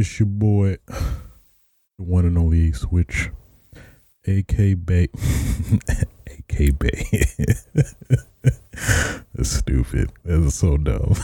It's 0.00 0.18
your 0.18 0.28
boy, 0.28 0.78
the 0.86 2.04
one 2.04 2.24
and 2.24 2.38
only 2.38 2.72
Switch, 2.72 3.28
AK 4.26 4.82
Bay. 4.82 5.08
AK 6.26 6.78
Bay. 6.78 7.26
That's 9.34 9.50
stupid. 9.50 10.10
That's 10.24 10.54
so 10.54 10.78
dumb. 10.78 11.16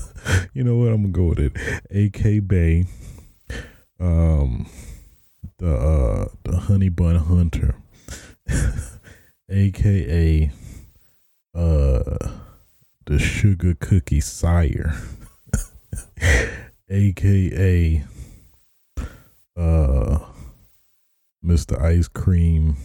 you 0.54 0.64
know 0.64 0.76
what? 0.76 0.88
I'm 0.88 1.02
gonna 1.02 1.08
go 1.08 1.24
with 1.24 1.38
it. 1.38 1.52
AK 1.90 2.48
Bay. 2.48 2.86
Um, 4.00 4.70
the 5.58 5.74
uh 5.74 6.28
the 6.44 6.56
Honey 6.60 6.88
Bun 6.88 7.16
Hunter, 7.16 7.74
aka 9.50 10.50
uh 11.54 12.28
the 13.04 13.18
Sugar 13.18 13.74
Cookie 13.74 14.22
Sire, 14.22 14.94
aka 16.88 18.04
uh 19.56 20.18
Mr. 21.44 21.78
Ice 21.80 22.08
Cream, 22.08 22.76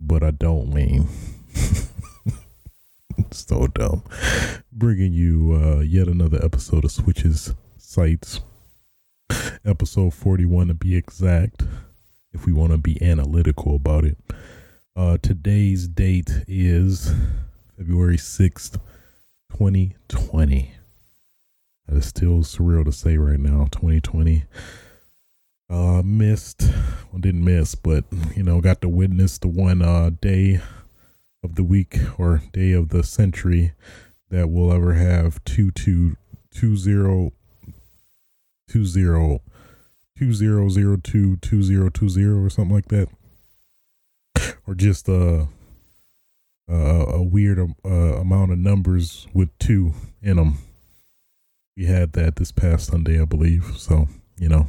but 0.00 0.24
I 0.24 0.32
don't 0.32 0.74
mean. 0.74 1.06
so 3.30 3.68
dumb. 3.68 4.02
Bringing 4.72 5.12
you 5.12 5.52
uh, 5.54 5.80
yet 5.80 6.08
another 6.08 6.44
episode 6.44 6.84
of 6.84 6.90
Switches 6.90 7.54
Sites, 7.78 8.40
episode 9.64 10.12
41 10.12 10.68
to 10.68 10.74
be 10.74 10.96
exact, 10.96 11.62
if 12.32 12.46
we 12.46 12.52
want 12.52 12.72
to 12.72 12.78
be 12.78 13.00
analytical 13.00 13.76
about 13.76 14.04
it. 14.04 14.18
Uh, 14.96 15.16
today's 15.22 15.86
date 15.86 16.30
is 16.48 17.12
February 17.76 18.16
6th, 18.16 18.80
2020. 19.52 20.72
That 21.86 21.96
is 21.96 22.06
still 22.06 22.38
surreal 22.38 22.84
to 22.86 22.92
say 22.92 23.18
right 23.18 23.38
now, 23.38 23.68
2020. 23.70 24.44
Uh, 25.70 26.02
missed, 26.04 26.62
well, 27.10 27.20
didn't 27.20 27.44
miss, 27.44 27.74
but, 27.74 28.04
you 28.36 28.42
know, 28.42 28.60
got 28.60 28.80
to 28.82 28.88
witness 28.88 29.38
the 29.38 29.48
one 29.48 29.80
uh, 29.82 30.10
day 30.20 30.60
of 31.42 31.54
the 31.56 31.64
week 31.64 31.98
or 32.18 32.42
day 32.52 32.72
of 32.72 32.90
the 32.90 33.02
century 33.02 33.72
that 34.30 34.48
we'll 34.48 34.72
ever 34.72 34.94
have 34.94 35.42
two 35.44 35.70
two 35.70 36.16
two 36.50 36.76
zero 36.76 37.32
two 38.68 38.84
zero 38.84 39.40
two 40.18 40.32
zero 40.32 40.68
zero 40.68 40.96
two 40.96 41.36
two 41.36 41.62
zero 41.62 41.88
two 41.88 42.08
zero 42.08 42.42
or 42.42 42.50
something 42.50 42.74
like 42.74 42.88
that, 42.88 43.08
or 44.66 44.74
just 44.74 45.08
a 45.08 45.48
a, 46.68 46.74
a 46.74 47.22
weird 47.22 47.58
uh, 47.84 47.88
amount 47.88 48.52
of 48.52 48.58
numbers 48.58 49.28
with 49.34 49.56
two 49.58 49.92
in 50.22 50.36
them. 50.36 50.58
We 51.76 51.86
had 51.86 52.12
that 52.12 52.36
this 52.36 52.52
past 52.52 52.86
Sunday, 52.86 53.20
I 53.20 53.24
believe. 53.24 53.74
So 53.76 54.08
you 54.38 54.48
know, 54.48 54.66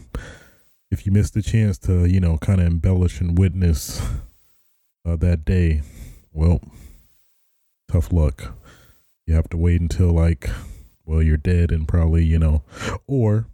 if 0.96 1.06
you 1.06 1.12
missed 1.12 1.34
the 1.34 1.42
chance 1.42 1.78
to 1.78 2.06
you 2.06 2.22
know 2.22 2.38
kind 2.38 2.62
of 2.62 2.68
embellish 2.68 3.20
and 3.20 3.38
witness 3.38 4.02
uh, 5.06 5.16
that 5.18 5.46
day, 5.46 5.82
well, 6.34 6.62
tough 7.92 8.12
luck. 8.12 8.54
You 9.28 9.36
have 9.36 9.50
to 9.50 9.58
wait 9.58 9.82
until 9.82 10.12
like, 10.12 10.50
well, 11.06 11.22
you're 11.22 11.38
dead 11.38 11.72
and 11.72 11.88
probably, 11.88 12.24
you 12.24 12.40
know, 12.40 12.64
or, 13.08 13.48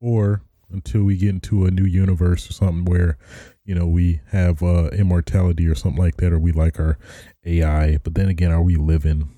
or 0.00 0.42
until 0.70 1.02
we 1.02 1.16
get 1.16 1.30
into 1.30 1.66
a 1.66 1.70
new 1.70 1.84
universe 1.84 2.48
or 2.48 2.52
something 2.52 2.84
where, 2.84 3.18
you 3.64 3.74
know, 3.74 3.86
we 3.86 4.20
have 4.30 4.62
uh, 4.62 4.88
immortality 4.88 5.66
or 5.66 5.74
something 5.74 6.02
like 6.02 6.16
that, 6.18 6.32
or 6.32 6.38
we 6.38 6.52
like 6.52 6.78
our 6.78 6.98
AI. 7.44 7.98
But 7.98 8.14
then 8.14 8.28
again, 8.28 8.50
are 8.50 8.62
we 8.62 8.76
living? 8.76 9.28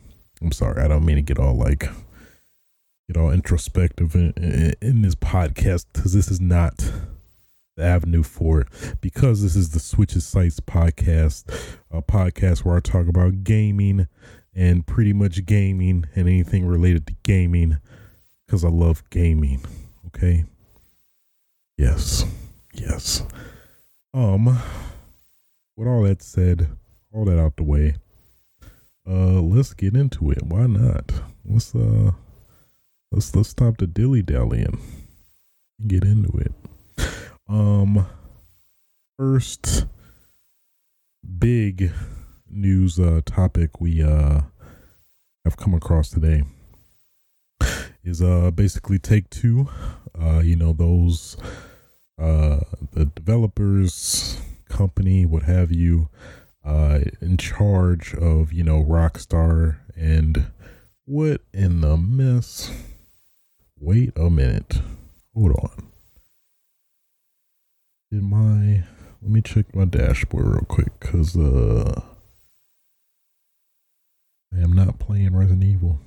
I'm 0.42 0.52
sorry, 0.52 0.82
I 0.82 0.88
don't 0.88 1.04
mean 1.04 1.16
to 1.16 1.22
get 1.22 1.38
all 1.38 1.56
like, 1.56 1.88
get 3.08 3.16
all 3.16 3.30
introspective 3.30 4.14
in, 4.14 4.32
in, 4.36 4.74
in 4.82 5.02
this 5.02 5.14
podcast 5.14 5.86
because 5.92 6.12
this 6.12 6.30
is 6.30 6.40
not 6.40 6.90
the 7.76 7.84
avenue 7.84 8.22
for 8.22 8.62
it 8.62 8.68
because 9.00 9.42
this 9.42 9.54
is 9.54 9.70
the 9.70 9.80
Switches 9.80 10.26
Sites 10.26 10.60
podcast, 10.60 11.44
a 11.90 12.02
podcast 12.02 12.64
where 12.64 12.76
I 12.76 12.80
talk 12.80 13.06
about 13.06 13.44
gaming 13.44 14.08
and 14.54 14.86
pretty 14.86 15.12
much 15.12 15.44
gaming 15.44 16.06
and 16.14 16.28
anything 16.28 16.66
related 16.66 17.06
to 17.06 17.14
gaming 17.22 17.78
because 18.46 18.64
I 18.64 18.68
love 18.68 19.08
gaming. 19.10 19.60
Okay. 20.06 20.44
Yes. 21.76 22.24
Yes. 22.72 23.22
Um, 24.14 24.58
with 25.76 25.86
all 25.86 26.02
that 26.04 26.22
said, 26.22 26.68
all 27.12 27.26
that 27.26 27.38
out 27.38 27.56
the 27.56 27.64
way, 27.64 27.96
uh, 29.08 29.40
let's 29.40 29.74
get 29.74 29.94
into 29.94 30.30
it. 30.30 30.42
Why 30.42 30.66
not? 30.66 31.12
Let's, 31.44 31.74
uh, 31.74 32.12
let's, 33.12 33.36
let's 33.36 33.50
stop 33.50 33.76
the 33.76 33.86
dilly 33.86 34.22
dallying 34.22 34.80
and 35.78 35.88
get 35.88 36.02
into 36.02 36.36
it. 36.38 36.52
Um, 37.48 38.06
first 39.16 39.86
big 41.38 41.92
news 42.50 42.98
uh, 42.98 43.20
topic 43.24 43.80
we 43.80 44.02
uh 44.02 44.40
have 45.44 45.56
come 45.56 45.72
across 45.74 46.10
today 46.10 46.42
is 48.04 48.20
uh 48.20 48.50
basically 48.50 48.98
take 48.98 49.30
two 49.30 49.68
uh 50.20 50.40
you 50.40 50.56
know 50.56 50.72
those 50.72 51.36
uh 52.18 52.60
the 52.92 53.04
developers 53.04 54.40
company 54.68 55.24
what 55.24 55.42
have 55.44 55.70
you 55.70 56.08
uh 56.64 57.00
in 57.20 57.36
charge 57.36 58.14
of 58.14 58.52
you 58.52 58.64
know 58.64 58.82
rockstar 58.82 59.78
and 59.94 60.46
what 61.04 61.42
in 61.52 61.82
the 61.82 61.96
mess? 61.96 62.72
Wait 63.78 64.10
a 64.16 64.28
minute. 64.28 64.80
Hold 65.32 65.52
on 65.52 65.95
did 68.16 68.24
my 68.24 68.82
let 69.20 69.30
me 69.30 69.42
check 69.42 69.74
my 69.74 69.84
dashboard 69.84 70.46
real 70.46 70.64
quick 70.66 70.98
because 70.98 71.36
uh 71.36 72.00
I 74.54 74.62
am 74.62 74.72
not 74.72 74.98
playing 74.98 75.36
Resident 75.36 75.64
Evil. 75.64 75.98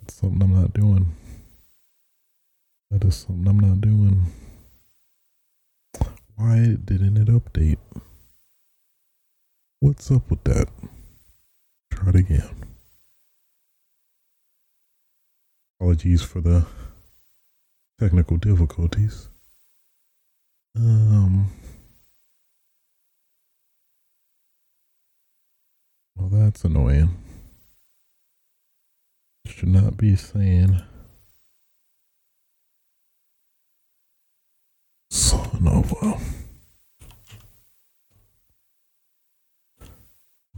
That's 0.00 0.14
something 0.14 0.42
I'm 0.42 0.60
not 0.60 0.72
doing. 0.72 1.12
That 2.90 3.04
is 3.04 3.14
something 3.14 3.46
I'm 3.46 3.60
not 3.60 3.80
doing. 3.80 4.26
Why 6.34 6.74
didn't 6.84 7.18
it 7.18 7.28
update? 7.28 7.78
What's 9.78 10.10
up 10.10 10.28
with 10.28 10.42
that? 10.42 10.68
Try 11.92 12.08
it 12.08 12.16
again. 12.16 12.50
Apologies 15.78 16.22
for 16.22 16.40
the 16.40 16.66
technical 18.00 18.38
difficulties. 18.38 19.28
Um, 20.76 21.50
well, 26.14 26.28
that's 26.28 26.64
annoying. 26.64 27.16
Should 29.46 29.68
not 29.70 29.96
be 29.96 30.16
saying. 30.16 30.82
Son 35.10 35.66
of 35.66 35.92
a. 36.02 36.20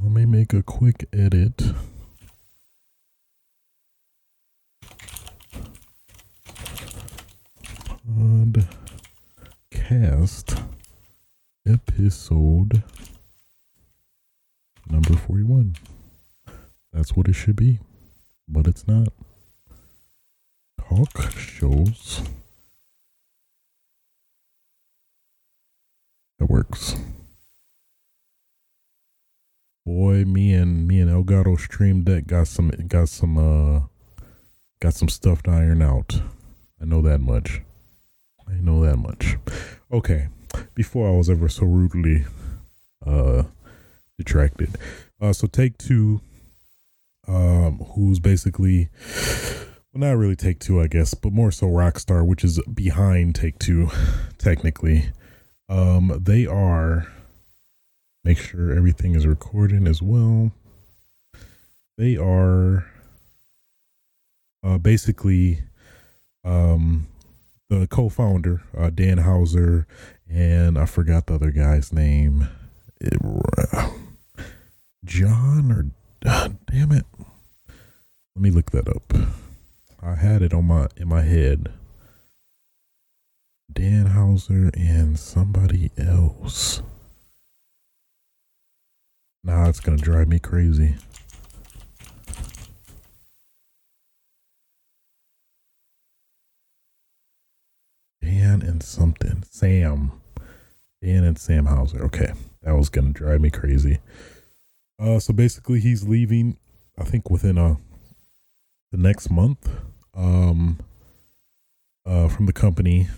Let 0.02 0.12
me 0.12 0.26
make 0.26 0.52
a 0.52 0.64
quick 0.64 1.06
edit. 1.12 1.62
Podcast 9.72 10.62
episode 11.66 12.82
number 14.90 15.14
41. 15.14 15.76
That's 16.92 17.14
what 17.14 17.28
it 17.28 17.34
should 17.34 17.56
be, 17.56 17.78
but 18.48 18.66
it's 18.66 18.86
not. 18.88 19.08
Talk 20.80 21.30
shows. 21.32 22.22
That 26.38 26.46
works. 26.46 26.96
Boy, 29.84 30.24
me 30.24 30.52
and 30.54 30.86
me 30.88 31.00
and 31.00 31.10
Elgato 31.10 31.58
Stream 31.58 32.04
Deck 32.04 32.26
got 32.26 32.46
some 32.46 32.70
got 32.88 33.08
some 33.08 33.36
uh 33.36 33.80
got 34.80 34.94
some 34.94 35.08
stuff 35.08 35.42
to 35.42 35.50
iron 35.50 35.82
out. 35.82 36.20
I 36.80 36.84
know 36.84 37.02
that 37.02 37.20
much. 37.20 37.62
I 38.48 38.54
know 38.60 38.84
that 38.84 38.96
much. 38.96 39.36
Okay. 39.92 40.28
Before 40.74 41.08
I 41.08 41.16
was 41.16 41.28
ever 41.30 41.48
so 41.48 41.66
rudely 41.66 42.24
uh 43.06 43.44
detracted. 44.16 44.76
Uh 45.20 45.32
so 45.32 45.46
take 45.46 45.78
two 45.78 46.20
um 47.26 47.78
who's 47.94 48.18
basically 48.18 48.88
well 49.92 50.00
not 50.00 50.16
really 50.16 50.36
take 50.36 50.58
two 50.58 50.80
I 50.80 50.86
guess, 50.86 51.14
but 51.14 51.32
more 51.32 51.50
so 51.50 51.66
Rockstar, 51.66 52.26
which 52.26 52.44
is 52.44 52.60
behind 52.72 53.34
take 53.34 53.58
two 53.58 53.90
technically. 54.38 55.12
Um 55.68 56.20
they 56.24 56.46
are 56.46 57.06
make 58.24 58.38
sure 58.38 58.72
everything 58.72 59.14
is 59.14 59.26
recording 59.26 59.86
as 59.86 60.02
well. 60.02 60.52
They 61.96 62.16
are 62.16 62.86
uh, 64.62 64.78
basically, 64.78 65.60
um, 66.44 67.06
the 67.68 67.86
co-founder 67.86 68.62
uh, 68.76 68.90
Dan 68.90 69.18
Houser 69.18 69.86
and 70.28 70.78
I 70.78 70.86
forgot 70.86 71.26
the 71.26 71.34
other 71.34 71.50
guy's 71.50 71.92
name, 71.92 72.48
it, 73.00 73.18
uh, 73.72 73.90
John 75.04 75.72
or 75.72 76.28
uh, 76.28 76.48
damn 76.70 76.92
it. 76.92 77.06
Let 78.34 78.42
me 78.42 78.50
look 78.50 78.70
that 78.70 78.88
up. 78.88 79.12
I 80.02 80.14
had 80.14 80.42
it 80.42 80.54
on 80.54 80.66
my 80.66 80.88
in 80.96 81.08
my 81.08 81.22
head. 81.22 81.72
Dan 83.72 84.06
Houser 84.06 84.70
and 84.74 85.18
somebody 85.18 85.90
else. 85.98 86.82
Now 89.44 89.68
it's 89.68 89.80
gonna 89.80 89.98
drive 89.98 90.28
me 90.28 90.38
crazy. 90.38 90.96
Dan 98.28 98.60
and 98.60 98.82
something. 98.82 99.42
Sam. 99.50 100.12
Dan 101.02 101.25
and 101.25 101.38
Sam 101.38 101.64
Houser. 101.64 102.04
Okay. 102.04 102.32
That 102.62 102.76
was 102.76 102.90
gonna 102.90 103.12
drive 103.12 103.40
me 103.40 103.48
crazy. 103.48 104.00
Uh 104.98 105.19
so 105.19 105.32
basically 105.32 105.80
he's 105.80 106.06
leaving 106.06 106.58
I 106.98 107.04
think 107.04 107.30
within 107.30 107.56
a 107.56 107.72
uh, 107.72 107.75
the 108.92 108.98
next 108.98 109.30
month 109.30 109.70
um 110.14 110.78
uh 112.04 112.28
from 112.28 112.44
the 112.44 112.52
company. 112.52 113.08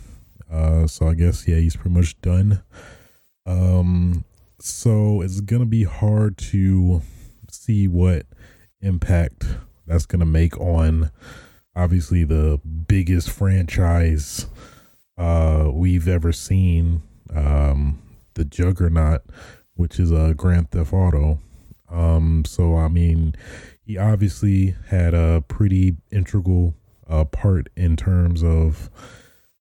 Uh 0.48 0.86
so 0.86 1.08
I 1.08 1.14
guess 1.14 1.48
yeah, 1.48 1.56
he's 1.56 1.74
pretty 1.74 1.96
much 1.96 2.20
done. 2.20 2.62
Um 3.46 4.24
so 4.60 5.22
it's 5.22 5.40
gonna 5.40 5.66
be 5.66 5.82
hard 5.84 6.38
to 6.38 7.02
see 7.50 7.88
what 7.88 8.26
impact 8.80 9.44
that's 9.88 10.06
gonna 10.06 10.24
make 10.24 10.56
on 10.60 11.10
obviously 11.74 12.22
the 12.22 12.60
biggest 12.86 13.28
franchise 13.28 14.46
uh, 15.20 15.70
we've 15.72 16.08
ever 16.08 16.32
seen. 16.32 17.02
Um, 17.34 18.02
the 18.34 18.44
Juggernaut, 18.44 19.22
which 19.74 20.00
is 20.00 20.10
a 20.10 20.16
uh, 20.16 20.32
Grand 20.32 20.70
Theft 20.70 20.92
Auto. 20.92 21.40
Um, 21.90 22.44
so 22.46 22.76
I 22.76 22.88
mean, 22.88 23.34
he 23.84 23.98
obviously 23.98 24.76
had 24.88 25.14
a 25.14 25.44
pretty 25.46 25.96
integral 26.10 26.74
uh, 27.08 27.24
part 27.24 27.68
in 27.76 27.96
terms 27.96 28.42
of 28.42 28.88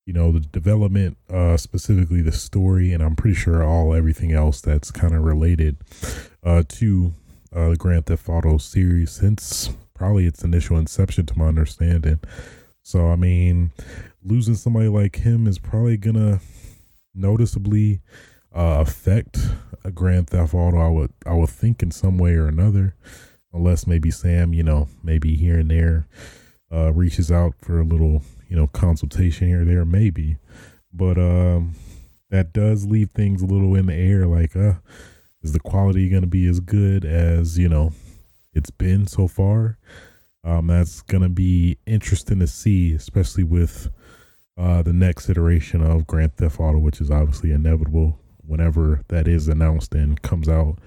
you 0.06 0.14
know 0.14 0.32
the 0.32 0.40
development, 0.40 1.18
uh, 1.30 1.58
specifically 1.58 2.22
the 2.22 2.32
story, 2.32 2.94
and 2.94 3.04
I'm 3.04 3.16
pretty 3.16 3.36
sure 3.36 3.64
all 3.64 3.94
everything 3.94 4.32
else 4.32 4.62
that's 4.62 4.92
kind 4.92 5.14
of 5.14 5.24
related 5.24 5.78
uh, 6.44 6.64
to 6.68 7.14
uh, 7.54 7.70
the 7.70 7.76
Grand 7.76 8.06
Theft 8.06 8.30
Auto 8.30 8.58
series 8.58 9.12
since 9.12 9.72
probably 9.94 10.26
its 10.26 10.44
initial 10.44 10.78
inception, 10.78 11.26
to 11.26 11.38
my 11.38 11.48
understanding. 11.48 12.20
So 12.82 13.10
I 13.10 13.16
mean, 13.16 13.72
losing 14.24 14.56
somebody 14.56 14.88
like 14.88 15.18
him 15.18 15.48
is 15.48 15.60
probably 15.60 15.98
gonna 15.98 16.40
noticeably 17.14 18.02
uh, 18.54 18.78
affect 18.80 19.40
a 19.84 19.92
Grand 19.92 20.30
Theft 20.30 20.54
Auto. 20.54 20.78
I 20.78 20.90
would 20.90 21.14
I 21.26 21.34
would 21.34 21.50
think 21.50 21.84
in 21.84 21.92
some 21.92 22.18
way 22.18 22.34
or 22.34 22.48
another, 22.48 22.96
unless 23.54 23.88
maybe 23.88 24.12
Sam, 24.12 24.54
you 24.54 24.64
know, 24.64 24.88
maybe 25.04 25.36
here 25.36 25.60
and 25.60 25.70
there, 25.70 26.08
uh, 26.72 26.92
reaches 26.94 27.32
out 27.32 27.54
for 27.62 27.80
a 27.80 27.86
little, 27.86 28.24
you 28.48 28.56
know, 28.56 28.68
consultation 28.68 29.48
here 29.48 29.62
or 29.62 29.66
there, 29.66 29.86
maybe. 29.86 30.38
But 30.92 31.18
um, 31.18 31.76
that 32.30 32.54
does 32.54 32.86
leave 32.86 33.12
things 33.12 33.42
a 33.42 33.46
little 33.46 33.76
in 33.76 33.88
the 33.88 33.96
air. 33.96 34.26
Like, 34.26 34.56
uh, 34.56 34.74
is 35.42 35.54
the 35.54 35.60
quality 35.60 36.10
going 36.10 36.24
to 36.24 36.28
be 36.28 36.48
as 36.48 36.60
good 36.60 37.06
as 37.06 37.58
you 37.58 37.70
know 37.70 37.94
it's 38.54 38.72
been 38.72 39.08
so 39.08 39.28
far? 39.28 39.78
Um, 40.44 40.68
that's 40.68 41.02
going 41.02 41.24
to 41.24 41.30
be 41.30 41.78
interesting 41.86 42.40
to 42.40 42.48
see, 42.48 42.94
especially 42.94 43.44
with 43.44 43.90
uh, 44.60 44.82
the 44.82 44.94
next 44.94 45.30
iteration 45.30 45.82
of 45.82 46.06
Grand 46.06 46.36
Theft 46.36 46.60
Auto, 46.60 46.80
which 46.80 47.00
is 47.00 47.10
obviously 47.10 47.52
inevitable 47.52 48.20
whenever 48.46 49.02
that 49.08 49.28
is 49.28 49.48
announced 49.48 49.96
and 49.96 50.22
comes 50.22 50.50
out. 50.50 50.78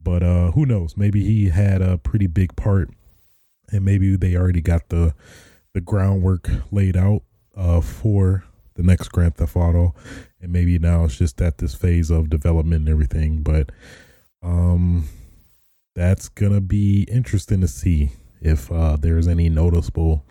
But 0.00 0.22
uh, 0.22 0.52
who 0.52 0.64
knows? 0.64 0.96
Maybe 0.96 1.24
he 1.24 1.48
had 1.48 1.82
a 1.82 1.98
pretty 1.98 2.28
big 2.28 2.54
part, 2.54 2.90
and 3.72 3.84
maybe 3.84 4.14
they 4.16 4.36
already 4.36 4.60
got 4.60 4.88
the 4.88 5.14
the 5.74 5.80
groundwork 5.80 6.48
laid 6.70 6.96
out 6.96 7.22
uh, 7.56 7.80
for 7.80 8.44
the 8.74 8.82
next 8.82 9.08
Grand 9.08 9.34
Theft 9.36 9.56
Auto, 9.56 9.94
and 10.40 10.52
maybe 10.52 10.78
now 10.78 11.04
it's 11.04 11.18
just 11.18 11.40
at 11.42 11.58
this 11.58 11.74
phase 11.74 12.10
of 12.10 12.30
development 12.30 12.82
and 12.82 12.88
everything. 12.88 13.42
But 13.42 13.70
um, 14.42 15.08
that's 15.96 16.28
gonna 16.28 16.60
be 16.60 17.02
interesting 17.10 17.60
to 17.60 17.68
see 17.68 18.10
if 18.40 18.70
uh, 18.70 18.96
there's 18.96 19.26
any 19.26 19.48
noticeable, 19.48 20.24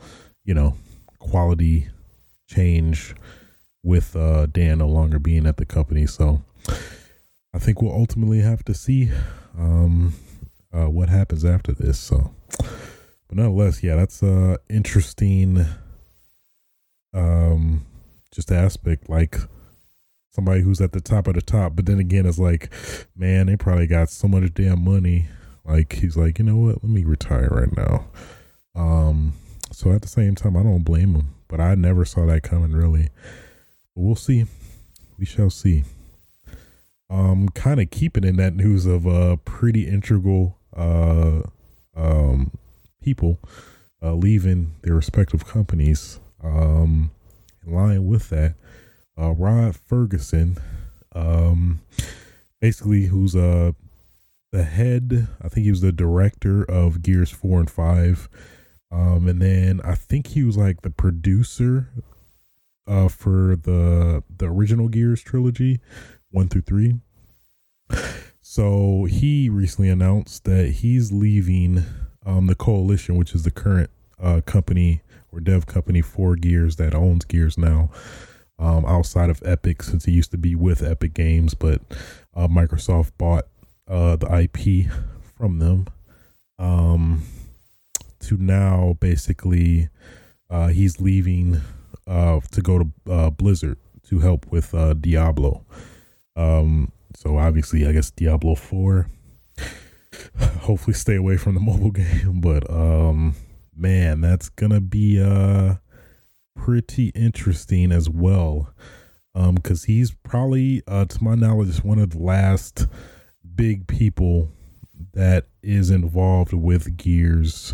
you 0.46 0.54
know, 0.54 0.76
quality 1.20 1.90
change 2.50 3.16
with 3.84 4.16
uh, 4.16 4.48
Dan 4.48 4.80
no 4.80 4.88
longer 4.88 5.20
being 5.20 5.46
at 5.46 5.58
the 5.58 5.66
company. 5.66 6.06
So 6.06 6.42
I 7.54 7.60
think 7.60 7.82
we'll 7.82 7.94
ultimately 7.94 8.42
have 8.42 8.64
to 8.66 8.74
see 8.74 9.12
um, 9.58 10.14
uh, 10.74 10.90
what 10.90 11.10
happens 11.10 11.46
after 11.46 11.72
this. 11.72 12.00
So, 12.00 12.34
but 12.58 13.38
nonetheless, 13.38 13.84
yeah, 13.84 13.96
that's 13.96 14.22
uh 14.22 14.58
interesting. 14.70 15.66
Um, 17.14 17.86
just 18.32 18.52
aspect 18.52 19.10
like 19.10 19.38
somebody 20.32 20.62
who's 20.62 20.82
at 20.82 20.92
the 20.92 21.02
top 21.02 21.28
of 21.28 21.34
the 21.34 21.42
top, 21.42 21.76
but 21.76 21.86
then 21.86 22.00
again, 22.00 22.26
it's 22.26 22.38
like, 22.38 22.72
man, 23.16 23.48
they 23.48 23.56
probably 23.56 23.88
got 23.88 24.10
so 24.10 24.28
much 24.28 24.54
damn 24.54 24.84
money. 24.84 25.26
Like 25.66 25.94
he's 25.94 26.16
like, 26.16 26.40
you 26.40 26.46
know 26.46 26.58
what? 26.58 26.84
Let 26.84 26.92
me 26.92 27.04
retire 27.04 27.50
right 27.50 27.76
now. 27.76 28.06
Um, 28.76 29.34
so 29.72 29.92
at 29.92 30.04
the 30.04 30.08
same 30.08 30.36
time, 30.36 30.56
I 30.56 30.64
don't 30.64 30.84
blame 30.84 31.16
him 31.16 31.30
but 31.50 31.60
I 31.60 31.76
never 31.76 32.06
saw 32.06 32.26
that 32.28 32.44
coming 32.44 32.72
really. 32.72 33.10
But 33.96 34.02
we'll 34.04 34.16
see. 34.16 34.46
We 35.18 35.26
shall 35.26 35.50
see. 35.50 35.84
Um, 37.10 37.50
kind 37.50 37.82
of 37.82 37.90
keeping 37.90 38.24
in 38.24 38.38
that 38.38 38.56
news 38.56 38.86
of 38.86 39.06
uh 39.08 39.38
pretty 39.44 39.88
integral 39.88 40.58
uh 40.78 41.42
um 41.96 42.52
people 43.02 43.40
uh 44.02 44.14
leaving 44.14 44.76
their 44.84 44.94
respective 44.94 45.46
companies. 45.46 46.20
Um, 46.42 47.12
in 47.66 47.74
line 47.74 48.08
with 48.08 48.30
that, 48.30 48.56
uh, 49.20 49.32
Rod 49.32 49.76
Ferguson, 49.76 50.58
um, 51.14 51.82
basically 52.62 53.08
who's 53.08 53.36
uh 53.36 53.74
the 54.52 54.64
head. 54.64 55.28
I 55.42 55.50
think 55.50 55.66
he 55.66 55.72
was 55.72 55.82
the 55.82 55.92
director 55.92 56.64
of 56.64 57.02
Gears 57.02 57.32
Four 57.32 57.60
and 57.60 57.70
Five 57.70 58.30
um, 58.92 59.28
and 59.28 59.42
then 59.42 59.82
I 59.84 59.96
think 59.96 60.28
he 60.28 60.44
was 60.44 60.58
like 60.58 60.82
the 60.82 60.90
producer 60.90 61.90
uh, 62.88 63.08
for 63.08 63.56
the 63.56 64.24
the 64.36 64.48
original 64.48 64.88
Gears 64.88 65.22
trilogy, 65.22 65.80
one 66.32 66.48
through 66.48 66.62
three. 66.62 66.96
So 68.42 69.04
he 69.04 69.48
recently 69.48 69.90
announced 69.90 70.46
that 70.46 70.70
he's 70.70 71.12
leaving 71.12 71.84
um, 72.26 72.48
the 72.48 72.56
coalition, 72.56 73.16
which 73.16 73.36
is 73.36 73.44
the 73.44 73.52
current 73.52 73.92
uh, 74.20 74.42
company 74.44 75.02
or 75.32 75.40
dev 75.40 75.68
company 75.68 76.02
for 76.02 76.36
Gears 76.36 76.78
that 76.78 76.96
owns 76.96 77.26
Gears 77.26 77.60
now. 77.60 77.92
Um, 78.58 78.86
outside 78.86 79.30
of 79.30 79.42
Epic, 79.46 79.84
since 79.84 80.06
he 80.06 80.12
used 80.12 80.32
to 80.32 80.38
be 80.38 80.56
with 80.56 80.82
Epic 80.82 81.14
Games, 81.14 81.54
but 81.54 81.82
uh, 82.36 82.48
Microsoft 82.48 83.12
bought 83.18 83.46
uh, 83.88 84.16
the 84.16 84.28
IP 84.42 84.92
from 85.38 85.60
them. 85.60 85.86
Um, 86.58 87.22
to 88.22 88.38
now 88.38 88.98
basically 89.00 89.90
uh, 90.50 90.68
he's 90.68 91.00
leaving 91.00 91.62
uh, 92.08 92.40
to 92.52 92.62
go 92.62 92.80
to 92.80 93.12
uh, 93.12 93.30
Blizzard 93.30 93.78
to 94.08 94.20
help 94.20 94.52
with 94.52 94.74
uh, 94.74 94.94
Diablo. 94.94 95.66
Um, 96.36 96.92
so 97.16 97.38
obviously, 97.38 97.86
I 97.88 97.92
guess 97.92 98.12
Diablo 98.12 98.56
Four. 98.56 99.10
Hopefully, 100.62 100.94
stay 100.94 101.16
away 101.16 101.38
from 101.38 101.54
the 101.54 101.60
mobile 101.62 101.92
game, 101.92 102.42
but 102.42 102.70
um, 102.70 103.36
man, 103.76 104.22
that's 104.22 104.50
gonna 104.50 104.82
be 104.82 105.22
uh 105.22 105.76
pretty 106.56 107.08
interesting 107.10 107.92
as 107.92 108.10
well. 108.10 108.74
Um, 109.36 109.56
because 109.56 109.84
he's 109.86 110.12
probably, 110.12 110.82
uh, 110.88 111.06
to 111.06 111.24
my 111.24 111.36
knowledge, 111.36 111.84
one 111.84 112.00
of 112.00 112.10
the 112.12 112.18
last 112.18 112.88
big 113.56 113.88
people 113.88 114.52
that 115.14 115.46
is 115.62 115.92
involved 115.92 116.52
with 116.52 116.98
Gears 116.98 117.74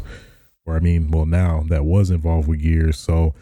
or 0.65 0.75
I 0.75 0.79
mean, 0.79 1.11
well, 1.11 1.25
now 1.25 1.63
that 1.67 1.85
was 1.85 2.09
involved 2.09 2.47
with 2.47 2.61
Gears. 2.61 2.97
So 2.97 3.33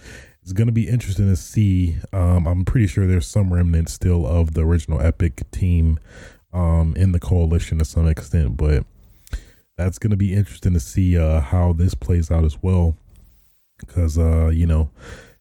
it's 0.42 0.54
going 0.54 0.68
to 0.68 0.74
be 0.74 0.90
interesting 0.90 1.30
to 1.30 1.36
see. 1.36 1.98
Um, 2.12 2.48
I'm 2.48 2.66
pretty 2.66 2.88
sure 2.88 3.08
there's 3.08 3.28
some 3.28 3.54
remnants 3.54 3.94
still 3.94 4.28
of 4.28 4.54
the 4.54 4.62
original 4.62 5.02
Epic 5.02 5.50
team 5.52 6.00
um, 6.52 6.94
in 6.98 7.14
the 7.14 7.20
coalition 7.20 7.80
to 7.80 7.86
some 7.86 8.08
extent, 8.08 8.58
but 8.58 8.86
that's 9.78 9.98
going 9.98 10.12
to 10.12 10.18
be 10.18 10.34
interesting 10.34 10.74
to 10.74 10.80
see 10.80 11.18
uh, 11.18 11.40
how 11.40 11.74
this 11.74 11.96
plays 11.96 12.30
out 12.30 12.44
as 12.44 12.62
well. 12.62 12.96
Because, 13.80 14.18
uh, 14.18 14.50
you 14.50 14.66
know, 14.66 14.92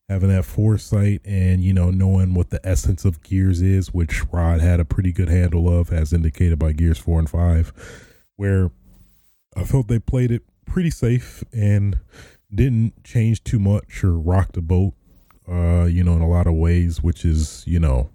having 0.09 0.31
that 0.31 0.45
foresight 0.45 1.21
and, 1.25 1.63
you 1.63 1.73
know, 1.73 1.91
knowing 1.91 2.35
what 2.35 2.51
the 2.51 2.61
essence 2.65 3.05
of 3.05 3.23
Gears 3.23 3.61
is, 3.61 3.93
which 3.93 4.25
Rod 4.33 4.61
had 4.61 4.81
a 4.81 4.85
pretty 4.85 5.13
good 5.13 5.29
handle 5.29 5.69
of, 5.69 5.93
as 5.93 6.13
indicated 6.13 6.59
by 6.59 6.73
Gears 6.73 6.99
4 6.99 7.21
and 7.21 7.31
5, 7.31 7.73
where 8.37 8.71
I 9.57 9.65
felt 9.65 9.89
they 9.89 9.99
played 9.99 10.31
it 10.31 10.43
pretty 10.67 10.91
safe 10.91 11.45
and 11.53 11.99
didn't 12.55 13.03
change 13.05 13.43
too 13.45 13.59
much 13.59 14.05
or 14.05 14.19
rock 14.19 14.53
the 14.53 14.63
boat, 14.63 14.95
uh, 15.49 15.85
you 15.85 16.05
know, 16.05 16.15
in 16.15 16.23
a 16.23 16.29
lot 16.29 16.47
of 16.47 16.55
ways, 16.55 17.03
which 17.03 17.25
is, 17.25 17.65
you 17.67 17.79
know, 17.79 18.11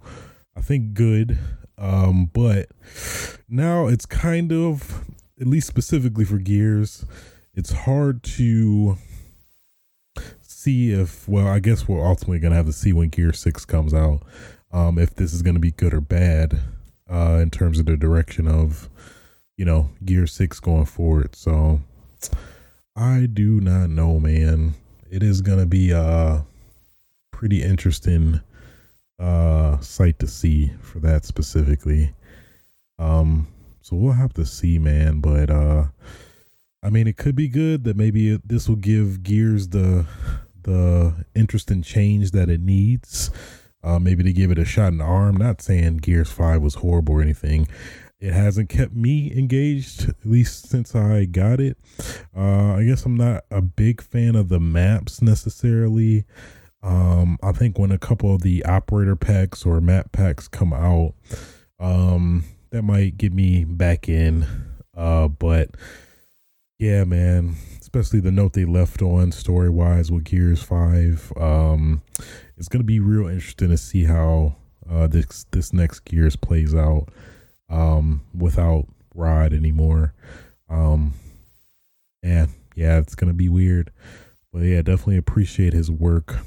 I 0.55 0.61
think 0.61 0.93
good. 0.93 1.37
Um, 1.77 2.29
but 2.33 2.69
now 3.47 3.87
it's 3.87 4.05
kind 4.05 4.51
of, 4.51 5.05
at 5.39 5.47
least 5.47 5.67
specifically 5.67 6.25
for 6.25 6.37
Gears, 6.37 7.05
it's 7.53 7.71
hard 7.71 8.23
to 8.23 8.97
see 10.41 10.91
if, 10.91 11.27
well, 11.27 11.47
I 11.47 11.59
guess 11.59 11.87
we're 11.87 12.05
ultimately 12.05 12.39
going 12.39 12.51
to 12.51 12.57
have 12.57 12.65
to 12.65 12.73
see 12.73 12.93
when 12.93 13.09
Gear 13.09 13.33
6 13.33 13.65
comes 13.65 13.93
out, 13.93 14.21
um, 14.71 14.97
if 14.97 15.15
this 15.15 15.33
is 15.33 15.41
going 15.41 15.53
to 15.53 15.59
be 15.59 15.71
good 15.71 15.93
or 15.93 16.01
bad 16.01 16.59
uh, 17.09 17.39
in 17.41 17.49
terms 17.49 17.79
of 17.79 17.85
the 17.85 17.95
direction 17.95 18.47
of, 18.47 18.89
you 19.55 19.65
know, 19.65 19.89
Gear 20.03 20.27
6 20.27 20.59
going 20.59 20.85
forward. 20.85 21.35
So 21.35 21.81
I 22.95 23.27
do 23.31 23.61
not 23.61 23.89
know, 23.89 24.19
man. 24.19 24.73
It 25.09 25.23
is 25.23 25.41
to 25.41 25.65
be 25.65 25.91
a 25.91 26.45
pretty 27.31 27.61
interesting 27.63 28.41
uh 29.19 29.79
sight 29.79 30.19
to 30.19 30.27
see 30.27 30.71
for 30.81 30.99
that 30.99 31.25
specifically. 31.25 32.13
Um 32.99 33.47
so 33.81 33.95
we'll 33.95 34.13
have 34.13 34.33
to 34.33 34.45
see, 34.45 34.79
man, 34.79 35.21
but 35.21 35.49
uh 35.49 35.85
I 36.83 36.89
mean 36.89 37.07
it 37.07 37.17
could 37.17 37.35
be 37.35 37.47
good 37.47 37.83
that 37.83 37.97
maybe 37.97 38.33
it, 38.33 38.47
this 38.47 38.67
will 38.67 38.75
give 38.75 39.23
Gears 39.23 39.69
the 39.69 40.05
the 40.63 41.25
interesting 41.35 41.81
change 41.81 42.31
that 42.31 42.49
it 42.49 42.61
needs. 42.61 43.29
Uh 43.83 43.99
maybe 43.99 44.23
to 44.23 44.33
give 44.33 44.51
it 44.51 44.59
a 44.59 44.65
shot 44.65 44.91
in 44.91 44.97
the 44.97 45.03
arm. 45.03 45.37
Not 45.37 45.61
saying 45.61 45.97
Gears 45.97 46.31
5 46.31 46.61
was 46.61 46.75
horrible 46.75 47.15
or 47.15 47.21
anything. 47.21 47.67
It 48.19 48.33
hasn't 48.33 48.69
kept 48.69 48.93
me 48.93 49.31
engaged, 49.31 50.09
at 50.09 50.25
least 50.25 50.67
since 50.69 50.95
I 50.95 51.25
got 51.25 51.59
it. 51.59 51.77
Uh, 52.35 52.73
I 52.73 52.83
guess 52.83 53.05
I'm 53.05 53.15
not 53.15 53.45
a 53.51 53.61
big 53.61 54.01
fan 54.01 54.35
of 54.35 54.49
the 54.49 54.59
maps 54.59 55.21
necessarily. 55.21 56.25
Um, 56.81 57.37
I 57.43 57.51
think 57.51 57.77
when 57.77 57.91
a 57.91 57.97
couple 57.97 58.33
of 58.33 58.41
the 58.41 58.65
operator 58.65 59.15
packs 59.15 59.65
or 59.65 59.81
map 59.81 60.11
packs 60.11 60.47
come 60.47 60.73
out, 60.73 61.13
um, 61.79 62.43
that 62.71 62.83
might 62.83 63.17
get 63.17 63.33
me 63.33 63.63
back 63.65 64.09
in. 64.09 64.45
Uh, 64.95 65.27
but 65.27 65.75
yeah, 66.79 67.03
man, 67.03 67.55
especially 67.79 68.19
the 68.19 68.31
note 68.31 68.53
they 68.53 68.65
left 68.65 69.01
on 69.01 69.31
story 69.31 69.69
wise 69.69 70.11
with 70.11 70.23
Gears 70.23 70.63
Five. 70.63 71.31
Um, 71.37 72.01
it's 72.57 72.67
gonna 72.67 72.83
be 72.83 72.99
real 72.99 73.27
interesting 73.27 73.69
to 73.69 73.77
see 73.77 74.05
how 74.05 74.55
uh 74.89 75.07
this 75.07 75.45
this 75.51 75.73
next 75.73 76.01
Gears 76.01 76.35
plays 76.35 76.73
out. 76.73 77.09
Um, 77.69 78.21
without 78.37 78.87
Rod 79.13 79.53
anymore. 79.53 80.13
Um, 80.69 81.13
and 82.23 82.49
yeah, 82.75 82.99
it's 82.99 83.15
gonna 83.15 83.33
be 83.33 83.49
weird. 83.49 83.91
But 84.53 84.59
yeah, 84.59 84.81
definitely 84.81 85.17
appreciate 85.17 85.73
his 85.73 85.91
work 85.91 86.37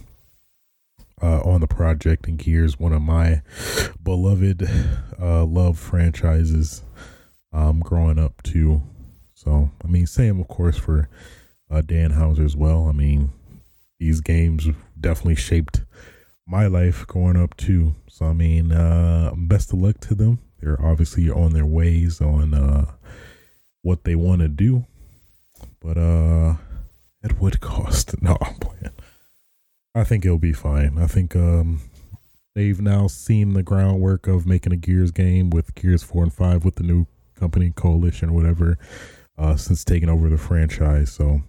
uh, 1.23 1.41
on 1.41 1.61
the 1.61 1.67
project 1.67 2.27
and 2.27 2.39
Gears, 2.39 2.79
one 2.79 2.93
of 2.93 3.03
my 3.03 3.43
beloved 4.03 4.69
uh, 5.21 5.45
love 5.45 5.79
franchises 5.79 6.83
um, 7.53 7.81
growing 7.81 8.19
up 8.19 8.43
too. 8.43 8.83
So, 9.35 9.71
I 9.85 9.89
mean, 9.89 10.07
same 10.07 10.41
of 10.41 10.49
course 10.49 10.77
for 10.77 11.09
uh, 11.71 11.83
Dan 11.83 12.13
Houser 12.13 12.45
as 12.45 12.57
well. 12.57 12.89
I 12.89 12.93
mean, 12.93 13.31
these 13.99 14.21
games 14.21 14.69
definitely 14.99 15.37
shaped 15.37 15.83
my 16.47 16.67
life 16.67 17.07
growing 17.07 17.37
up 17.37 17.57
too. 17.57 17.95
So, 18.09 18.27
I 18.27 18.33
mean, 18.33 18.73
uh, 18.73 19.33
best 19.37 19.73
of 19.73 19.79
luck 19.79 20.01
to 20.01 20.15
them. 20.15 20.41
They're 20.61 20.81
obviously 20.85 21.31
on 21.31 21.53
their 21.53 21.67
ways 21.67 22.21
on 22.21 22.55
uh, 22.55 22.87
what 23.83 24.05
they 24.05 24.15
want 24.15 24.43
to 24.43 24.49
do, 24.49 24.87
but 25.81 25.97
uh, 25.97 26.55
at 27.23 27.39
what 27.41 27.61
cost? 27.61 28.15
No, 28.23 28.37
I'm 28.41 28.55
playing. 28.57 28.95
I 29.95 30.05
think 30.05 30.25
it'll 30.25 30.39
be 30.39 30.53
fine. 30.53 30.99
I 30.99 31.07
think 31.07 31.35
um, 31.35 31.81
they've 32.55 32.81
now 32.81 33.07
seen 33.07 33.55
the 33.55 33.63
groundwork 33.63 34.27
of 34.27 34.47
making 34.47 34.73
a 34.73 34.77
Gears 34.77 35.11
game 35.11 35.51
with 35.51 35.75
Gears 35.75 36.03
Four 36.03 36.23
and 36.23 36.33
Five 36.33 36.65
with 36.65 36.77
the 36.77 36.85
new 36.85 37.07
company 37.35 37.73
Coalition 37.75 38.31
or 38.31 38.33
whatever 38.33 38.79
uh, 39.39 39.57
since 39.57 39.85
taking 39.85 40.09
over 40.09 40.29
the 40.29 40.39
franchise. 40.39 41.11
So 41.11 41.43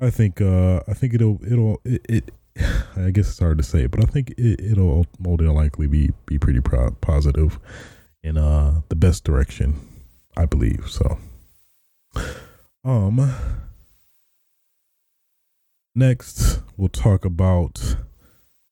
I 0.00 0.10
think 0.10 0.40
uh, 0.40 0.80
I 0.88 0.94
think 0.94 1.14
it'll 1.14 1.40
it'll 1.44 1.80
it, 1.84 2.06
it 2.08 2.30
I 2.96 3.10
guess 3.10 3.28
it's 3.28 3.38
hard 3.38 3.58
to 3.58 3.64
say, 3.64 3.86
but 3.86 4.02
I 4.02 4.06
think 4.06 4.30
it, 4.38 4.60
it'll 4.60 5.06
more 5.18 5.36
than 5.36 5.52
likely 5.52 5.86
be 5.86 6.10
be 6.26 6.38
pretty 6.38 6.60
pro- 6.60 6.92
positive 7.00 7.58
in 8.24 8.38
uh 8.38 8.80
the 8.88 8.96
best 8.96 9.22
direction, 9.22 9.78
I 10.36 10.46
believe. 10.46 10.88
So, 10.88 11.18
um, 12.82 13.32
next 15.94 16.60
we'll 16.76 16.88
talk 16.88 17.24
about 17.24 17.96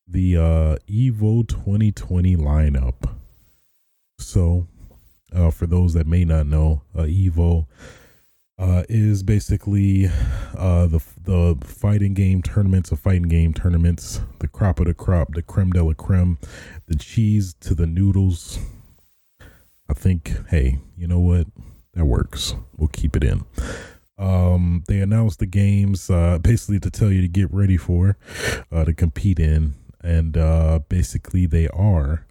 the 0.08 0.36
uh 0.36 0.76
Evo 0.90 1.46
2020 1.46 2.36
lineup. 2.36 3.10
So, 4.18 4.66
uh, 5.34 5.50
for 5.50 5.66
those 5.66 5.92
that 5.94 6.06
may 6.06 6.24
not 6.24 6.46
know, 6.46 6.82
uh, 6.96 7.02
Evo 7.02 7.66
uh, 8.58 8.84
is 8.88 9.22
basically 9.22 10.06
uh, 10.56 10.86
the 10.86 11.00
the 11.24 11.58
fighting 11.62 12.14
game 12.14 12.40
tournaments 12.40 12.90
of 12.90 13.00
fighting 13.00 13.24
game 13.24 13.52
tournaments, 13.52 14.20
the 14.38 14.48
crop 14.48 14.80
of 14.80 14.86
the 14.86 14.94
crop, 14.94 15.34
the 15.34 15.42
creme 15.42 15.70
de 15.70 15.82
la 15.82 15.92
creme, 15.92 16.38
the 16.86 16.96
cheese 16.96 17.54
to 17.60 17.74
the 17.74 17.86
noodles. 17.86 18.58
I 19.92 19.94
think, 19.94 20.48
hey, 20.48 20.78
you 20.96 21.06
know 21.06 21.20
what? 21.20 21.48
That 21.92 22.06
works. 22.06 22.54
We'll 22.78 22.88
keep 22.88 23.14
it 23.14 23.22
in. 23.22 23.44
Um, 24.16 24.84
they 24.88 25.00
announced 25.00 25.38
the 25.38 25.44
games 25.44 26.08
uh, 26.08 26.38
basically 26.38 26.80
to 26.80 26.90
tell 26.90 27.12
you 27.12 27.20
to 27.20 27.28
get 27.28 27.52
ready 27.52 27.76
for, 27.76 28.16
uh, 28.72 28.86
to 28.86 28.94
compete 28.94 29.38
in, 29.38 29.74
and 30.02 30.38
uh, 30.38 30.78
basically 30.88 31.44
they 31.44 31.68
are 31.68 32.24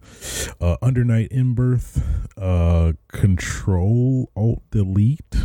uh, 0.60 0.76
Under 0.82 1.04
Night 1.04 1.28
in 1.30 1.54
Birth, 1.54 2.04
uh, 2.36 2.94
Control 3.12 4.28
Alt 4.34 4.62
Delete. 4.72 5.36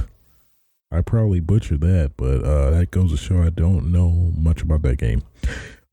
I 0.92 1.02
probably 1.02 1.40
butchered 1.40 1.82
that, 1.82 2.14
but 2.18 2.44
uh, 2.44 2.72
that 2.72 2.90
goes 2.90 3.12
to 3.12 3.18
show 3.18 3.44
I 3.44 3.52
don't 3.52 3.92
know 3.92 4.32
much 4.36 4.64
about 4.64 4.82
that 4.82 4.98
game. 4.98 5.22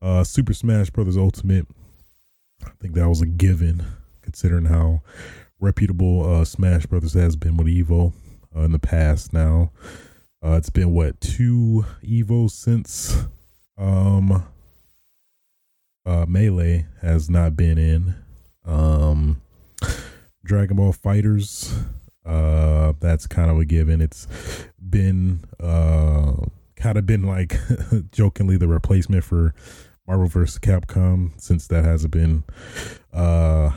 Uh, 0.00 0.25
Super 0.25 0.54
Smash 0.54 0.88
Brothers 0.88 1.19
Ultimate. 1.19 1.66
I 2.64 2.71
think 2.81 2.95
that 2.95 3.11
was 3.11 3.21
a 3.21 3.26
given, 3.26 3.85
considering 4.23 4.64
how 4.64 5.02
reputable 5.61 6.25
uh, 6.28 6.44
Smash 6.44 6.87
Brothers 6.87 7.14
has 7.14 7.37
been 7.37 7.56
with 7.56 7.66
Evo 7.66 8.12
uh, 8.54 8.61
in 8.61 8.73
the 8.73 8.78
past. 8.78 9.32
Now, 9.32 9.70
uh, 10.44 10.52
it's 10.52 10.70
been 10.70 10.92
what 10.92 11.20
two 11.20 11.84
Evo 12.02 12.50
since 12.50 13.25
um, 13.78 14.44
uh, 16.06 16.26
Melee 16.28 16.87
has 17.00 17.30
not 17.30 17.56
been 17.56 17.78
in. 17.78 18.14
Um, 18.64 19.40
Dragon 20.44 20.76
Ball 20.76 20.92
FighterZ. 20.92 21.73
uh 22.26 22.92
that's 23.00 23.26
kind 23.26 23.50
of 23.50 23.58
a 23.58 23.66
given 23.66 24.00
it's 24.00 24.26
been 24.80 25.40
uh 25.61 26.32
kind 26.75 26.96
of 26.96 27.04
been 27.04 27.23
like 27.23 27.58
jokingly 28.12 28.56
the 28.56 28.66
replacement 28.66 29.23
for 29.23 29.54
marvel 30.06 30.26
vs 30.26 30.58
capcom 30.58 31.38
since 31.38 31.66
that 31.66 31.84
hasn't 31.84 32.12
been 32.12 32.42
uh 33.12 33.70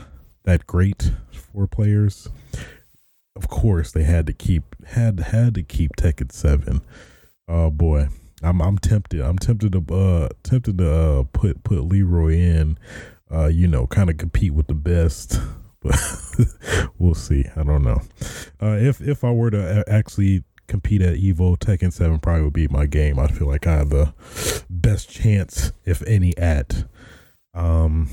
that 0.48 0.66
great 0.66 1.12
for 1.30 1.66
players 1.66 2.28
of 3.36 3.48
course 3.48 3.92
they 3.92 4.02
had 4.02 4.26
to 4.26 4.32
keep 4.32 4.74
had 4.86 5.20
had 5.20 5.54
to 5.54 5.62
keep 5.62 5.94
tekken 5.94 6.32
7 6.32 6.80
oh 7.48 7.70
boy 7.70 8.08
i'm 8.42 8.62
i'm 8.62 8.78
tempted 8.78 9.20
i'm 9.20 9.38
tempted 9.38 9.72
to 9.72 9.94
uh 9.94 10.28
tempted 10.42 10.78
to 10.78 10.90
uh 10.90 11.22
put 11.34 11.62
put 11.64 11.84
leroy 11.84 12.32
in 12.32 12.78
uh 13.30 13.46
you 13.46 13.68
know 13.68 13.86
kind 13.86 14.08
of 14.08 14.16
compete 14.16 14.54
with 14.54 14.68
the 14.68 14.74
best 14.74 15.38
but 15.80 15.96
we'll 16.98 17.14
see. 17.14 17.44
I 17.54 17.62
don't 17.62 17.84
know. 17.84 18.00
Uh, 18.60 18.76
if 18.80 19.00
if 19.00 19.22
I 19.22 19.30
were 19.30 19.50
to 19.50 19.84
actually 19.86 20.42
compete 20.66 21.02
at 21.02 21.16
Evo, 21.16 21.56
Tekken 21.56 21.92
Seven 21.92 22.18
probably 22.18 22.42
would 22.42 22.52
be 22.52 22.66
my 22.68 22.86
game. 22.86 23.18
I 23.18 23.28
feel 23.28 23.46
like 23.46 23.66
I 23.66 23.76
have 23.76 23.90
the 23.90 24.12
best 24.68 25.08
chance, 25.08 25.72
if 25.84 26.02
any, 26.02 26.36
at. 26.36 26.84
Um, 27.54 28.10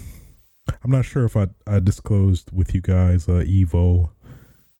I'm 0.83 0.91
not 0.91 1.05
sure 1.05 1.25
if 1.25 1.35
I 1.35 1.47
I 1.67 1.79
disclosed 1.79 2.51
with 2.51 2.73
you 2.73 2.81
guys 2.81 3.27
uh, 3.27 3.43
Evo. 3.45 4.09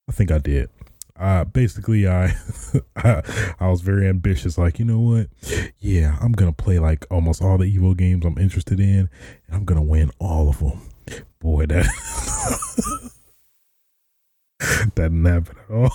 I 0.07 0.11
think 0.11 0.31
I 0.31 0.37
did. 0.37 0.69
Uh, 1.17 1.45
basically, 1.45 2.07
I, 2.07 2.35
I 2.95 3.21
I 3.59 3.69
was 3.69 3.81
very 3.81 4.07
ambitious. 4.07 4.57
Like, 4.57 4.79
you 4.79 4.85
know 4.85 4.99
what? 4.99 5.27
Yeah, 5.79 6.17
I'm 6.21 6.33
gonna 6.33 6.51
play 6.51 6.79
like 6.79 7.05
almost 7.09 7.41
all 7.41 7.57
the 7.57 7.73
Evo 7.73 7.95
games 7.95 8.25
I'm 8.25 8.37
interested 8.37 8.79
in, 8.79 9.09
and 9.47 9.55
I'm 9.55 9.65
gonna 9.65 9.83
win 9.83 10.11
all 10.19 10.49
of 10.49 10.59
them 10.59 10.81
boy, 11.45 11.65
that 11.67 11.85
that 14.59 14.91
didn't 14.95 15.25
happen 15.25 15.55
at 15.63 15.75
all. 15.75 15.91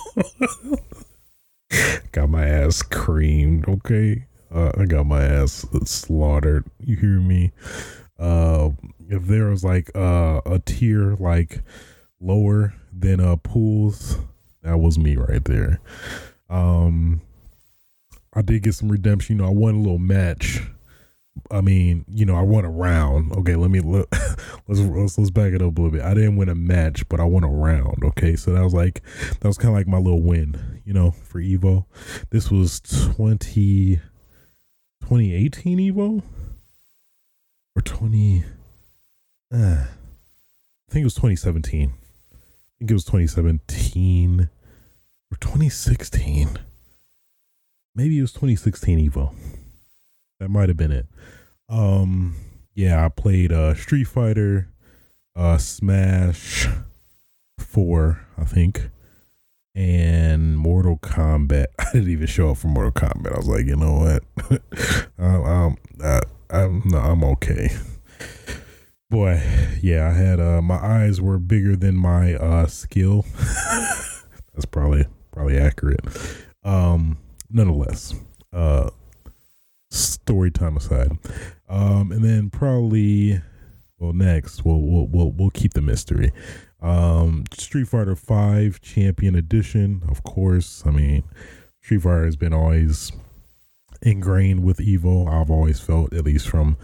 got 2.13 2.29
my 2.29 2.45
ass 2.45 2.81
creamed. 2.81 3.67
Okay, 3.67 4.27
uh, 4.53 4.71
I 4.77 4.85
got 4.85 5.05
my 5.05 5.23
ass 5.23 5.65
slaughtered. 5.83 6.65
You 6.79 6.95
hear 6.95 7.19
me? 7.19 7.51
Uh, 8.21 8.69
if 9.09 9.25
there 9.25 9.47
was 9.47 9.63
like 9.63 9.89
uh, 9.95 10.41
a 10.45 10.59
tier 10.59 11.15
like 11.15 11.63
lower 12.19 12.73
than 12.93 13.19
uh 13.19 13.35
pools, 13.37 14.17
that 14.61 14.77
was 14.77 14.99
me 14.99 15.15
right 15.15 15.43
there. 15.43 15.81
Um, 16.49 17.21
I 18.33 18.43
did 18.43 18.61
get 18.61 18.75
some 18.75 18.91
redemption. 18.91 19.37
You 19.37 19.41
know, 19.41 19.47
I 19.49 19.53
won 19.53 19.75
a 19.75 19.79
little 19.79 19.97
match. 19.97 20.61
I 21.49 21.61
mean, 21.61 22.05
you 22.07 22.25
know, 22.25 22.35
I 22.35 22.41
won 22.41 22.63
a 22.63 22.69
round. 22.69 23.31
Okay, 23.37 23.55
let 23.55 23.71
me 23.71 23.79
look. 23.79 24.07
let's 24.67 24.79
let's 24.81 25.17
let's 25.17 25.31
back 25.31 25.53
it 25.53 25.61
up 25.63 25.77
a 25.77 25.81
little 25.81 25.89
bit. 25.89 26.01
I 26.01 26.13
didn't 26.13 26.35
win 26.35 26.49
a 26.49 26.55
match, 26.55 27.07
but 27.09 27.19
I 27.19 27.23
won 27.23 27.43
a 27.43 27.49
round. 27.49 28.03
Okay, 28.03 28.35
so 28.35 28.53
that 28.53 28.63
was 28.63 28.73
like 28.73 29.01
that 29.39 29.47
was 29.47 29.57
kind 29.57 29.73
of 29.73 29.77
like 29.77 29.87
my 29.87 29.97
little 29.97 30.21
win, 30.21 30.81
you 30.85 30.93
know, 30.93 31.09
for 31.09 31.41
Evo. 31.41 31.85
This 32.29 32.51
was 32.51 32.81
20, 33.15 33.95
2018 35.01 35.79
Evo 35.79 36.21
or 37.75 37.81
twenty. 37.81 38.43
Uh, 39.53 39.85
I 39.85 40.91
think 40.91 41.01
it 41.01 41.05
was 41.05 41.13
twenty 41.13 41.35
seventeen. 41.35 41.93
I 42.33 42.35
think 42.79 42.91
it 42.91 42.95
was 42.95 43.05
twenty 43.05 43.27
seventeen 43.27 44.49
or 45.31 45.37
twenty 45.39 45.69
sixteen. 45.69 46.57
Maybe 47.95 48.17
it 48.17 48.21
was 48.21 48.33
twenty 48.33 48.55
sixteen 48.55 48.99
Evo. 49.09 49.33
That 50.39 50.49
might 50.49 50.69
have 50.69 50.77
been 50.77 50.91
it. 50.91 51.05
Um, 51.69 52.35
yeah, 52.73 53.05
I 53.05 53.09
played 53.09 53.51
uh, 53.51 53.75
Street 53.75 54.05
Fighter, 54.05 54.69
uh, 55.35 55.57
Smash 55.57 56.67
Four, 57.59 58.25
I 58.37 58.43
think, 58.43 58.89
and 59.75 60.57
Mortal 60.57 60.97
Kombat. 60.97 61.67
I 61.79 61.85
didn't 61.93 62.09
even 62.09 62.27
show 62.27 62.51
up 62.51 62.57
for 62.57 62.67
Mortal 62.67 62.91
Kombat. 62.91 63.33
I 63.33 63.37
was 63.37 63.47
like, 63.47 63.65
you 63.65 63.75
know 63.75 63.93
what, 63.93 64.61
um, 65.17 65.45
um, 65.45 65.77
I, 66.03 66.21
I'm 66.49 66.81
no, 66.85 66.97
I'm 66.97 67.23
okay. 67.23 67.69
Boy, 69.09 69.41
yeah, 69.81 70.07
I 70.07 70.13
had 70.13 70.39
uh, 70.39 70.61
my 70.61 70.77
eyes 70.77 71.19
were 71.19 71.37
bigger 71.37 71.75
than 71.75 71.97
my 71.97 72.35
uh, 72.35 72.67
skill. 72.67 73.25
That's 74.53 74.65
probably 74.69 75.05
probably 75.31 75.57
accurate. 75.57 75.99
Um, 76.63 77.17
nonetheless, 77.49 78.13
uh, 78.53 78.89
story 79.89 80.51
time 80.51 80.77
aside. 80.77 81.17
Um, 81.67 82.11
and 82.11 82.23
then 82.23 82.49
probably, 82.49 83.41
well, 83.99 84.13
next 84.13 84.63
we'll 84.63 84.81
we'll 84.81 85.07
we'll, 85.07 85.31
we'll 85.31 85.49
keep 85.49 85.73
the 85.73 85.81
mystery. 85.81 86.31
Um, 86.81 87.43
Street 87.53 87.87
Fighter 87.87 88.15
Five 88.15 88.81
Champion 88.81 89.35
Edition, 89.35 90.03
of 90.09 90.23
course. 90.23 90.83
I 90.85 90.91
mean, 90.91 91.23
Street 91.81 92.01
Fighter 92.01 92.25
has 92.25 92.35
been 92.35 92.53
always 92.53 93.11
ingrained 94.01 94.63
with 94.63 94.77
Evo. 94.77 95.27
I've 95.27 95.51
always 95.51 95.79
felt, 95.79 96.13
at 96.13 96.25
least 96.25 96.47
from 96.47 96.77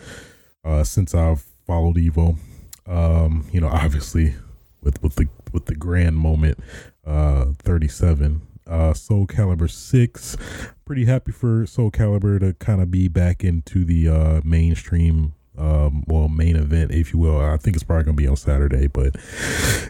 uh, 0.63 0.83
since 0.83 1.15
I've 1.15 1.41
followed 1.65 1.95
Evo. 1.95 2.37
Um, 2.85 3.47
you 3.51 3.59
know, 3.59 3.67
obviously 3.67 4.35
with 4.81 5.01
with 5.01 5.15
the 5.15 5.27
with 5.51 5.65
the 5.65 5.75
grand 5.75 6.17
moment, 6.17 6.59
uh, 7.05 7.45
thirty 7.63 7.87
seven 7.87 8.41
uh, 8.69 8.93
Soul 8.93 9.27
Calibur 9.27 9.69
6. 9.69 10.37
Pretty 10.85 11.05
happy 11.05 11.31
for 11.31 11.65
Soul 11.65 11.91
Calibur 11.91 12.39
to 12.39 12.53
kind 12.53 12.81
of 12.81 12.91
be 12.91 13.07
back 13.07 13.43
into 13.43 13.83
the 13.83 14.07
uh, 14.07 14.41
mainstream, 14.43 15.33
um, 15.57 16.03
well, 16.07 16.27
main 16.27 16.55
event, 16.55 16.91
if 16.91 17.13
you 17.13 17.19
will. 17.19 17.39
I 17.39 17.57
think 17.57 17.75
it's 17.75 17.83
probably 17.83 18.05
going 18.05 18.17
to 18.17 18.21
be 18.21 18.27
on 18.27 18.35
Saturday, 18.35 18.87
but 18.87 19.15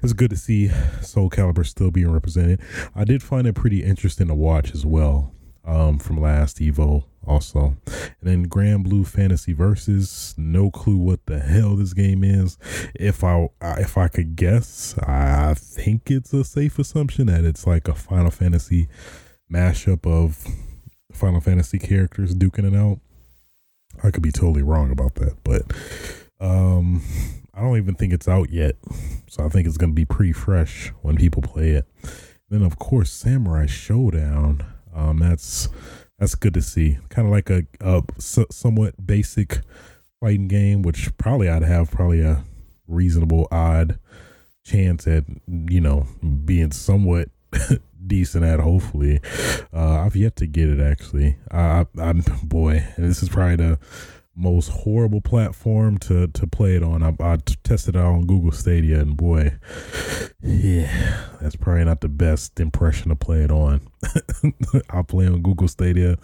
it's 0.03 0.13
good 0.13 0.29
to 0.29 0.37
see 0.37 0.69
Soul 1.01 1.29
Calibur 1.29 1.65
still 1.65 1.91
being 1.91 2.11
represented. 2.11 2.61
I 2.95 3.03
did 3.03 3.21
find 3.23 3.47
it 3.47 3.53
pretty 3.53 3.83
interesting 3.83 4.27
to 4.27 4.35
watch 4.35 4.73
as 4.73 4.85
well 4.85 5.33
um, 5.67 5.99
from 5.99 6.19
last 6.19 6.57
Evo 6.57 7.03
also. 7.25 7.77
And 7.85 8.21
then 8.21 8.47
Granblue 8.47 9.05
Fantasy 9.05 9.53
Versus. 9.53 10.33
No 10.37 10.71
clue 10.71 10.97
what 10.97 11.25
the 11.25 11.39
hell 11.39 11.75
this 11.75 11.93
game 11.93 12.23
is. 12.23 12.57
If 12.95 13.23
I 13.23 13.49
if 13.61 13.97
I 13.97 14.07
could 14.07 14.35
guess, 14.35 14.97
I 14.99 15.53
think 15.53 16.09
it's 16.09 16.33
a 16.33 16.43
safe 16.43 16.79
assumption 16.79 17.27
that 17.27 17.43
it's 17.43 17.67
like 17.67 17.87
a 17.87 17.95
Final 17.95 18.31
Fantasy 18.31 18.87
mashup 19.51 20.05
of 20.07 20.45
Final 21.11 21.41
Fantasy 21.41 21.77
characters 21.77 22.33
duking 22.33 22.73
it 22.73 22.75
out. 22.75 22.99
I 24.03 24.11
could 24.11 24.23
be 24.23 24.31
totally 24.31 24.63
wrong 24.63 24.91
about 24.91 25.15
that, 25.15 25.37
but 25.43 25.63
um 26.39 27.01
I 27.57 27.61
don't 27.61 27.77
even 27.77 27.95
think 27.95 28.13
it's 28.13 28.27
out 28.27 28.51
yet. 28.51 28.75
So 29.27 29.43
I 29.43 29.49
think 29.49 29.67
it's 29.67 29.77
going 29.77 29.89
to 29.89 29.95
be 29.95 30.05
pretty 30.05 30.31
fresh 30.31 30.89
when 31.01 31.15
people 31.15 31.41
play 31.41 31.71
it. 31.71 31.85
Then 32.49 32.61
of 32.61 32.77
course 32.77 33.11
Samurai 33.11 33.65
Shodown. 33.65 34.63
Um, 34.93 35.17
that's 35.17 35.67
that's 36.19 36.35
good 36.35 36.53
to 36.53 36.61
see. 36.61 36.99
Kind 37.09 37.27
of 37.27 37.31
like 37.31 37.49
a, 37.49 37.63
a 37.81 38.03
somewhat 38.21 39.05
basic 39.05 39.61
fighting 40.19 40.47
game, 40.47 40.83
which 40.83 41.15
probably 41.17 41.49
I'd 41.49 41.63
have 41.63 41.91
probably 41.91 42.21
a 42.21 42.43
reasonable 42.87 43.47
odd 43.51 43.99
chance 44.63 45.07
at 45.07 45.23
you 45.47 45.81
know 45.81 46.07
being 46.45 46.71
somewhat 46.71 47.29
decent 48.05 48.43
at. 48.43 48.59
Hopefully, 48.59 49.19
uh, 49.73 50.01
I've 50.01 50.15
yet 50.15 50.35
to 50.37 50.47
get 50.47 50.69
it 50.69 50.79
actually. 50.79 51.37
I, 51.51 51.85
am 51.97 52.23
boy, 52.43 52.85
this 52.97 53.23
is 53.23 53.29
probably 53.29 53.55
the 53.55 53.79
most 54.37 54.69
horrible 54.69 55.19
platform 55.19 55.97
to 55.97 56.27
to 56.27 56.47
play 56.47 56.75
it 56.75 56.83
on. 56.83 57.01
I, 57.01 57.15
I 57.19 57.37
tested 57.63 57.95
it 57.95 57.99
out 57.99 58.13
on 58.13 58.25
Google 58.27 58.51
Stadia, 58.51 58.99
and 58.99 59.17
boy, 59.17 59.53
yeah, 60.41 61.29
that's 61.41 61.55
probably 61.55 61.85
not 61.85 62.01
the 62.01 62.09
best 62.09 62.59
impression 62.59 63.09
to 63.09 63.15
play 63.15 63.43
it 63.43 63.51
on. 63.51 63.81
I'll 64.91 65.03
play 65.03 65.25
on 65.25 65.41
Google 65.41 65.67
Stadia, 65.67 66.17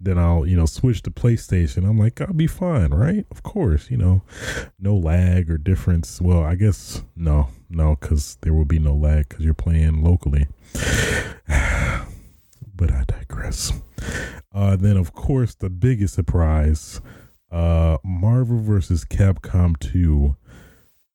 then 0.00 0.18
I'll 0.18 0.46
you 0.46 0.56
know 0.56 0.66
switch 0.66 1.02
to 1.02 1.10
PlayStation. 1.10 1.88
I'm 1.88 1.98
like, 1.98 2.20
I'll 2.20 2.32
be 2.32 2.46
fine, 2.46 2.90
right? 2.90 3.26
Of 3.30 3.42
course, 3.42 3.90
you 3.90 3.98
know, 3.98 4.22
no 4.80 4.96
lag 4.96 5.50
or 5.50 5.58
difference. 5.58 6.20
Well, 6.20 6.42
I 6.42 6.54
guess 6.54 7.02
no, 7.14 7.48
no, 7.68 7.96
because 8.00 8.38
there 8.40 8.54
will 8.54 8.64
be 8.64 8.78
no 8.78 8.94
lag 8.94 9.28
because 9.28 9.44
you're 9.44 9.54
playing 9.54 10.02
locally. 10.02 10.48
but 12.74 12.92
I 12.92 13.04
digress. 13.06 13.72
Uh, 14.52 14.76
then, 14.76 14.96
of 14.96 15.12
course, 15.12 15.54
the 15.54 15.70
biggest 15.70 16.14
surprise 16.14 17.00
uh, 17.50 17.98
Marvel 18.04 18.60
versus 18.60 19.04
Capcom 19.04 19.78
2 19.78 20.36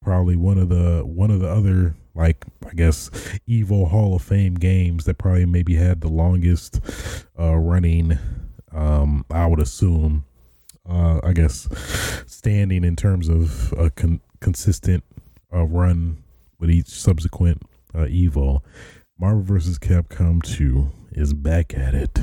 probably 0.01 0.35
one 0.35 0.57
of 0.57 0.69
the 0.69 1.01
one 1.05 1.31
of 1.31 1.39
the 1.39 1.49
other 1.49 1.95
like 2.13 2.45
I 2.69 2.73
guess 2.73 3.09
Evo 3.47 3.87
Hall 3.87 4.15
of 4.15 4.21
Fame 4.21 4.55
games 4.55 5.05
that 5.05 5.17
probably 5.17 5.45
maybe 5.45 5.75
had 5.75 6.01
the 6.01 6.09
longest 6.09 6.81
uh, 7.39 7.55
running 7.55 8.19
um, 8.73 9.25
I 9.31 9.47
would 9.47 9.59
assume 9.59 10.25
uh, 10.87 11.21
I 11.23 11.31
guess 11.33 11.69
standing 12.27 12.83
in 12.83 12.95
terms 12.95 13.29
of 13.29 13.73
a 13.77 13.89
con- 13.89 14.21
consistent 14.41 15.03
uh, 15.53 15.63
run 15.63 16.23
with 16.59 16.69
each 16.69 16.87
subsequent 16.87 17.61
uh, 17.93 18.05
Evo. 18.05 18.61
Marvel 19.19 19.43
vs. 19.43 19.79
Capcom 19.79 20.41
2 20.43 20.89
is 21.11 21.33
back 21.33 21.73
at 21.73 21.93
it. 21.93 22.19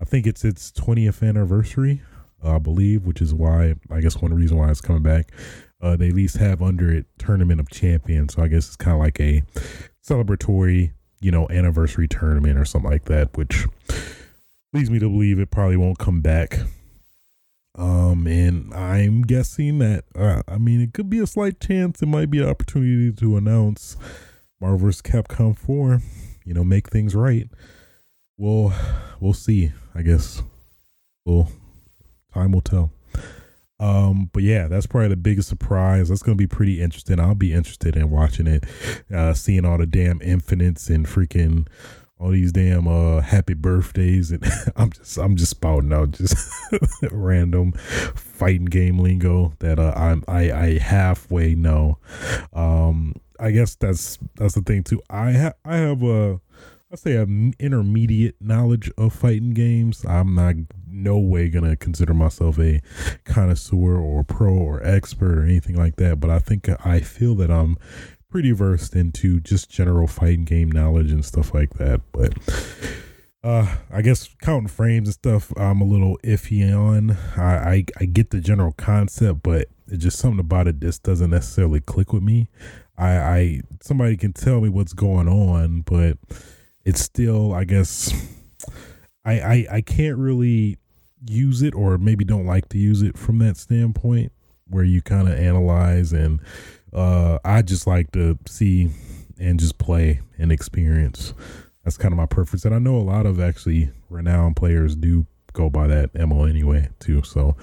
I 0.00 0.04
think 0.04 0.26
it's 0.26 0.44
its 0.44 0.70
20th 0.72 1.26
anniversary 1.26 2.02
I 2.42 2.58
believe, 2.58 3.04
which 3.04 3.20
is 3.20 3.34
why 3.34 3.74
I 3.90 4.00
guess 4.00 4.16
one 4.16 4.32
reason 4.34 4.56
why 4.56 4.70
it's 4.70 4.80
coming 4.80 5.02
back. 5.02 5.32
Uh, 5.80 5.96
they 5.96 6.08
at 6.08 6.14
least 6.14 6.36
have 6.36 6.62
under 6.62 6.92
it 6.92 7.06
Tournament 7.18 7.60
of 7.60 7.68
Champions, 7.70 8.34
so 8.34 8.42
I 8.42 8.48
guess 8.48 8.66
it's 8.66 8.76
kind 8.76 8.94
of 8.94 9.00
like 9.00 9.20
a 9.20 9.42
celebratory, 10.06 10.92
you 11.20 11.30
know, 11.30 11.48
anniversary 11.48 12.08
tournament 12.08 12.58
or 12.58 12.64
something 12.64 12.90
like 12.90 13.04
that, 13.06 13.36
which 13.36 13.66
leads 14.72 14.90
me 14.90 14.98
to 14.98 15.08
believe 15.08 15.38
it 15.38 15.50
probably 15.50 15.76
won't 15.76 15.98
come 15.98 16.20
back. 16.20 16.60
Um, 17.78 18.26
and 18.26 18.74
I'm 18.74 19.22
guessing 19.22 19.78
that 19.78 20.04
uh, 20.14 20.42
I 20.48 20.58
mean 20.58 20.80
it 20.80 20.92
could 20.92 21.08
be 21.08 21.20
a 21.20 21.26
slight 21.26 21.60
chance 21.60 22.02
it 22.02 22.06
might 22.06 22.30
be 22.30 22.42
an 22.42 22.48
opportunity 22.48 23.12
to 23.12 23.36
announce 23.36 23.96
Marvel 24.60 24.78
vs. 24.78 25.02
Capcom 25.02 25.56
4, 25.56 26.00
you 26.44 26.54
know, 26.54 26.64
make 26.64 26.88
things 26.88 27.14
right. 27.14 27.48
Well, 28.36 28.74
we'll 29.20 29.34
see. 29.34 29.72
I 29.94 30.02
guess 30.02 30.42
we'll 31.24 31.48
time 32.32 32.52
will 32.52 32.60
tell. 32.60 32.92
Um, 33.78 34.28
but 34.32 34.42
yeah, 34.42 34.68
that's 34.68 34.86
probably 34.86 35.08
the 35.08 35.16
biggest 35.16 35.48
surprise. 35.48 36.10
That's 36.10 36.22
gonna 36.22 36.36
be 36.36 36.46
pretty 36.46 36.82
interesting. 36.82 37.18
I'll 37.18 37.34
be 37.34 37.52
interested 37.54 37.96
in 37.96 38.10
watching 38.10 38.46
it, 38.46 38.64
uh, 39.12 39.32
seeing 39.32 39.64
all 39.64 39.78
the 39.78 39.86
damn 39.86 40.20
infinites 40.20 40.90
and 40.90 41.06
freaking 41.06 41.66
all 42.18 42.30
these 42.30 42.52
damn 42.52 42.86
uh 42.86 43.22
happy 43.22 43.54
birthdays 43.54 44.30
and 44.30 44.44
I'm 44.76 44.90
just 44.90 45.16
I'm 45.16 45.36
just 45.36 45.52
spouting 45.52 45.92
out 45.92 46.10
just 46.10 46.52
random 47.10 47.72
fighting 47.72 48.66
game 48.66 48.98
lingo 48.98 49.54
that 49.60 49.78
uh, 49.78 49.94
I'm 49.96 50.22
I 50.28 50.52
I 50.52 50.78
halfway 50.78 51.54
know. 51.54 51.96
Um, 52.52 53.16
I 53.40 53.50
guess 53.50 53.74
that's 53.74 54.18
that's 54.36 54.54
the 54.54 54.62
thing 54.62 54.84
too. 54.84 55.00
I 55.08 55.32
ha- 55.32 55.54
I 55.64 55.76
have 55.76 56.02
a 56.02 56.40
I 56.92 56.96
say 56.96 57.16
an 57.16 57.54
intermediate 57.58 58.36
knowledge 58.40 58.90
of 58.98 59.12
fighting 59.12 59.54
games. 59.54 60.04
I'm 60.04 60.34
not 60.34 60.56
no 60.88 61.18
way 61.18 61.48
gonna 61.48 61.76
consider 61.76 62.12
myself 62.12 62.58
a 62.58 62.80
connoisseur 63.24 63.96
or 63.96 64.24
pro 64.24 64.52
or 64.52 64.84
expert 64.84 65.38
or 65.38 65.42
anything 65.44 65.76
like 65.76 65.96
that. 65.96 66.20
But 66.20 66.30
I 66.30 66.38
think 66.38 66.68
I 66.84 67.00
feel 67.00 67.34
that 67.36 67.50
I'm 67.50 67.76
pretty 68.28 68.52
versed 68.52 68.94
into 68.94 69.40
just 69.40 69.70
general 69.70 70.06
fighting 70.06 70.44
game 70.44 70.70
knowledge 70.70 71.10
and 71.10 71.24
stuff 71.24 71.54
like 71.54 71.74
that. 71.74 72.00
But 72.12 72.34
uh, 73.42 73.76
I 73.90 74.02
guess 74.02 74.28
counting 74.42 74.68
frames 74.68 75.08
and 75.08 75.14
stuff, 75.14 75.52
I'm 75.56 75.80
a 75.80 75.84
little 75.84 76.18
iffy 76.22 76.76
on. 76.76 77.16
I, 77.36 77.42
I, 77.42 77.84
I 78.00 78.04
get 78.04 78.30
the 78.30 78.40
general 78.40 78.72
concept, 78.72 79.42
but 79.42 79.68
it's 79.88 80.02
just 80.02 80.18
something 80.18 80.40
about 80.40 80.68
it 80.68 80.80
just 80.80 81.02
doesn't 81.02 81.30
necessarily 81.30 81.80
click 81.80 82.12
with 82.12 82.22
me. 82.22 82.48
I, 83.00 83.16
I 83.38 83.60
somebody 83.80 84.16
can 84.16 84.32
tell 84.32 84.60
me 84.60 84.68
what's 84.68 84.92
going 84.92 85.26
on, 85.26 85.80
but 85.80 86.18
it's 86.84 87.00
still, 87.00 87.54
I 87.54 87.64
guess, 87.64 88.12
I, 89.24 89.40
I 89.40 89.66
I 89.72 89.80
can't 89.80 90.18
really 90.18 90.78
use 91.26 91.62
it 91.62 91.74
or 91.74 91.98
maybe 91.98 92.24
don't 92.24 92.46
like 92.46 92.68
to 92.70 92.78
use 92.78 93.02
it 93.02 93.16
from 93.16 93.38
that 93.38 93.56
standpoint 93.56 94.32
where 94.68 94.84
you 94.84 95.02
kind 95.02 95.28
of 95.28 95.38
analyze 95.38 96.12
and 96.12 96.40
uh 96.92 97.38
I 97.44 97.62
just 97.62 97.86
like 97.86 98.10
to 98.12 98.38
see 98.46 98.90
and 99.38 99.58
just 99.58 99.78
play 99.78 100.20
and 100.38 100.52
experience. 100.52 101.34
That's 101.84 101.96
kind 101.96 102.12
of 102.12 102.16
my 102.18 102.26
preference 102.26 102.64
and 102.64 102.74
I 102.74 102.78
know 102.78 102.96
a 102.96 103.00
lot 103.00 103.26
of 103.26 103.40
actually 103.40 103.90
renowned 104.08 104.56
players 104.56 104.96
do 104.96 105.26
go 105.52 105.68
by 105.68 105.86
that 105.88 106.14
MO 106.14 106.44
anyway 106.44 106.88
too. 107.00 107.22
So 107.22 107.56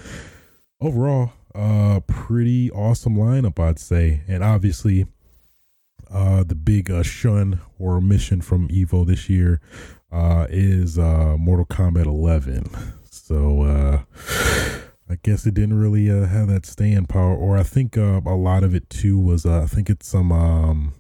overall, 0.82 1.32
uh 1.56 2.02
pretty 2.02 2.70
awesome 2.72 3.16
lineup 3.16 3.60
I'd 3.60 3.80
say. 3.80 4.22
And 4.28 4.44
obviously 4.44 5.08
uh 6.12 6.44
the 6.44 6.56
big 6.56 6.90
uh 6.90 7.04
shun 7.04 7.60
or 7.80 8.02
mission 8.02 8.42
from 8.42 8.68
Evo 8.70 9.06
this 9.06 9.30
year 9.30 9.60
uh 10.12 10.48
is 10.50 10.98
uh 10.98 11.36
Mortal 11.38 11.66
Kombat 11.66 12.06
11. 12.06 12.70
So 13.10 13.64
uh 13.64 14.02
I 15.10 15.18
guess 15.24 15.46
it 15.46 15.54
didn't 15.54 15.80
really 15.80 16.12
uh, 16.12 16.26
have 16.26 16.50
that 16.50 16.66
staying 16.66 17.06
power 17.06 17.34
or 17.34 17.58
I 17.58 17.64
think 17.64 17.98
uh, 17.98 18.20
a 18.26 18.36
lot 18.36 18.64
of 18.66 18.76
it 18.76 18.90
too 18.90 19.18
was 19.18 19.46
uh, 19.46 19.62
I 19.62 19.66
think 19.66 19.90
it's 19.90 20.08
some 20.08 20.32
um 20.34 20.94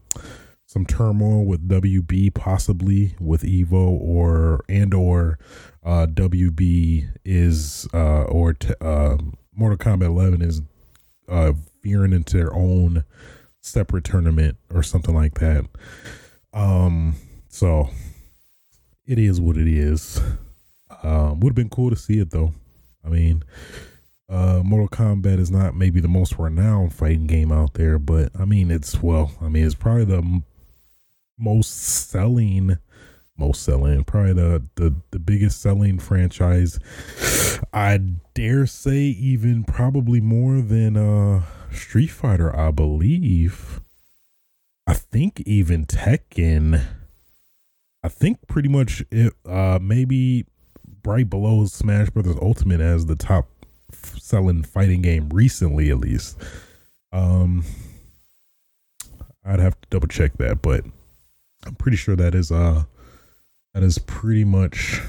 some 0.66 0.86
turmoil 0.86 1.46
with 1.46 1.68
WB 1.68 2.34
possibly 2.34 3.16
with 3.20 3.42
Evo 3.44 4.00
or 4.00 4.64
and 4.70 4.94
or 4.94 5.40
uh, 5.84 6.08
WB 6.08 7.10
is 7.26 7.88
uh, 7.94 8.24
or 8.24 8.54
t- 8.54 8.74
uh, 8.82 9.18
Mortal 9.56 9.78
Kombat 9.78 10.08
11 10.08 10.42
is 10.42 10.62
uh, 11.28 11.54
veering 11.84 12.14
into 12.14 12.38
their 12.38 12.54
own 12.54 13.04
separate 13.68 14.04
tournament 14.04 14.58
or 14.74 14.84
something 14.84 15.16
like 15.16 15.36
that. 15.36 15.66
Um, 16.54 17.16
so 17.50 17.90
it 19.06 19.20
is 19.20 19.40
what 19.40 19.58
it 19.58 19.68
is. 19.68 20.22
Um, 21.04 21.40
would 21.40 21.52
have 21.52 21.56
been 21.56 21.70
cool 21.70 21.90
to 21.90 21.96
see 21.96 22.20
it 22.20 22.32
though. 22.32 22.54
I 23.06 23.10
mean, 23.10 23.44
uh, 24.30 24.62
Mortal 24.64 24.90
Kombat 24.90 25.40
is 25.40 25.52
not 25.52 25.76
maybe 25.76 26.00
the 26.00 26.08
most 26.08 26.38
renowned 26.38 26.94
fighting 26.94 27.28
game 27.28 27.52
out 27.52 27.76
there, 27.76 27.98
but 27.98 28.32
I 28.38 28.46
mean, 28.46 28.72
it's 28.72 29.02
well, 29.02 29.32
I 29.42 29.48
mean, 29.48 29.66
it's 29.66 29.76
probably 29.76 30.06
the 30.06 30.18
m- 30.18 30.44
most 31.38 31.70
selling 32.10 32.78
most 33.38 33.64
selling, 33.64 34.04
probably 34.04 34.34
the 34.34 34.64
the 34.76 34.96
the 35.12 35.20
biggest 35.20 35.62
selling 35.62 36.00
franchise. 36.00 36.80
I 37.72 38.00
dare 38.34 38.66
say 38.66 38.98
even 38.98 39.64
probably 39.64 40.20
more 40.20 40.62
than 40.62 40.98
uh 40.98 41.44
Street 41.78 42.08
Fighter, 42.08 42.56
I 42.56 42.72
believe. 42.72 43.82
I 44.86 44.94
think 44.94 45.42
even 45.42 45.86
Tekken. 45.86 46.82
I 48.04 48.10
think 48.10 48.48
pretty 48.48 48.70
much 48.70 49.04
it 49.12 49.34
uh 49.46 49.80
maybe 49.82 50.46
right 51.06 51.30
below 51.30 51.66
Smash 51.66 52.10
Brothers 52.10 52.38
Ultimate 52.42 52.80
as 52.80 53.06
the 53.06 53.16
top 53.16 53.50
selling 53.92 54.64
fighting 54.64 55.02
game 55.02 55.30
recently 55.30 55.90
at 55.90 55.98
least. 55.98 56.38
Um 57.12 57.64
I'd 59.44 59.60
have 59.60 59.80
to 59.82 59.88
double 59.90 60.08
check 60.08 60.38
that, 60.38 60.62
but 60.62 60.86
I'm 61.66 61.76
pretty 61.76 61.98
sure 61.98 62.16
that 62.16 62.34
is 62.34 62.52
uh 62.52 62.84
that 63.74 63.84
is 63.84 63.98
pretty 64.00 64.46
much 64.46 65.02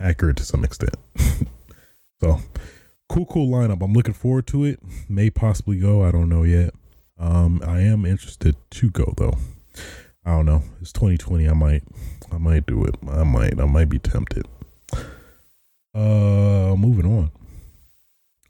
accurate 0.00 0.36
to 0.38 0.44
some 0.44 0.64
extent. 0.64 0.96
so 2.20 2.40
cool, 3.08 3.26
cool 3.26 3.48
lineup. 3.48 3.82
I'm 3.82 3.92
looking 3.92 4.14
forward 4.14 4.46
to 4.48 4.64
it. 4.64 4.80
May 5.08 5.30
possibly 5.30 5.78
go. 5.78 6.04
I 6.04 6.10
don't 6.10 6.28
know 6.28 6.42
yet. 6.42 6.74
Um, 7.18 7.62
I 7.66 7.80
am 7.80 8.04
interested 8.04 8.56
to 8.70 8.90
go 8.90 9.14
though. 9.16 9.38
I 10.24 10.30
don't 10.30 10.46
know. 10.46 10.62
It's 10.80 10.92
2020. 10.92 11.48
I 11.48 11.52
might, 11.54 11.82
I 12.30 12.38
might 12.38 12.66
do 12.66 12.84
it. 12.84 12.94
I 13.08 13.24
might, 13.24 13.58
I 13.58 13.64
might 13.64 13.88
be 13.88 13.98
tempted. 13.98 14.46
Uh, 15.94 16.76
moving 16.76 17.06
on. 17.06 17.30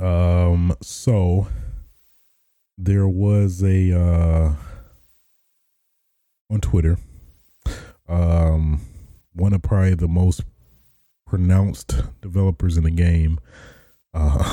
Um, 0.00 0.76
so 0.82 1.48
there 2.76 3.08
was 3.08 3.62
a 3.62 3.92
uh 3.92 4.54
on 6.50 6.60
Twitter. 6.60 6.98
Um, 8.08 8.80
one 9.34 9.52
of 9.52 9.62
probably 9.62 9.94
the 9.94 10.08
most 10.08 10.42
pronounced 11.26 11.94
developers 12.20 12.76
in 12.76 12.84
the 12.84 12.90
game. 12.90 13.38
Uh, 14.14 14.47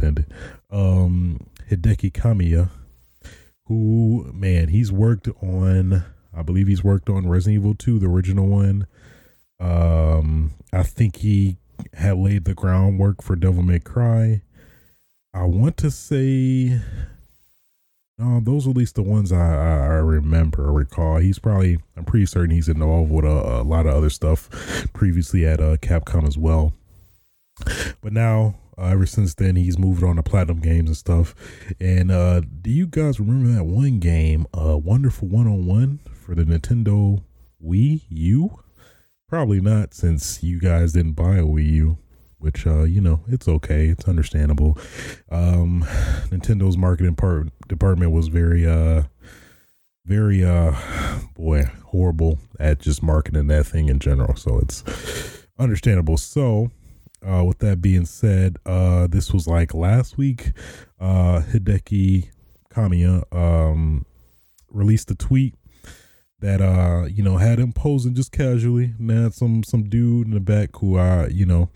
intended. 0.00 0.32
Um, 0.70 1.46
Hideki 1.70 2.12
Kamiya, 2.12 2.70
who 3.66 4.30
man, 4.32 4.68
he's 4.68 4.92
worked 4.92 5.28
on. 5.42 6.04
I 6.34 6.42
believe 6.42 6.68
he's 6.68 6.84
worked 6.84 7.10
on 7.10 7.28
Resident 7.28 7.60
Evil 7.60 7.74
2, 7.74 7.98
the 7.98 8.06
original 8.06 8.46
one. 8.46 8.86
Um, 9.58 10.52
I 10.72 10.82
think 10.82 11.16
he 11.16 11.56
had 11.94 12.18
laid 12.18 12.44
the 12.44 12.54
groundwork 12.54 13.22
for 13.22 13.36
Devil 13.36 13.62
May 13.62 13.80
Cry. 13.80 14.42
I 15.34 15.44
want 15.44 15.76
to 15.78 15.90
say 15.90 16.80
no, 18.18 18.38
those 18.38 18.66
are 18.66 18.70
at 18.70 18.76
least 18.76 18.96
the 18.96 19.02
ones 19.02 19.32
I, 19.32 19.38
I, 19.38 19.76
I 19.76 19.98
remember 19.98 20.66
or 20.66 20.72
recall. 20.74 21.16
He's 21.16 21.38
probably, 21.38 21.78
I'm 21.96 22.04
pretty 22.04 22.26
certain 22.26 22.50
he's 22.50 22.68
involved 22.68 23.10
with 23.10 23.24
a, 23.24 23.28
a 23.28 23.62
lot 23.62 23.86
of 23.86 23.94
other 23.94 24.10
stuff 24.10 24.50
previously 24.92 25.46
at 25.46 25.58
uh, 25.58 25.78
Capcom 25.78 26.28
as 26.28 26.36
well. 26.36 26.74
But 28.02 28.12
now, 28.12 28.56
uh, 28.80 28.86
ever 28.86 29.06
since 29.06 29.34
then, 29.34 29.56
he's 29.56 29.78
moved 29.78 30.02
on 30.02 30.16
to 30.16 30.22
Platinum 30.22 30.60
Games 30.60 30.88
and 30.88 30.96
stuff. 30.96 31.34
And 31.78 32.10
uh, 32.10 32.40
do 32.62 32.70
you 32.70 32.86
guys 32.86 33.20
remember 33.20 33.52
that 33.52 33.64
one 33.64 33.98
game, 33.98 34.46
uh, 34.56 34.78
Wonderful 34.78 35.28
101 35.28 36.00
for 36.12 36.34
the 36.34 36.44
Nintendo 36.44 37.22
Wii 37.64 38.02
U? 38.08 38.60
Probably 39.28 39.60
not, 39.60 39.94
since 39.94 40.42
you 40.42 40.58
guys 40.60 40.92
didn't 40.92 41.12
buy 41.12 41.36
a 41.36 41.44
Wii 41.44 41.70
U 41.72 41.98
which 42.40 42.66
uh, 42.66 42.84
you 42.84 43.00
know 43.00 43.20
it's 43.28 43.46
okay, 43.46 43.88
it's 43.88 44.08
understandable. 44.08 44.76
Um, 45.30 45.84
Nintendo's 46.30 46.76
marketing 46.76 47.14
part 47.14 47.48
department 47.68 48.12
was 48.12 48.28
very 48.28 48.66
uh, 48.66 49.04
very 50.06 50.42
uh, 50.42 50.74
boy 51.34 51.70
horrible 51.84 52.38
at 52.58 52.80
just 52.80 53.02
marketing 53.02 53.46
that 53.48 53.66
thing 53.66 53.88
in 53.88 53.98
general, 53.98 54.36
so 54.36 54.58
it's 54.58 54.82
understandable. 55.58 56.16
So. 56.16 56.70
Uh, 57.26 57.44
with 57.44 57.58
that 57.58 57.82
being 57.82 58.06
said, 58.06 58.56
uh, 58.64 59.06
this 59.06 59.32
was 59.32 59.46
like 59.46 59.74
last 59.74 60.16
week. 60.16 60.52
Uh, 60.98 61.40
Hideki 61.40 62.30
Kamiya 62.72 63.24
um, 63.34 64.06
released 64.70 65.10
a 65.10 65.14
tweet 65.14 65.54
that 66.38 66.62
uh 66.62 67.04
you 67.04 67.22
know 67.22 67.36
had 67.36 67.58
him 67.58 67.70
posing 67.70 68.14
just 68.14 68.32
casually 68.32 68.94
Man, 68.98 69.30
some 69.30 69.62
some 69.62 69.90
dude 69.90 70.26
in 70.26 70.32
the 70.32 70.40
back 70.40 70.70
who 70.76 70.96
I 70.96 71.26
you 71.26 71.44
know 71.44 71.68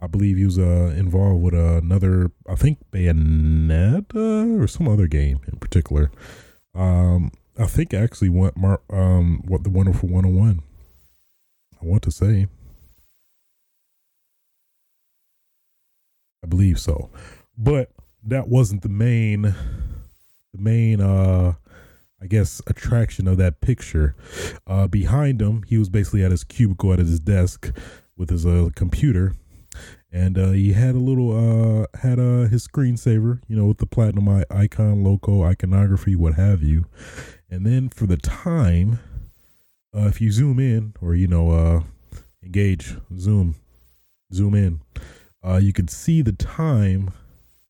I 0.00 0.06
believe 0.06 0.36
he 0.36 0.44
was 0.44 0.58
uh, 0.58 0.94
involved 0.96 1.42
with 1.42 1.54
another, 1.54 2.30
I 2.48 2.54
think 2.54 2.78
Bayonetta 2.92 4.60
or 4.60 4.68
some 4.68 4.86
other 4.86 5.08
game 5.08 5.40
in 5.50 5.58
particular. 5.58 6.12
Um, 6.74 7.32
I 7.58 7.66
think 7.66 7.92
actually 7.92 8.28
went 8.28 8.56
Mar- 8.56 8.82
um, 8.90 9.42
what 9.46 9.64
the 9.64 9.70
Wonderful 9.70 10.08
101. 10.08 10.62
I 11.80 11.84
want 11.84 12.02
to 12.04 12.12
say. 12.12 12.46
I 16.42 16.46
believe 16.46 16.78
so. 16.78 17.10
But 17.56 17.90
that 18.24 18.48
wasn't 18.48 18.82
the 18.82 18.88
main 18.88 19.42
the 19.42 20.58
main 20.58 21.00
uh 21.00 21.54
I 22.20 22.26
guess 22.26 22.60
attraction 22.66 23.28
of 23.28 23.36
that 23.38 23.60
picture. 23.60 24.14
Uh 24.66 24.86
behind 24.86 25.40
him, 25.40 25.64
he 25.64 25.78
was 25.78 25.88
basically 25.88 26.24
at 26.24 26.30
his 26.30 26.44
cubicle 26.44 26.92
at 26.92 26.98
his 26.98 27.20
desk 27.20 27.70
with 28.16 28.30
his 28.30 28.44
uh, 28.44 28.68
computer 28.74 29.34
and 30.10 30.38
uh, 30.38 30.50
he 30.50 30.72
had 30.72 30.94
a 30.94 30.98
little 30.98 31.30
uh 31.32 31.86
had 31.98 32.18
uh 32.18 32.48
his 32.48 32.66
screensaver 32.66 33.40
you 33.46 33.56
know 33.56 33.66
with 33.66 33.78
the 33.78 33.86
platinum 33.86 34.44
icon 34.50 35.04
logo 35.04 35.42
iconography 35.42 36.16
what 36.16 36.34
have 36.34 36.62
you 36.62 36.86
and 37.50 37.66
then 37.66 37.88
for 37.88 38.06
the 38.06 38.16
time 38.16 38.98
uh 39.94 40.06
if 40.06 40.20
you 40.20 40.32
zoom 40.32 40.58
in 40.58 40.94
or 41.00 41.14
you 41.14 41.26
know 41.26 41.50
uh 41.50 41.82
engage 42.42 42.96
zoom 43.18 43.54
zoom 44.32 44.54
in 44.54 44.80
uh 45.48 45.56
you 45.56 45.72
can 45.72 45.88
see 45.88 46.22
the 46.22 46.32
time 46.32 47.10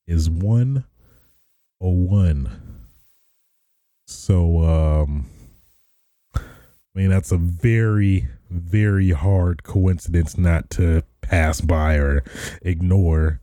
is 0.06 0.30
101 0.30 2.60
so 4.06 4.64
um 4.64 5.26
i 6.34 6.40
mean 6.94 7.10
that's 7.10 7.32
a 7.32 7.36
very 7.36 8.28
very 8.50 9.10
hard 9.10 9.62
coincidence 9.62 10.38
not 10.38 10.70
to 10.70 11.02
pass 11.28 11.60
by 11.60 11.94
or 11.94 12.24
ignore. 12.62 13.40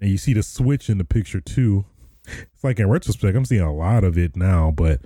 And 0.00 0.10
you 0.10 0.18
see 0.18 0.32
the 0.32 0.42
switch 0.42 0.88
in 0.88 0.98
the 0.98 1.04
picture 1.04 1.40
too. 1.40 1.84
It's 2.26 2.64
like 2.64 2.78
in 2.78 2.88
retrospect, 2.88 3.36
I'm 3.36 3.44
seeing 3.44 3.60
a 3.60 3.74
lot 3.74 4.04
of 4.04 4.16
it 4.16 4.36
now, 4.36 4.70
but 4.70 5.00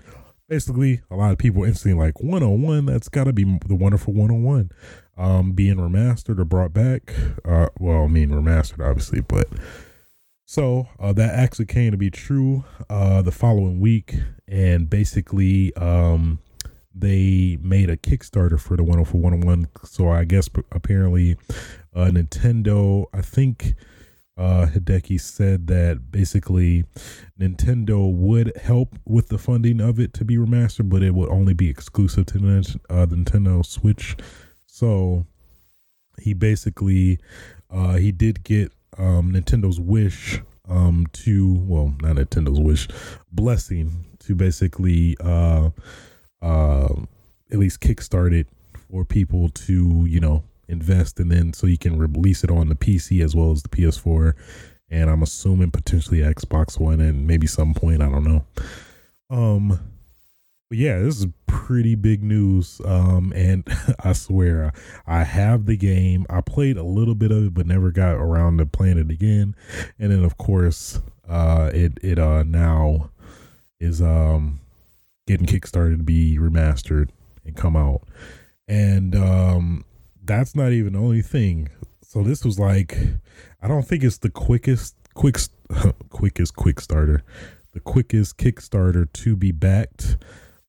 basically 0.48 1.00
a 1.10 1.16
lot 1.16 1.32
of 1.32 1.38
people 1.38 1.64
instantly 1.64 1.98
like 1.98 2.20
101, 2.20 2.86
that's 2.86 3.08
gotta 3.08 3.32
be 3.32 3.44
the 3.66 3.74
wonderful 3.74 4.12
101. 4.12 4.70
Um 5.18 5.52
being 5.52 5.76
remastered 5.76 6.38
or 6.38 6.44
brought 6.44 6.72
back. 6.72 7.12
Uh 7.44 7.68
well, 7.78 8.04
I 8.04 8.06
mean 8.06 8.30
remastered 8.30 8.88
obviously, 8.88 9.20
but 9.20 9.48
so 10.48 10.88
uh, 10.98 11.12
that 11.12 11.34
actually 11.34 11.66
came 11.66 11.90
to 11.90 11.98
be 11.98 12.10
true 12.10 12.64
uh, 12.88 13.20
the 13.20 13.30
following 13.30 13.80
week, 13.80 14.14
and 14.48 14.88
basically 14.88 15.76
um, 15.76 16.38
they 16.94 17.58
made 17.60 17.90
a 17.90 17.98
Kickstarter 17.98 18.58
for 18.58 18.74
the 18.74 18.82
104 18.82 19.20
101. 19.20 19.68
So 19.84 20.08
I 20.08 20.24
guess 20.24 20.48
apparently 20.72 21.36
uh, 21.94 22.06
Nintendo, 22.06 23.04
I 23.12 23.20
think 23.20 23.74
uh, 24.38 24.68
Hideki 24.72 25.20
said 25.20 25.66
that 25.66 26.10
basically 26.10 26.84
Nintendo 27.38 28.10
would 28.10 28.56
help 28.56 28.98
with 29.04 29.28
the 29.28 29.36
funding 29.36 29.82
of 29.82 30.00
it 30.00 30.14
to 30.14 30.24
be 30.24 30.38
remastered, 30.38 30.88
but 30.88 31.02
it 31.02 31.12
would 31.12 31.28
only 31.28 31.52
be 31.52 31.68
exclusive 31.68 32.24
to 32.24 32.38
uh, 32.88 33.04
the 33.04 33.16
Nintendo 33.16 33.66
Switch. 33.66 34.16
So 34.78 35.26
he 36.20 36.34
basically 36.34 37.18
uh, 37.68 37.96
he 37.96 38.12
did 38.12 38.44
get 38.44 38.70
um, 38.96 39.32
Nintendo's 39.32 39.80
wish 39.80 40.40
um, 40.68 41.08
to 41.14 41.54
well, 41.66 41.96
not 42.00 42.14
Nintendo's 42.14 42.60
wish, 42.60 42.86
blessing 43.32 44.04
to 44.20 44.36
basically 44.36 45.16
uh, 45.18 45.70
uh, 46.40 46.94
at 47.50 47.58
least 47.58 47.80
kickstart 47.80 48.32
it 48.32 48.46
for 48.88 49.04
people 49.04 49.48
to 49.48 50.06
you 50.06 50.20
know 50.20 50.44
invest 50.68 51.18
and 51.18 51.32
then 51.32 51.52
so 51.52 51.66
you 51.66 51.78
can 51.78 51.98
release 51.98 52.44
it 52.44 52.50
on 52.50 52.68
the 52.68 52.76
PC 52.76 53.20
as 53.24 53.34
well 53.34 53.50
as 53.50 53.64
the 53.64 53.68
PS4 53.70 54.34
and 54.90 55.10
I'm 55.10 55.24
assuming 55.24 55.72
potentially 55.72 56.18
Xbox 56.18 56.78
One 56.78 57.00
and 57.00 57.26
maybe 57.26 57.48
some 57.48 57.74
point 57.74 58.00
I 58.00 58.08
don't 58.08 58.22
know. 58.22 58.44
Um 59.28 59.97
but 60.68 60.78
yeah, 60.78 60.98
this 60.98 61.18
is 61.20 61.26
pretty 61.46 61.94
big 61.94 62.22
news. 62.22 62.80
Um, 62.84 63.32
and 63.34 63.66
I 64.04 64.12
swear, 64.12 64.72
I 65.06 65.24
have 65.24 65.66
the 65.66 65.76
game. 65.76 66.26
I 66.28 66.40
played 66.40 66.76
a 66.76 66.82
little 66.82 67.14
bit 67.14 67.30
of 67.30 67.46
it, 67.46 67.54
but 67.54 67.66
never 67.66 67.90
got 67.90 68.12
around 68.12 68.58
to 68.58 68.66
playing 68.66 68.98
it 68.98 69.10
again. 69.10 69.54
And 69.98 70.12
then, 70.12 70.24
of 70.24 70.36
course, 70.36 71.00
uh, 71.28 71.70
it 71.74 71.98
it 72.02 72.18
uh 72.18 72.42
now 72.42 73.10
is 73.80 74.00
um 74.02 74.60
getting 75.26 75.46
kickstarted 75.46 75.98
to 75.98 76.02
be 76.02 76.38
remastered 76.38 77.10
and 77.44 77.54
come 77.56 77.76
out. 77.76 78.02
And 78.66 79.14
um, 79.14 79.84
that's 80.24 80.54
not 80.54 80.72
even 80.72 80.94
the 80.94 80.98
only 80.98 81.22
thing. 81.22 81.68
So 82.02 82.22
this 82.22 82.44
was 82.44 82.58
like, 82.58 82.96
I 83.62 83.68
don't 83.68 83.86
think 83.86 84.02
it's 84.02 84.18
the 84.18 84.30
quickest, 84.30 84.94
quick, 85.12 85.36
quickest 86.08 86.56
quick 86.56 86.80
starter, 86.80 87.22
the 87.72 87.80
quickest 87.80 88.38
Kickstarter 88.38 89.10
to 89.12 89.36
be 89.36 89.52
backed 89.52 90.16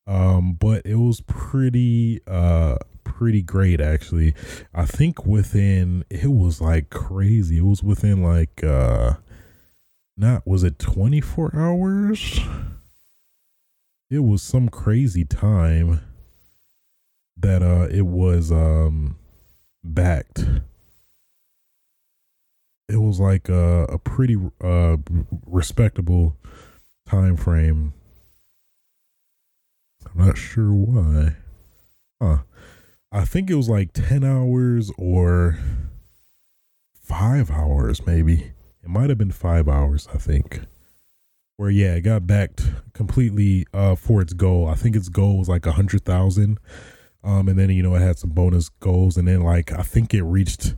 um, 0.10 0.54
but 0.54 0.82
it 0.86 0.96
was 0.96 1.22
pretty 1.22 2.20
uh 2.28 2.78
pretty 3.04 3.44
great 3.44 3.80
actually. 3.80 4.34
I 4.74 4.86
think 4.86 5.26
within 5.26 6.04
it 6.10 6.32
was 6.32 6.60
like 6.60 6.90
crazy. 6.90 7.60
It 7.60 7.66
was 7.66 7.84
within 7.84 8.24
like 8.24 8.64
uh 8.64 9.14
not 10.18 10.48
was 10.48 10.64
it 10.64 10.80
24 10.80 11.56
hours? 11.56 12.40
It 14.10 14.20
was 14.20 14.42
some 14.42 14.68
crazy 14.68 15.26
time 15.26 16.02
that 17.38 17.62
uh 17.62 17.88
it 17.92 18.08
was 18.08 18.52
um 18.52 19.16
backed. 19.84 20.44
It 22.88 22.98
was 22.98 23.20
like 23.20 23.48
a, 23.48 23.84
a 23.84 24.00
pretty 24.00 24.38
uh 24.60 24.98
respectable 25.46 26.36
time 27.06 27.38
frame 27.38 27.94
I'm 30.16 30.28
not 30.28 30.38
sure 30.38 30.72
why. 30.72 31.36
Huh. 32.22 32.40
I 33.12 33.26
think 33.26 33.50
it 33.50 33.56
was 33.56 33.70
like 33.70 33.94
10 33.94 34.24
hours 34.24 34.92
or 34.98 35.58
five 36.94 37.50
hours, 37.50 38.06
maybe. 38.06 38.52
It 38.84 38.90
might 38.90 39.10
have 39.10 39.18
been 39.18 39.32
five 39.32 39.68
hours, 39.68 40.08
I 40.14 40.18
think. 40.18 40.62
Where, 41.58 41.70
yeah, 41.70 41.96
it 41.96 42.02
got 42.02 42.28
backed 42.28 42.72
completely 42.94 43.66
uh, 43.74 43.96
for 43.96 44.22
its 44.22 44.34
goal. 44.34 44.68
I 44.68 44.76
think 44.76 44.96
its 44.96 45.10
goal 45.10 45.38
was 45.40 45.50
like 45.50 45.66
a 45.66 45.70
100,000. 45.70 46.60
Um, 47.24 47.50
and 47.50 47.60
then, 47.60 47.70
you 47.70 47.84
know, 47.84 47.96
it 47.96 48.02
had 48.02 48.18
some 48.18 48.30
bonus 48.30 48.70
goals. 48.70 49.18
And 49.18 49.28
then, 49.28 49.42
like, 49.42 49.72
I 49.72 49.82
think 49.82 50.14
it 50.14 50.24
reached, 50.24 50.76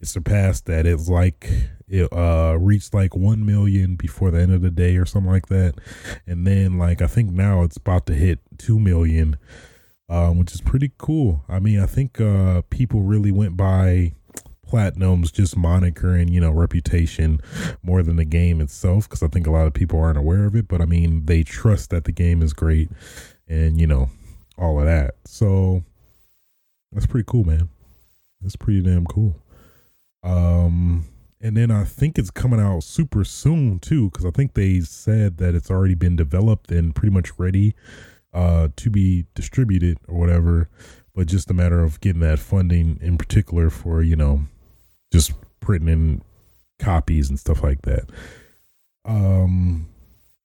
it 0.00 0.08
surpassed 0.08 0.66
that. 0.66 0.86
It's 0.86 1.08
like 1.08 1.50
it 1.88 2.10
uh 2.12 2.56
reached 2.58 2.94
like 2.94 3.14
1 3.14 3.44
million 3.44 3.96
before 3.96 4.30
the 4.30 4.40
end 4.40 4.52
of 4.52 4.62
the 4.62 4.70
day 4.70 4.96
or 4.96 5.04
something 5.04 5.30
like 5.30 5.48
that. 5.48 5.74
And 6.26 6.46
then 6.46 6.78
like 6.78 7.02
i 7.02 7.06
think 7.06 7.30
now 7.30 7.62
it's 7.62 7.76
about 7.76 8.06
to 8.06 8.14
hit 8.14 8.40
2 8.58 8.78
million 8.78 9.36
um 10.08 10.38
which 10.38 10.54
is 10.54 10.60
pretty 10.60 10.92
cool. 10.98 11.44
I 11.48 11.58
mean 11.58 11.80
i 11.80 11.86
think 11.86 12.20
uh 12.20 12.62
people 12.70 13.02
really 13.02 13.32
went 13.32 13.56
by 13.56 14.14
platinum's 14.66 15.30
just 15.30 15.56
moniker 15.56 16.14
and 16.14 16.30
you 16.30 16.40
know 16.40 16.50
reputation 16.50 17.38
more 17.82 18.02
than 18.02 18.16
the 18.16 18.24
game 18.24 18.62
itself 18.62 19.06
because 19.06 19.22
i 19.22 19.28
think 19.28 19.46
a 19.46 19.50
lot 19.50 19.66
of 19.66 19.74
people 19.74 20.00
aren't 20.00 20.18
aware 20.18 20.46
of 20.46 20.56
it. 20.56 20.68
But 20.68 20.80
i 20.80 20.86
mean 20.86 21.26
they 21.26 21.42
trust 21.42 21.90
that 21.90 22.04
the 22.04 22.12
game 22.12 22.42
is 22.42 22.52
great 22.52 22.90
and 23.46 23.78
you 23.78 23.86
know 23.86 24.08
all 24.56 24.78
of 24.78 24.86
that. 24.86 25.16
So 25.24 25.82
that's 26.92 27.06
pretty 27.06 27.26
cool 27.28 27.44
man. 27.44 27.68
That's 28.40 28.56
pretty 28.56 28.82
damn 28.82 29.04
cool. 29.04 29.36
Um 30.22 31.06
and 31.44 31.58
then 31.58 31.70
I 31.70 31.84
think 31.84 32.18
it's 32.18 32.30
coming 32.30 32.58
out 32.58 32.84
super 32.84 33.22
soon 33.22 33.78
too, 33.78 34.08
because 34.08 34.24
I 34.24 34.30
think 34.30 34.54
they 34.54 34.80
said 34.80 35.36
that 35.36 35.54
it's 35.54 35.70
already 35.70 35.94
been 35.94 36.16
developed 36.16 36.72
and 36.72 36.94
pretty 36.94 37.12
much 37.12 37.38
ready 37.38 37.74
uh, 38.32 38.68
to 38.76 38.88
be 38.88 39.26
distributed 39.34 39.98
or 40.08 40.18
whatever. 40.18 40.70
But 41.14 41.26
just 41.26 41.50
a 41.50 41.54
matter 41.54 41.84
of 41.84 42.00
getting 42.00 42.22
that 42.22 42.38
funding 42.38 42.98
in 43.02 43.18
particular 43.18 43.68
for 43.68 44.00
you 44.00 44.16
know 44.16 44.46
just 45.12 45.34
printing 45.60 45.88
in 45.90 46.22
copies 46.78 47.28
and 47.28 47.38
stuff 47.38 47.62
like 47.62 47.82
that. 47.82 48.08
Um, 49.04 49.90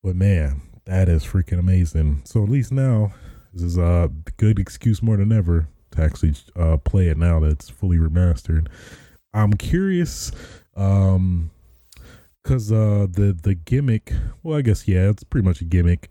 but 0.04 0.18
man, 0.18 0.62
that 0.84 1.08
is 1.08 1.24
freaking 1.24 1.60
amazing. 1.60 2.24
So 2.26 2.44
at 2.44 2.50
least 2.50 2.74
now 2.74 3.14
this 3.54 3.64
is 3.64 3.78
a 3.78 4.12
good 4.36 4.60
excuse 4.60 5.02
more 5.02 5.16
than 5.16 5.32
ever 5.32 5.70
to 5.92 6.02
actually 6.02 6.34
uh, 6.58 6.76
play 6.76 7.08
it 7.08 7.18
now 7.18 7.40
that 7.40 7.52
it's 7.52 7.70
fully 7.70 7.98
remastered. 7.98 8.68
I'm 9.34 9.54
curious 9.54 10.32
um, 10.80 11.52
cause 12.44 12.72
uh 12.72 13.08
the 13.12 13.38
the 13.42 13.56
gimmick, 13.56 14.14
well, 14.44 14.58
I 14.58 14.62
guess 14.62 14.88
yeah, 14.88 15.10
it's 15.10 15.24
pretty 15.24 15.46
much 15.48 15.62
a 15.62 15.66
gimmick. 15.66 16.10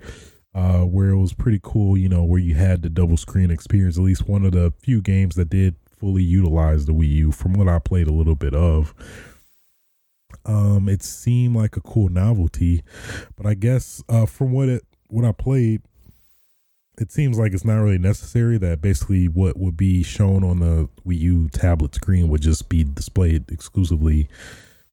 Uh, 0.55 0.81
where 0.81 1.11
it 1.11 1.19
was 1.19 1.35
pretty 1.35 1.61
cool, 1.63 1.97
you 1.97 2.09
know, 2.09 2.25
where 2.25 2.41
you 2.41 2.55
had 2.55 2.83
the 2.83 2.89
double 2.89 3.17
screen 3.17 3.49
experience. 3.51 3.97
At 3.97 4.03
least 4.03 4.27
one 4.27 4.45
of 4.45 4.53
the 4.53 4.73
few 4.81 5.01
games 5.01 5.37
that 5.37 5.51
did 5.51 5.77
fully 6.01 6.23
utilize 6.23 6.87
the 6.87 6.93
Wii 6.93 7.11
U, 7.11 7.33
from 7.33 7.53
what 7.53 7.69
I 7.69 7.79
played 7.79 8.09
a 8.09 8.13
little 8.13 8.35
bit 8.35 8.55
of. 8.55 8.93
Um, 10.45 10.89
it 10.89 11.03
seemed 11.03 11.55
like 11.55 11.77
a 11.77 11.81
cool 11.81 12.09
novelty, 12.09 12.83
but 13.37 13.47
I 13.47 13.55
guess 13.55 14.03
uh, 14.09 14.27
from 14.27 14.51
what 14.51 14.69
it 14.69 14.85
what 15.09 15.25
I 15.25 15.33
played, 15.33 15.83
it 17.01 17.13
seems 17.13 17.39
like 17.39 17.53
it's 17.53 17.65
not 17.65 17.77
really 17.77 17.99
necessary. 17.99 18.59
That 18.59 18.81
basically 18.81 19.29
what 19.29 19.57
would 19.57 19.77
be 19.77 20.03
shown 20.03 20.45
on 20.45 20.61
the 20.61 20.89
Wii 21.07 21.19
U 21.21 21.49
tablet 21.51 21.95
screen 21.95 22.29
would 22.29 22.43
just 22.43 22.69
be 22.69 22.85
displayed 22.85 23.51
exclusively 23.51 24.29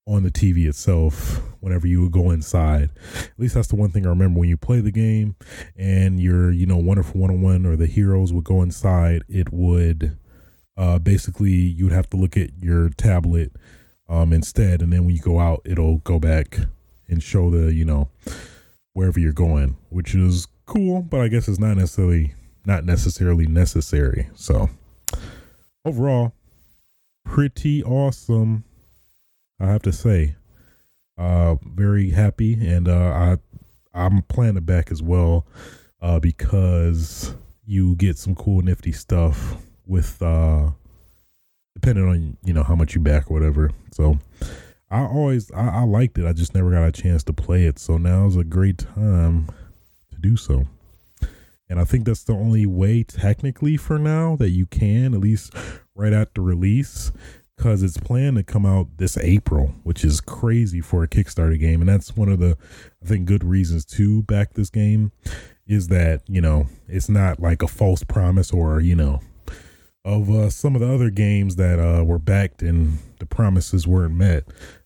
on 0.08 0.22
the 0.22 0.30
TV 0.30 0.68
itself 0.68 1.41
whenever 1.62 1.88
you 1.88 2.04
would 2.04 2.12
go 2.12 2.30
inside. 2.30 2.91
At 3.15 3.39
least 3.39 3.56
that's 3.56 3.70
the 3.70 3.76
one 3.76 3.89
thing 3.89 4.06
I 4.06 4.10
remember 4.10 4.39
when 4.39 4.50
you 4.50 4.58
play 4.58 4.80
the 4.80 4.91
game 4.91 5.36
and 5.76 6.20
your, 6.20 6.52
you 6.52 6.68
know, 6.68 6.78
Wonderful 6.78 7.20
101 7.20 7.65
or 7.65 7.76
the 7.76 7.88
heroes 7.88 8.32
would 8.32 8.44
go 8.44 8.62
inside, 8.62 9.24
it 9.28 9.52
would 9.52 10.18
uh, 10.78 11.00
basically 11.00 11.54
you 11.54 11.86
would 11.86 11.94
have 11.94 12.10
to 12.12 12.18
look 12.18 12.38
at 12.38 12.52
your 12.62 12.89
tablet 12.89 13.52
um, 14.08 14.32
instead. 14.32 14.84
And 14.84 14.94
then 14.94 15.06
when 15.06 15.15
you 15.15 15.22
go 15.22 15.39
out, 15.39 15.62
it'll 15.65 15.98
go 16.00 16.20
back 16.20 16.60
and 17.08 17.24
show 17.24 17.50
the, 17.50 17.74
you 17.74 17.86
know, 17.86 18.10
wherever 18.94 19.20
you're 19.20 19.34
going, 19.34 19.78
which 19.89 20.13
is 20.13 20.48
cool, 20.65 21.01
but 21.01 21.21
I 21.21 21.28
guess 21.28 21.47
it's 21.47 21.60
not 21.60 21.78
necessarily 21.78 22.34
not 22.65 22.86
necessarily 22.86 23.45
necessary. 23.45 24.30
So 24.36 24.69
overall, 25.84 26.34
pretty 27.23 27.84
awesome. 27.84 28.63
I 29.60 29.67
have 29.67 29.84
to 29.84 29.91
say, 29.93 30.36
uh, 31.17 31.56
very 31.63 32.10
happy, 32.12 32.54
and 32.54 32.88
uh, 32.88 32.93
I 32.93 33.38
I'm 33.93 34.23
playing 34.23 34.58
it 34.58 34.65
back 34.65 34.91
as 34.91 35.01
well, 35.01 35.45
uh, 36.01 36.19
because 36.19 37.34
you 37.65 37.95
get 37.95 38.17
some 38.17 38.36
cool 38.36 38.62
nifty 38.62 38.91
stuff 38.91 39.58
with 39.86 40.21
uh, 40.21 40.71
depending 41.73 42.08
on 42.08 42.38
you 42.43 42.54
know 42.54 42.63
how 42.63 42.75
much 42.75 42.95
you 42.95 43.01
back 43.01 43.30
or 43.30 43.34
whatever. 43.34 43.71
So 43.91 44.19
I 44.89 45.01
always 45.01 45.51
I, 45.51 45.67
I 45.67 45.84
liked 45.84 46.17
it. 46.17 46.25
I 46.25 46.34
just 46.34 46.54
never 46.54 46.71
got 46.71 46.88
a 46.88 46.91
chance 46.91 47.23
to 47.25 47.34
play 47.34 47.65
it. 47.65 47.80
So 47.80 47.97
now 47.97 48.28
is 48.28 48.36
a 48.36 48.43
great 48.43 48.80
time 48.80 49.47
do 50.30 50.36
so. 50.38 50.66
And 51.70 51.80
I 51.80 51.84
think 51.84 52.06
that's 52.06 52.24
the 52.24 52.34
only 52.34 52.66
way, 52.66 53.04
technically, 53.04 53.78
for 53.78 53.98
now, 53.98 54.36
that 54.36 54.50
you 54.50 54.66
can, 54.66 55.14
at 55.14 55.20
least 55.20 55.54
right 55.96 56.14
after 56.14 56.42
the 56.42 56.42
release, 56.42 57.12
because 57.56 57.82
it's 57.82 57.98
planned 57.98 58.38
to 58.38 58.44
come 58.44 58.66
out 58.66 58.98
this 58.98 59.18
April, 59.18 59.74
which 59.84 60.04
is 60.04 60.22
crazy 60.22 60.82
for 60.82 61.04
a 61.04 61.08
Kickstarter 61.08 61.60
game. 61.60 61.82
And 61.82 61.90
that's 61.90 62.16
one 62.16 62.30
of 62.30 62.40
the, 62.40 62.58
I 63.04 63.08
think, 63.08 63.26
good 63.26 63.44
reasons 63.44 63.86
to 63.98 64.24
back 64.24 64.54
this 64.54 64.70
game 64.70 65.12
is 65.66 65.88
that, 65.88 66.22
you 66.28 66.42
know, 66.42 66.68
it's 66.88 67.10
not 67.10 67.40
like 67.40 67.64
a 67.64 67.68
false 67.68 68.04
promise 68.04 68.52
or, 68.52 68.80
you 68.80 68.96
know, 68.96 69.22
of 70.04 70.30
uh, 70.30 70.50
some 70.52 70.76
of 70.76 70.82
the 70.82 70.94
other 70.94 71.10
games 71.10 71.56
that 71.56 71.80
uh, 71.80 72.04
were 72.04 72.20
backed 72.20 72.62
and 72.62 73.00
the 73.20 73.26
promises 73.26 73.88
weren't 73.88 74.14
met. 74.14 74.44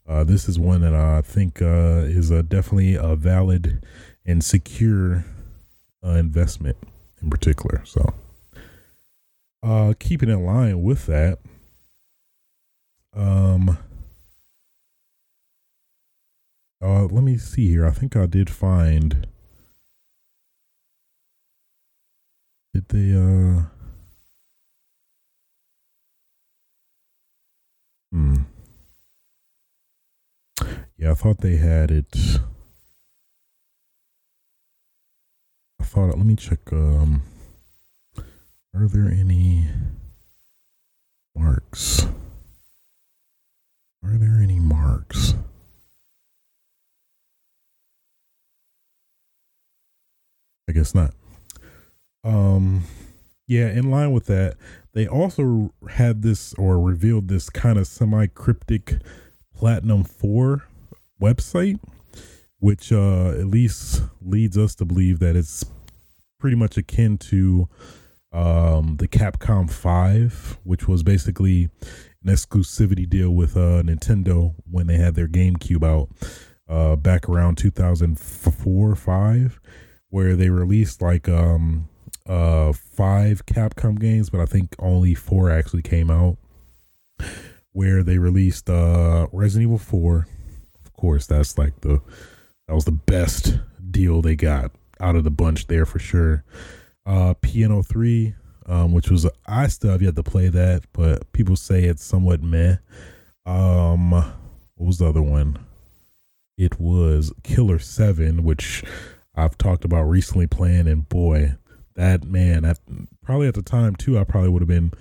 Uh, 0.09 0.23
this 0.23 0.49
is 0.49 0.57
one 0.57 0.81
that 0.81 0.95
I 0.95 1.21
think 1.21 1.61
uh, 1.61 2.01
is 2.07 2.31
a, 2.31 2.41
definitely 2.41 2.95
a 2.95 3.15
valid 3.15 3.85
and 4.25 4.43
secure 4.43 5.23
uh, 6.03 6.13
investment 6.13 6.77
in 7.21 7.29
particular. 7.29 7.83
So 7.85 8.15
Uh, 9.61 9.93
keeping 9.99 10.29
in 10.29 10.45
line 10.45 10.81
with 10.81 11.05
that, 11.05 11.37
um, 13.13 13.77
uh, 16.81 17.03
let 17.03 17.23
me 17.23 17.37
see 17.37 17.67
here. 17.67 17.85
I 17.85 17.91
think 17.91 18.15
I 18.15 18.25
did 18.25 18.49
find. 18.49 19.27
Did 22.73 22.87
they, 22.87 23.13
uh, 23.13 23.63
hmm. 28.11 28.43
Yeah, 30.99 31.12
I 31.12 31.13
thought 31.13 31.39
they 31.39 31.55
had 31.55 31.91
it. 31.91 32.13
I 35.79 35.85
thought, 35.85 36.17
let 36.17 36.25
me 36.25 36.35
check, 36.35 36.59
um, 36.73 37.21
are 38.75 38.85
there 38.85 39.09
any 39.09 39.69
marks? 41.33 42.05
Are 44.03 44.17
there 44.17 44.41
any 44.43 44.59
marks? 44.59 45.35
I 50.67 50.73
guess 50.73 50.93
not. 50.93 51.13
Um, 52.25 52.83
yeah, 53.47 53.69
in 53.69 53.89
line 53.89 54.12
with 54.12 54.25
that, 54.25 54.57
they 54.91 55.07
also 55.07 55.71
had 55.91 56.23
this 56.23 56.53
or 56.55 56.77
revealed 56.77 57.29
this 57.29 57.49
kind 57.49 57.79
of 57.79 57.88
semi 57.88 58.27
cryptic 58.27 58.95
Platinum 59.55 60.03
4 60.03 60.63
website, 61.21 61.79
which 62.60 62.91
uh, 62.91 63.29
at 63.29 63.47
least 63.47 64.03
leads 64.21 64.58
us 64.58 64.75
to 64.75 64.86
believe 64.86 65.19
that 65.19 65.36
it's 65.36 65.65
pretty 66.39 66.55
much 66.55 66.77
akin 66.77 67.17
to 67.17 67.67
um, 68.32 68.97
the 68.97 69.08
Capcom 69.08 69.69
5, 69.69 70.60
which 70.63 70.88
was 70.88 71.03
basically 71.03 71.69
an 72.23 72.34
exclusivity 72.34 73.10
deal 73.10 73.32
with 73.32 73.58
uh, 73.58 73.82
Nintendo 73.84 74.53
when 74.69 74.88
they 74.88 74.97
had 74.97 75.15
their 75.15 75.27
GameCube 75.27 75.84
out 75.84 76.10
uh, 76.67 76.95
back 76.95 77.27
around 77.27 77.58
2004 77.58 78.95
5 78.95 79.60
where 80.10 80.36
they 80.36 80.49
released 80.49 81.01
like 81.01 81.29
um 81.29 81.88
uh 82.27 82.73
five 82.73 83.45
Capcom 83.45 83.99
games, 83.99 84.29
but 84.29 84.41
I 84.41 84.45
think 84.45 84.75
only 84.79 85.13
four 85.15 85.49
actually 85.49 85.82
came 85.82 86.12
out. 86.12 86.38
Where 87.71 88.03
they 88.03 88.17
released 88.17 88.69
uh 88.69 89.27
Resident 89.32 89.67
Evil 89.67 89.77
4. 89.77 90.27
Course, 90.99 91.27
that's 91.27 91.57
like 91.57 91.79
the 91.79 92.01
that 92.67 92.75
was 92.75 92.83
the 92.83 92.91
best 92.91 93.57
deal 93.89 94.21
they 94.21 94.35
got 94.35 94.71
out 94.99 95.15
of 95.15 95.23
the 95.23 95.31
bunch 95.31 95.67
there 95.67 95.85
for 95.85 95.97
sure. 95.97 96.43
Uh 97.05 97.35
P.N.03, 97.41 98.35
um, 98.65 98.91
which 98.91 99.09
was 99.09 99.25
I 99.47 99.67
still 99.67 99.91
have 99.91 100.01
yet 100.01 100.17
to 100.17 100.23
play 100.23 100.49
that, 100.49 100.83
but 100.91 101.31
people 101.31 101.55
say 101.55 101.85
it's 101.85 102.03
somewhat 102.03 102.43
meh. 102.43 102.75
Um 103.45 104.12
what 104.12 104.88
was 104.88 104.97
the 104.97 105.07
other 105.07 105.21
one? 105.21 105.57
It 106.57 106.81
was 106.81 107.31
Killer 107.43 107.79
7, 107.79 108.43
which 108.43 108.83
I've 109.33 109.57
talked 109.57 109.85
about 109.85 110.03
recently 110.03 110.47
playing, 110.47 110.89
and 110.89 111.07
boy, 111.07 111.55
that 111.95 112.25
man, 112.25 112.65
at, 112.65 112.79
probably 113.23 113.47
at 113.47 113.53
the 113.53 113.62
time 113.62 113.95
too, 113.95 114.19
I 114.19 114.25
probably 114.25 114.49
would 114.49 114.62
have 114.62 114.67
been 114.67 114.91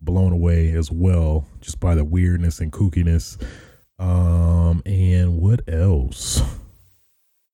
blown 0.00 0.34
away 0.34 0.72
as 0.72 0.92
well, 0.92 1.46
just 1.62 1.80
by 1.80 1.94
the 1.94 2.04
weirdness 2.04 2.60
and 2.60 2.70
kookiness. 2.70 3.42
Um, 3.98 4.82
and 4.84 5.40
what 5.40 5.60
else? 5.68 6.40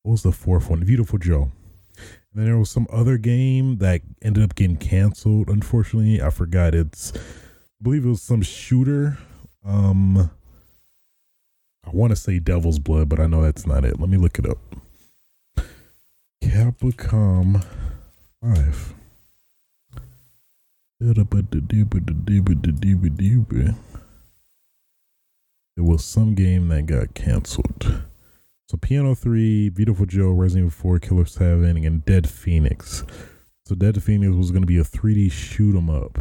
What 0.03 0.13
was 0.13 0.23
the 0.23 0.33
fourth 0.33 0.69
one? 0.69 0.83
Viewtiful 0.85 1.19
Joe. 1.19 1.53
And 1.97 2.41
then 2.41 2.47
there 2.47 2.59
was 2.59 2.71
some 2.71 2.87
other 2.91 3.19
game 3.19 3.79
that 3.79 4.01
ended 4.23 4.43
up 4.43 4.55
getting 4.55 4.77
canceled. 4.77 5.49
Unfortunately, 5.49 6.23
I 6.23 6.31
forgot. 6.31 6.75
It's, 6.75 7.13
I 7.15 7.21
believe 7.83 8.05
it 8.05 8.09
was 8.09 8.23
some 8.23 8.43
shooter. 8.43 9.19
Um, 9.65 10.31
I 11.87 11.91
want 11.91 12.11
to 12.11 12.17
say 12.17 12.39
Devil's 12.39 12.79
Blood, 12.79 13.09
but 13.09 13.21
I 13.21 13.27
know 13.27 13.43
that's 13.43 13.67
not 13.67 13.85
it. 13.85 14.01
Let 14.01 14.09
me 14.09 14.17
look 14.17 14.39
it 14.39 14.49
up. 14.49 14.59
Capcom 16.43 17.65
5. 18.43 18.95
There 25.77 25.85
was 25.85 26.05
some 26.05 26.35
game 26.35 26.69
that 26.69 26.87
got 26.87 27.15
canceled. 27.15 28.03
So 28.69 28.77
Piano 28.77 29.15
3, 29.15 29.71
Viewtiful 29.71 30.07
Joe, 30.07 30.31
Resident 30.31 30.67
Evil 30.69 30.81
4, 30.81 30.99
Killer 30.99 31.25
7, 31.27 31.85
and 31.85 32.05
Dead 32.05 32.29
Phoenix. 32.29 33.05
So 33.65 33.75
Dead 33.75 34.03
Phoenix 34.03 34.35
was 34.35 34.51
going 34.51 34.63
to 34.63 34.67
be 34.67 34.79
a 34.79 34.85
3D 34.85 35.31
shoot 35.31 35.77
'em 35.77 35.89
up 35.89 36.19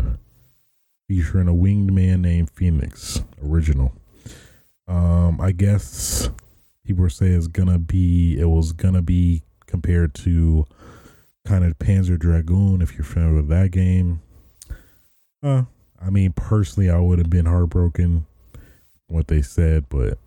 featuring 1.07 1.47
a 1.49 1.53
winged 1.53 1.91
man 1.91 2.21
named 2.21 2.49
Phoenix, 2.49 3.21
original. 3.43 3.93
Um, 4.87 5.41
I 5.41 5.51
guess 5.51 6.29
people 6.85 7.09
say 7.09 7.27
it's 7.27 7.47
gonna 7.47 7.79
be 7.79 8.37
it 8.39 8.45
was 8.45 8.71
gonna 8.71 9.01
be 9.01 9.43
compared 9.65 10.13
to 10.15 10.65
kind 11.45 11.65
of 11.65 11.77
Panzer 11.79 12.17
Dragoon, 12.17 12.81
if 12.81 12.93
you're 12.95 13.03
familiar 13.03 13.35
with 13.35 13.49
that 13.49 13.71
game. 13.71 14.21
Uh, 15.43 15.63
I 16.01 16.09
mean, 16.09 16.33
personally, 16.33 16.89
I 16.89 16.99
would 16.99 17.19
have 17.19 17.29
been 17.29 17.45
heartbroken 17.45 18.25
what 19.11 19.27
they 19.27 19.41
said, 19.41 19.85
but 19.89 20.17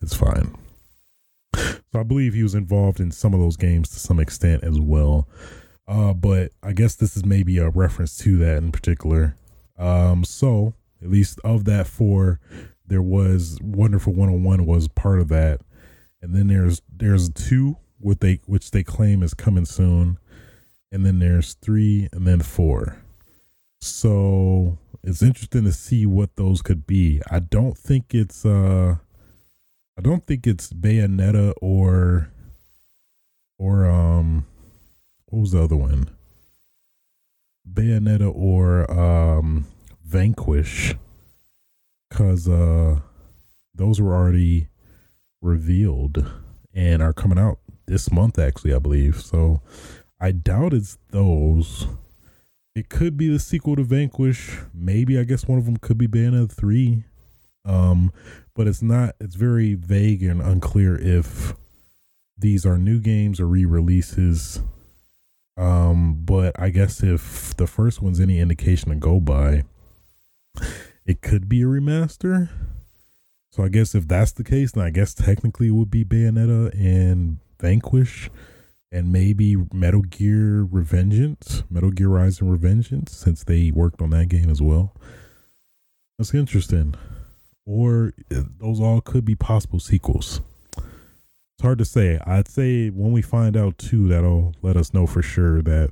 it's 0.00 0.14
fine. 0.14 0.56
So 1.54 1.98
I 1.98 2.02
believe 2.04 2.34
he 2.34 2.42
was 2.42 2.54
involved 2.54 3.00
in 3.00 3.10
some 3.10 3.34
of 3.34 3.40
those 3.40 3.56
games 3.56 3.88
to 3.90 3.98
some 3.98 4.20
extent 4.20 4.62
as 4.62 4.78
well. 4.78 5.28
Uh, 5.88 6.12
but 6.12 6.52
I 6.62 6.72
guess 6.72 6.94
this 6.94 7.16
is 7.16 7.24
maybe 7.24 7.58
a 7.58 7.68
reference 7.68 8.16
to 8.18 8.36
that 8.38 8.58
in 8.58 8.70
particular. 8.70 9.34
Um, 9.76 10.24
so 10.24 10.74
at 11.02 11.10
least 11.10 11.40
of 11.42 11.64
that 11.64 11.86
four, 11.88 12.38
there 12.86 13.02
was 13.02 13.58
Wonderful 13.60 14.12
101 14.12 14.66
was 14.66 14.88
part 14.88 15.20
of 15.20 15.28
that. 15.28 15.62
And 16.22 16.34
then 16.34 16.48
there's 16.48 16.82
there's 16.94 17.30
two 17.30 17.76
what 17.98 18.20
they 18.20 18.40
which 18.46 18.70
they 18.70 18.82
claim 18.82 19.22
is 19.22 19.34
coming 19.34 19.64
soon, 19.64 20.18
and 20.92 21.04
then 21.04 21.18
there's 21.18 21.54
three 21.54 22.08
and 22.12 22.26
then 22.26 22.40
four. 22.40 23.02
So 23.80 24.78
it's 25.02 25.22
interesting 25.22 25.64
to 25.64 25.72
see 25.72 26.06
what 26.06 26.36
those 26.36 26.62
could 26.62 26.86
be. 26.86 27.20
I 27.30 27.40
don't 27.40 27.76
think 27.76 28.14
it's 28.14 28.44
uh 28.44 28.96
I 29.98 30.02
don't 30.02 30.26
think 30.26 30.46
it's 30.46 30.72
Bayonetta 30.72 31.54
or 31.60 32.30
or 33.58 33.86
um 33.86 34.46
what 35.26 35.40
was 35.40 35.52
the 35.52 35.62
other 35.62 35.76
one? 35.76 36.10
Bayonetta 37.70 38.30
or 38.34 38.90
um 38.90 39.66
Vanquish 40.04 40.94
cuz 42.10 42.48
uh 42.48 43.00
those 43.74 44.00
were 44.00 44.14
already 44.14 44.68
revealed 45.40 46.30
and 46.74 47.02
are 47.02 47.12
coming 47.12 47.38
out 47.38 47.58
this 47.86 48.10
month, 48.10 48.38
actually, 48.38 48.74
I 48.74 48.78
believe. 48.78 49.20
So 49.20 49.62
I 50.20 50.32
doubt 50.32 50.72
it's 50.72 50.98
those. 51.10 51.86
It 52.80 52.88
could 52.88 53.18
be 53.18 53.28
the 53.28 53.38
sequel 53.38 53.76
to 53.76 53.84
Vanquish. 53.84 54.56
Maybe 54.72 55.18
I 55.18 55.24
guess 55.24 55.46
one 55.46 55.58
of 55.58 55.66
them 55.66 55.76
could 55.76 55.98
be 55.98 56.08
Bayonetta 56.08 56.50
three. 56.50 57.04
Um, 57.66 58.10
but 58.54 58.66
it's 58.66 58.80
not. 58.80 59.16
It's 59.20 59.34
very 59.34 59.74
vague 59.74 60.22
and 60.22 60.40
unclear 60.40 60.96
if 60.96 61.52
these 62.38 62.64
are 62.64 62.78
new 62.78 62.98
games 62.98 63.38
or 63.38 63.44
re-releases. 63.44 64.62
Um, 65.58 66.22
but 66.24 66.58
I 66.58 66.70
guess 66.70 67.02
if 67.02 67.54
the 67.58 67.66
first 67.66 68.00
one's 68.00 68.18
any 68.18 68.38
indication 68.38 68.88
to 68.88 68.96
go 68.96 69.20
by, 69.20 69.64
it 71.04 71.20
could 71.20 71.50
be 71.50 71.60
a 71.60 71.66
remaster. 71.66 72.48
So 73.52 73.62
I 73.62 73.68
guess 73.68 73.94
if 73.94 74.08
that's 74.08 74.32
the 74.32 74.42
case, 74.42 74.72
then 74.72 74.84
I 74.84 74.88
guess 74.88 75.12
technically 75.12 75.66
it 75.66 75.72
would 75.72 75.90
be 75.90 76.02
Bayonetta 76.02 76.72
and 76.72 77.40
Vanquish 77.60 78.30
and 78.92 79.12
maybe 79.12 79.56
Metal 79.72 80.02
Gear 80.02 80.66
Revengeance, 80.70 81.62
Metal 81.70 81.90
Gear 81.90 82.08
Rising 82.08 82.48
Revengeance, 82.48 83.10
since 83.10 83.44
they 83.44 83.70
worked 83.70 84.02
on 84.02 84.10
that 84.10 84.28
game 84.28 84.50
as 84.50 84.60
well. 84.60 84.94
That's 86.18 86.34
interesting. 86.34 86.94
Or 87.64 88.12
uh, 88.34 88.42
those 88.58 88.80
all 88.80 89.00
could 89.00 89.24
be 89.24 89.34
possible 89.36 89.80
sequels. 89.80 90.40
It's 90.76 91.62
hard 91.62 91.78
to 91.78 91.84
say. 91.84 92.18
I'd 92.26 92.48
say 92.48 92.88
when 92.88 93.12
we 93.12 93.22
find 93.22 93.56
out 93.56 93.78
too, 93.78 94.08
that'll 94.08 94.54
let 94.62 94.76
us 94.76 94.92
know 94.92 95.06
for 95.06 95.22
sure 95.22 95.62
that 95.62 95.90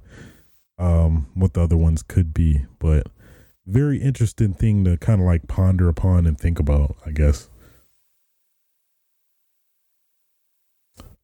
um, 0.78 1.28
what 1.34 1.55
the 1.55 1.62
other 1.62 1.76
ones 1.76 2.03
could 2.03 2.32
be. 2.34 2.64
But 2.78 3.09
very 3.66 4.01
interesting 4.01 4.55
thing 4.55 4.84
to 4.84 4.96
kind 4.96 5.20
of 5.20 5.26
like 5.26 5.46
ponder 5.46 5.88
upon 5.88 6.26
and 6.26 6.38
think 6.38 6.59
about, 6.59 6.96
I 7.05 7.11
guess. 7.11 7.51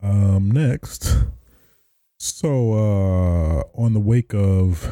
Um, 0.02 0.50
next, 0.50 1.24
so 2.24 2.72
uh, 2.72 3.62
on 3.78 3.92
the 3.92 4.00
wake 4.00 4.32
of 4.32 4.88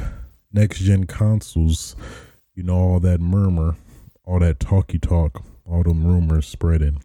next 0.53 0.81
gen 0.81 1.05
consoles, 1.05 1.97
you 2.55 2.63
know 2.63 2.75
all 2.75 3.01
that 3.01 3.21
murmur, 3.21 3.77
all 4.25 4.39
that 4.41 4.61
talky 4.61 4.99
talk, 4.99 5.43
all 5.65 5.83
them 5.83 6.07
rumors 6.07 6.47
spreading. 6.47 7.03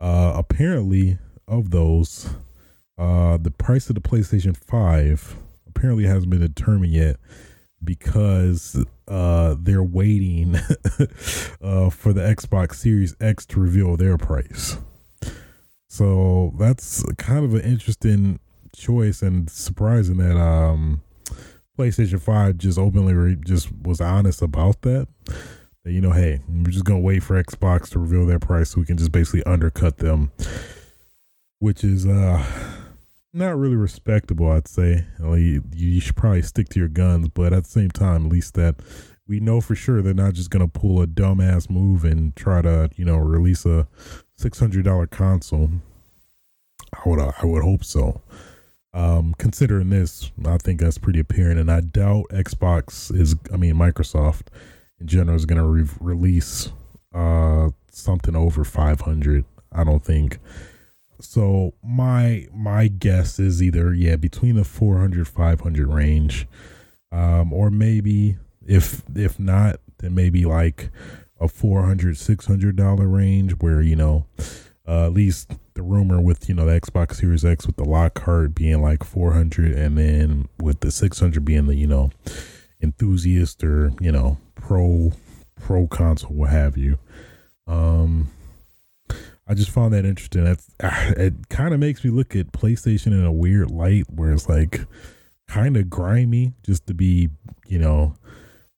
Uh, 0.00 0.32
apparently, 0.34 1.18
of 1.46 1.70
those, 1.70 2.30
uh, 2.96 3.36
the 3.36 3.50
price 3.50 3.90
of 3.90 3.96
the 3.96 4.00
PlayStation 4.00 4.56
Five 4.56 5.36
apparently 5.68 6.04
hasn't 6.04 6.30
been 6.30 6.40
determined 6.40 6.94
yet, 6.94 7.16
because 7.82 8.82
uh, 9.08 9.56
they're 9.58 9.82
waiting 9.82 10.56
uh, 11.60 11.90
for 11.90 12.14
the 12.14 12.22
Xbox 12.22 12.76
Series 12.76 13.14
X 13.20 13.44
to 13.44 13.60
reveal 13.60 13.98
their 13.98 14.16
price. 14.16 14.78
So 15.86 16.54
that's 16.58 17.04
kind 17.18 17.44
of 17.44 17.52
an 17.52 17.60
interesting 17.60 18.40
choice 18.76 19.22
and 19.22 19.48
surprising 19.48 20.18
that 20.18 20.38
um, 20.38 21.02
PlayStation 21.78 22.20
Five 22.20 22.58
just 22.58 22.78
openly 22.78 23.14
re- 23.14 23.36
just 23.44 23.70
was 23.82 24.00
honest 24.00 24.42
about 24.42 24.82
that. 24.82 25.08
That 25.84 25.92
you 25.92 26.00
know, 26.00 26.12
hey, 26.12 26.40
we're 26.48 26.70
just 26.70 26.84
gonna 26.84 27.00
wait 27.00 27.22
for 27.22 27.42
Xbox 27.42 27.90
to 27.90 27.98
reveal 27.98 28.26
their 28.26 28.38
price 28.38 28.70
so 28.70 28.80
we 28.80 28.86
can 28.86 28.96
just 28.96 29.12
basically 29.12 29.42
undercut 29.44 29.98
them, 29.98 30.30
which 31.58 31.84
is 31.84 32.06
uh 32.06 32.44
not 33.32 33.58
really 33.58 33.76
respectable. 33.76 34.50
I'd 34.50 34.68
say 34.68 35.04
you, 35.18 35.64
you 35.74 36.00
should 36.00 36.16
probably 36.16 36.42
stick 36.42 36.68
to 36.70 36.78
your 36.78 36.88
guns, 36.88 37.28
but 37.28 37.52
at 37.52 37.64
the 37.64 37.70
same 37.70 37.90
time, 37.90 38.26
at 38.26 38.32
least 38.32 38.54
that 38.54 38.76
we 39.26 39.40
know 39.40 39.60
for 39.60 39.74
sure 39.74 40.02
they're 40.02 40.14
not 40.14 40.34
just 40.34 40.50
gonna 40.50 40.68
pull 40.68 41.02
a 41.02 41.06
dumbass 41.06 41.68
move 41.68 42.04
and 42.04 42.36
try 42.36 42.62
to 42.62 42.90
you 42.96 43.04
know 43.04 43.16
release 43.16 43.66
a 43.66 43.88
six 44.36 44.58
hundred 44.58 44.84
dollar 44.84 45.06
console. 45.06 45.70
I 46.94 47.08
would 47.08 47.18
I 47.18 47.44
would 47.44 47.62
hope 47.62 47.84
so. 47.84 48.20
Um, 48.94 49.34
considering 49.38 49.90
this, 49.90 50.30
I 50.46 50.56
think 50.56 50.80
that's 50.80 50.98
pretty 50.98 51.18
apparent, 51.18 51.58
and 51.58 51.70
I 51.70 51.80
doubt 51.80 52.26
Xbox 52.30 53.12
is. 53.14 53.34
I 53.52 53.56
mean, 53.56 53.74
Microsoft 53.74 54.46
in 55.00 55.08
general 55.08 55.36
is 55.36 55.46
going 55.46 55.60
to 55.60 55.66
re- 55.66 55.98
release 56.00 56.70
uh, 57.12 57.70
something 57.90 58.36
over 58.36 58.62
five 58.62 59.00
hundred. 59.00 59.44
I 59.72 59.82
don't 59.82 60.04
think. 60.04 60.38
So 61.20 61.74
my 61.82 62.46
my 62.54 62.86
guess 62.86 63.40
is 63.40 63.60
either 63.60 63.92
yeah 63.92 64.14
between 64.16 64.54
the 64.54 64.64
400 64.64 65.26
500 65.26 65.88
range, 65.88 66.46
um, 67.10 67.52
or 67.52 67.70
maybe 67.70 68.36
if 68.64 69.02
if 69.14 69.38
not 69.40 69.80
then 69.98 70.14
maybe 70.14 70.44
like 70.44 70.90
a 71.40 71.48
400 71.48 72.16
600 72.16 72.76
dollar 72.76 73.08
range 73.08 73.52
where 73.52 73.82
you 73.82 73.96
know 73.96 74.26
uh, 74.86 75.06
at 75.06 75.12
least 75.12 75.52
the 75.74 75.82
rumor 75.82 76.20
with 76.20 76.48
you 76.48 76.54
know 76.54 76.66
the 76.66 76.80
Xbox 76.80 77.16
Series 77.16 77.44
X 77.44 77.66
with 77.66 77.76
the 77.76 77.84
Lockhart 77.84 78.54
being 78.54 78.82
like 78.82 79.04
400 79.04 79.72
and 79.72 79.98
then 79.98 80.48
with 80.60 80.80
the 80.80 80.90
600 80.90 81.44
being 81.44 81.66
the 81.66 81.74
you 81.74 81.86
know 81.86 82.10
enthusiast 82.82 83.64
or 83.64 83.92
you 84.00 84.12
know 84.12 84.38
pro 84.54 85.12
pro 85.60 85.86
console 85.86 86.30
what 86.30 86.50
have 86.50 86.76
you. 86.76 86.98
Um 87.66 88.30
I 89.46 89.52
just 89.52 89.70
found 89.70 89.92
that 89.92 90.06
interesting. 90.06 90.44
That's, 90.44 90.70
it 90.80 91.48
kind 91.50 91.74
of 91.74 91.80
makes 91.80 92.02
me 92.04 92.10
look 92.10 92.34
at 92.34 92.52
PlayStation 92.52 93.08
in 93.08 93.24
a 93.24 93.32
weird 93.32 93.70
light 93.70 94.04
where 94.08 94.32
it's 94.32 94.48
like 94.48 94.80
kind 95.48 95.76
of 95.76 95.90
grimy 95.90 96.54
just 96.64 96.86
to 96.86 96.94
be 96.94 97.28
you 97.66 97.78
know 97.78 98.14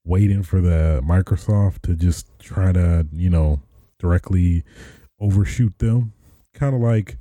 waiting 0.05 0.43
for 0.43 0.61
the 0.61 1.03
Microsoft 1.05 1.83
to 1.83 1.95
just 1.95 2.27
try 2.39 2.73
to 2.73 3.07
you 3.13 3.31
know 3.31 3.61
directly 3.99 4.65
overshoot 5.21 5.79
them. 5.79 6.13
Kind 6.55 6.75
of 6.75 6.81
like 6.81 7.19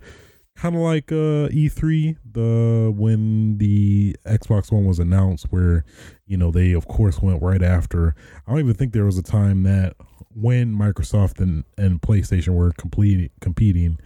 kind 0.55 0.75
of 0.75 0.81
like 0.81 1.11
uh 1.11 1.49
E3 1.49 2.17
the 2.31 2.93
when 2.95 3.57
the 3.57 4.15
Xbox 4.25 4.71
One 4.71 4.85
was 4.85 4.99
announced 4.99 5.47
where 5.49 5.83
you 6.25 6.37
know 6.37 6.51
they 6.51 6.71
of 6.71 6.87
course 6.87 7.21
went 7.21 7.41
right 7.41 7.61
after 7.61 8.15
I 8.47 8.51
don't 8.51 8.61
even 8.61 8.73
think 8.73 8.93
there 8.93 9.05
was 9.05 9.17
a 9.17 9.23
time 9.23 9.63
that 9.63 9.95
when 10.33 10.75
Microsoft 10.75 11.39
and, 11.39 11.63
and 11.77 12.01
PlayStation 12.01 12.55
were 12.55 12.71
complete, 12.73 13.31
competing 13.41 13.99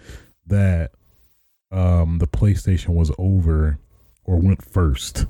that 0.47 0.91
um 1.71 2.17
the 2.17 2.27
PlayStation 2.27 2.89
was 2.89 3.11
over 3.19 3.77
or 4.25 4.37
went 4.37 4.63
first 4.63 5.27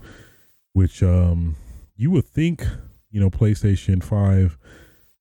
which 0.72 1.04
um 1.04 1.56
you 1.98 2.12
would 2.12 2.26
think 2.26 2.66
you 3.12 3.20
know 3.20 3.30
PlayStation 3.30 4.02
5 4.02 4.58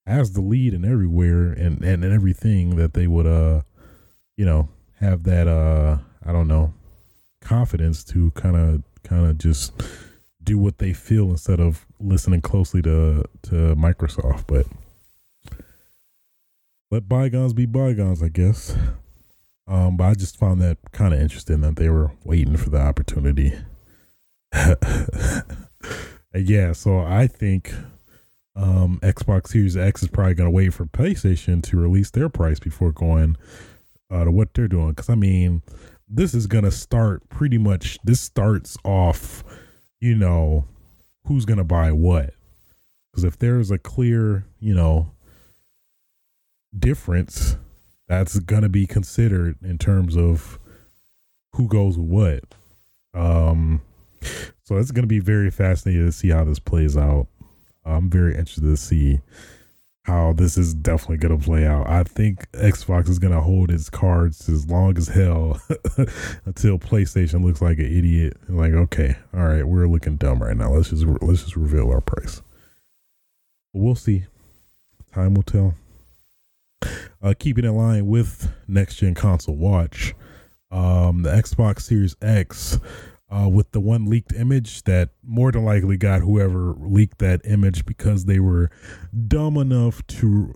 as 0.09 0.33
the 0.33 0.41
lead 0.41 0.73
and 0.73 0.87
everywhere 0.87 1.53
and, 1.53 1.85
and, 1.85 2.03
and 2.03 2.13
everything 2.13 2.77
that 2.77 2.95
they 2.95 3.07
would 3.07 3.27
uh 3.27 3.61
you 4.37 4.45
know 4.45 4.69
have 4.99 5.23
that 5.25 5.47
uh 5.47 5.99
I 6.25 6.33
don't 6.33 6.49
know 6.49 6.73
confidence 7.43 8.03
to 8.05 8.31
kind 8.33 8.57
of 8.57 8.83
kind 9.03 9.27
of 9.27 9.37
just 9.39 9.75
do 10.43 10.59
what 10.59 10.79
they 10.79 10.95
feel 10.95 11.31
instead 11.31 11.61
of 11.61 11.87
listening 12.01 12.41
closely 12.41 12.81
to 12.83 13.23
to 13.43 13.55
Microsoft 13.77 14.47
but 14.47 14.67
let 16.91 17.07
bygones 17.07 17.53
be 17.53 17.67
bygones 17.67 18.23
I 18.23 18.29
guess. 18.29 18.75
Um 19.67 19.99
but 19.99 20.05
I 20.05 20.15
just 20.15 20.39
found 20.39 20.63
that 20.63 20.79
kind 20.91 21.13
of 21.13 21.21
interesting 21.21 21.61
that 21.61 21.77
they 21.77 21.91
were 21.91 22.13
waiting 22.25 22.57
for 22.57 22.71
the 22.71 22.81
opportunity. 22.81 23.53
Yeah 26.35 26.73
so 26.73 27.01
I 27.01 27.27
think 27.27 27.73
um, 28.59 28.99
Xbox 29.03 29.49
Series 29.49 29.77
X 29.77 30.03
is 30.03 30.09
probably 30.09 30.35
going 30.35 30.49
to 30.49 30.55
wait 30.55 30.75
for 30.75 30.85
PlayStation 30.85 31.63
to 31.63 31.77
release 31.77 32.11
their 32.11 32.29
price 32.29 32.59
before 32.59 32.91
going 32.91 33.37
uh, 34.11 34.25
to 34.25 34.31
what 34.31 34.53
they're 34.53 34.69
doing. 34.69 34.91
Because 34.91 35.09
I 35.09 35.15
mean, 35.15 35.63
this 36.09 36.35
is 36.35 36.47
going 36.47 36.65
to 36.65 36.71
start 36.71 37.29
pretty 37.29 37.59
much. 37.59 37.99
This 38.03 38.21
starts 38.21 38.77
off, 38.85 39.45
you 40.01 40.17
know, 40.17 40.67
who's 41.27 41.45
going 41.45 41.59
to 41.59 41.65
buy 41.65 41.93
what. 41.93 42.35
Because 43.11 43.25
if 43.25 43.39
there's 43.39 43.71
a 43.71 43.79
clear, 43.79 44.45
you 44.59 44.75
know, 44.75 45.13
difference, 46.77 47.57
that's 48.09 48.41
going 48.41 48.63
to 48.63 48.69
be 48.69 48.87
considered 48.87 49.57
in 49.63 49.79
terms 49.79 50.17
of 50.17 50.59
who 51.53 51.69
goes 51.69 51.97
with 51.97 52.09
what. 52.09 52.45
Um, 53.15 53.83
so 54.65 54.77
it's 54.77 54.91
going 54.91 55.05
to 55.05 55.09
be 55.09 55.21
very 55.21 55.51
fascinating 55.51 56.07
to 56.07 56.13
see 56.13 56.31
how 56.31 56.45
this 56.45 56.59
plays 56.59 56.97
out. 56.97 57.29
I'm 57.89 58.11
very 58.11 58.37
interested 58.37 58.65
to 58.65 58.77
see 58.77 59.21
how 60.09 60.33
this 60.33 60.57
is 60.57 60.73
definitely 60.73 61.19
going 61.19 61.39
to 61.39 61.45
play 61.45 61.67
out. 61.67 61.87
I 61.87 62.03
think 62.03 62.51
Xbox 62.53 63.09
is 63.11 63.19
going 63.19 63.35
to 63.35 63.43
hold 63.43 63.71
its 63.71 63.91
cards 63.91 64.49
as 64.49 64.67
long 64.67 64.97
as 64.97 65.09
hell 65.09 65.61
until 66.47 66.79
PlayStation 66.79 67.45
looks 67.45 67.61
like 67.61 67.79
an 67.79 67.85
idiot. 67.85 68.37
Like, 68.49 68.73
okay, 68.73 69.17
all 69.35 69.47
right, 69.47 69.69
we're 69.69 69.87
looking 69.87 70.17
dumb 70.17 70.43
right 70.43 70.57
now. 70.57 70.73
Let's 70.73 70.91
just 70.91 71.05
let's 71.05 71.43
just 71.43 71.57
reveal 71.57 71.91
our 71.91 72.01
price. 72.01 72.43
We'll 73.75 73.95
see. 73.95 74.25
Time 75.13 75.35
will 75.35 75.43
tell. 75.43 75.75
Uh, 77.23 77.35
keeping 77.39 77.65
in 77.65 77.77
line 77.77 78.07
with 78.07 78.51
next 78.67 78.97
gen 78.97 79.15
console 79.15 79.57
watch, 79.57 80.15
um, 80.71 81.23
the 81.23 81.31
Xbox 81.31 81.83
Series 81.83 82.17
X 82.23 82.79
uh, 83.31 83.49
with 83.49 83.73
the 83.73 83.81
one 83.81 84.09
leaked 84.09 84.33
image 84.33 84.85
that 84.85 85.11
more 85.23 85.53
than 85.53 85.65
likely 85.65 85.97
got 85.97 86.21
whoever 86.21 86.75
leaked 86.79 87.19
that 87.19 87.41
image 87.45 87.85
because 87.85 88.25
they 88.25 88.39
were 88.39 88.71
dumb 89.27 89.57
enough 89.57 90.07
to 90.07 90.55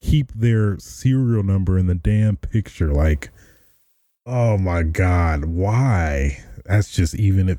keep 0.00 0.32
their 0.32 0.78
serial 0.78 1.42
number 1.42 1.78
in 1.78 1.86
the 1.86 1.94
damn 1.94 2.36
picture. 2.36 2.92
Like, 2.92 3.30
oh 4.26 4.58
my 4.58 4.82
God, 4.82 5.46
why? 5.46 6.38
That's 6.66 6.90
just 6.90 7.14
even 7.14 7.48
if 7.48 7.58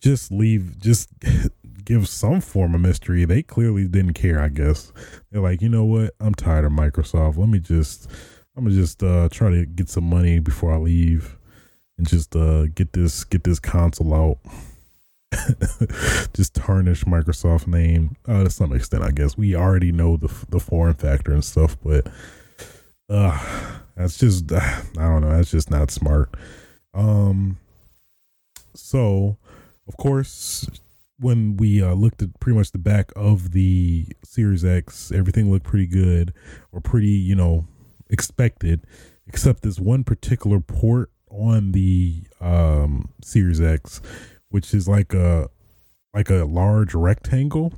just 0.00 0.30
leave, 0.30 0.78
just 0.78 1.08
give 1.84 2.08
some 2.08 2.40
form 2.40 2.74
of 2.74 2.80
mystery. 2.82 3.24
They 3.24 3.42
clearly 3.42 3.88
didn't 3.88 4.14
care, 4.14 4.40
I 4.40 4.48
guess. 4.48 4.92
They're 5.30 5.42
like, 5.42 5.62
you 5.62 5.68
know 5.70 5.84
what? 5.84 6.14
I'm 6.20 6.34
tired 6.34 6.66
of 6.66 6.72
Microsoft. 6.72 7.38
Let 7.38 7.48
me 7.48 7.58
just, 7.58 8.10
I'm 8.54 8.64
gonna 8.64 8.76
just 8.76 9.02
uh, 9.02 9.28
try 9.30 9.50
to 9.50 9.64
get 9.64 9.88
some 9.88 10.04
money 10.04 10.40
before 10.40 10.72
I 10.72 10.76
leave 10.76 11.38
and 11.98 12.08
just 12.08 12.34
uh, 12.34 12.66
get 12.66 12.92
this 12.92 13.24
get 13.24 13.44
this 13.44 13.58
console 13.58 14.14
out. 14.14 14.38
just 16.34 16.54
tarnish 16.54 17.04
Microsoft 17.04 17.66
name 17.66 18.16
uh, 18.28 18.44
to 18.44 18.50
some 18.50 18.72
extent, 18.72 19.02
I 19.02 19.10
guess. 19.10 19.36
We 19.36 19.56
already 19.56 19.92
know 19.92 20.16
the 20.16 20.32
the 20.48 20.60
foreign 20.60 20.94
factor 20.94 21.32
and 21.32 21.44
stuff, 21.44 21.76
but 21.82 22.06
uh, 23.08 23.38
that's 23.96 24.18
just 24.18 24.52
I 24.52 24.82
don't 24.96 25.22
know. 25.22 25.36
That's 25.36 25.50
just 25.50 25.70
not 25.70 25.90
smart. 25.90 26.34
Um, 26.92 27.58
so 28.74 29.38
of 29.86 29.96
course, 29.96 30.68
when 31.18 31.56
we 31.56 31.82
uh, 31.82 31.94
looked 31.94 32.22
at 32.22 32.38
pretty 32.40 32.58
much 32.58 32.72
the 32.72 32.78
back 32.78 33.12
of 33.16 33.52
the 33.52 34.06
Series 34.24 34.64
X, 34.64 35.12
everything 35.12 35.50
looked 35.50 35.66
pretty 35.66 35.86
good 35.86 36.32
or 36.72 36.80
pretty, 36.80 37.08
you 37.08 37.34
know, 37.34 37.66
expected, 38.10 38.86
except 39.26 39.62
this 39.62 39.78
one 39.78 40.04
particular 40.04 40.60
port 40.60 41.10
on 41.34 41.72
the 41.72 42.22
um, 42.40 43.10
Series 43.22 43.60
X, 43.60 44.00
which 44.48 44.72
is 44.72 44.88
like 44.88 45.12
a 45.14 45.48
like 46.14 46.30
a 46.30 46.44
large 46.44 46.94
rectangle, 46.94 47.74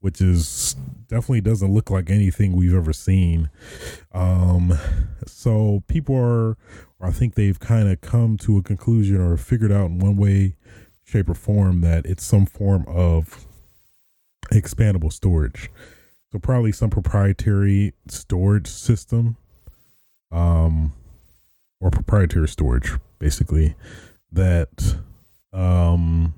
which 0.00 0.20
is 0.20 0.74
definitely 1.08 1.42
doesn't 1.42 1.72
look 1.72 1.90
like 1.90 2.10
anything 2.10 2.56
we've 2.56 2.74
ever 2.74 2.92
seen. 2.92 3.50
Um, 4.12 4.78
so 5.26 5.82
people 5.86 6.16
are, 6.16 6.56
I 7.00 7.10
think 7.10 7.34
they've 7.34 7.60
kind 7.60 7.88
of 7.88 8.00
come 8.00 8.36
to 8.38 8.56
a 8.56 8.62
conclusion 8.62 9.20
or 9.20 9.36
figured 9.36 9.70
out 9.70 9.86
in 9.86 9.98
one 9.98 10.16
way, 10.16 10.56
shape, 11.04 11.28
or 11.28 11.34
form 11.34 11.82
that 11.82 12.06
it's 12.06 12.24
some 12.24 12.46
form 12.46 12.84
of 12.88 13.46
expandable 14.52 15.12
storage. 15.12 15.70
So 16.32 16.38
probably 16.38 16.72
some 16.72 16.90
proprietary 16.90 17.92
storage 18.08 18.68
system. 18.68 19.36
Um, 20.32 20.92
or 21.80 21.90
proprietary 21.90 22.48
storage, 22.48 22.92
basically, 23.18 23.74
that, 24.32 24.96
um, 25.52 26.34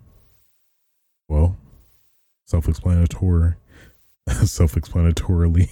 well, 1.28 1.56
self-explanatory, 2.46 3.54
self-explanatorily. 4.44 5.70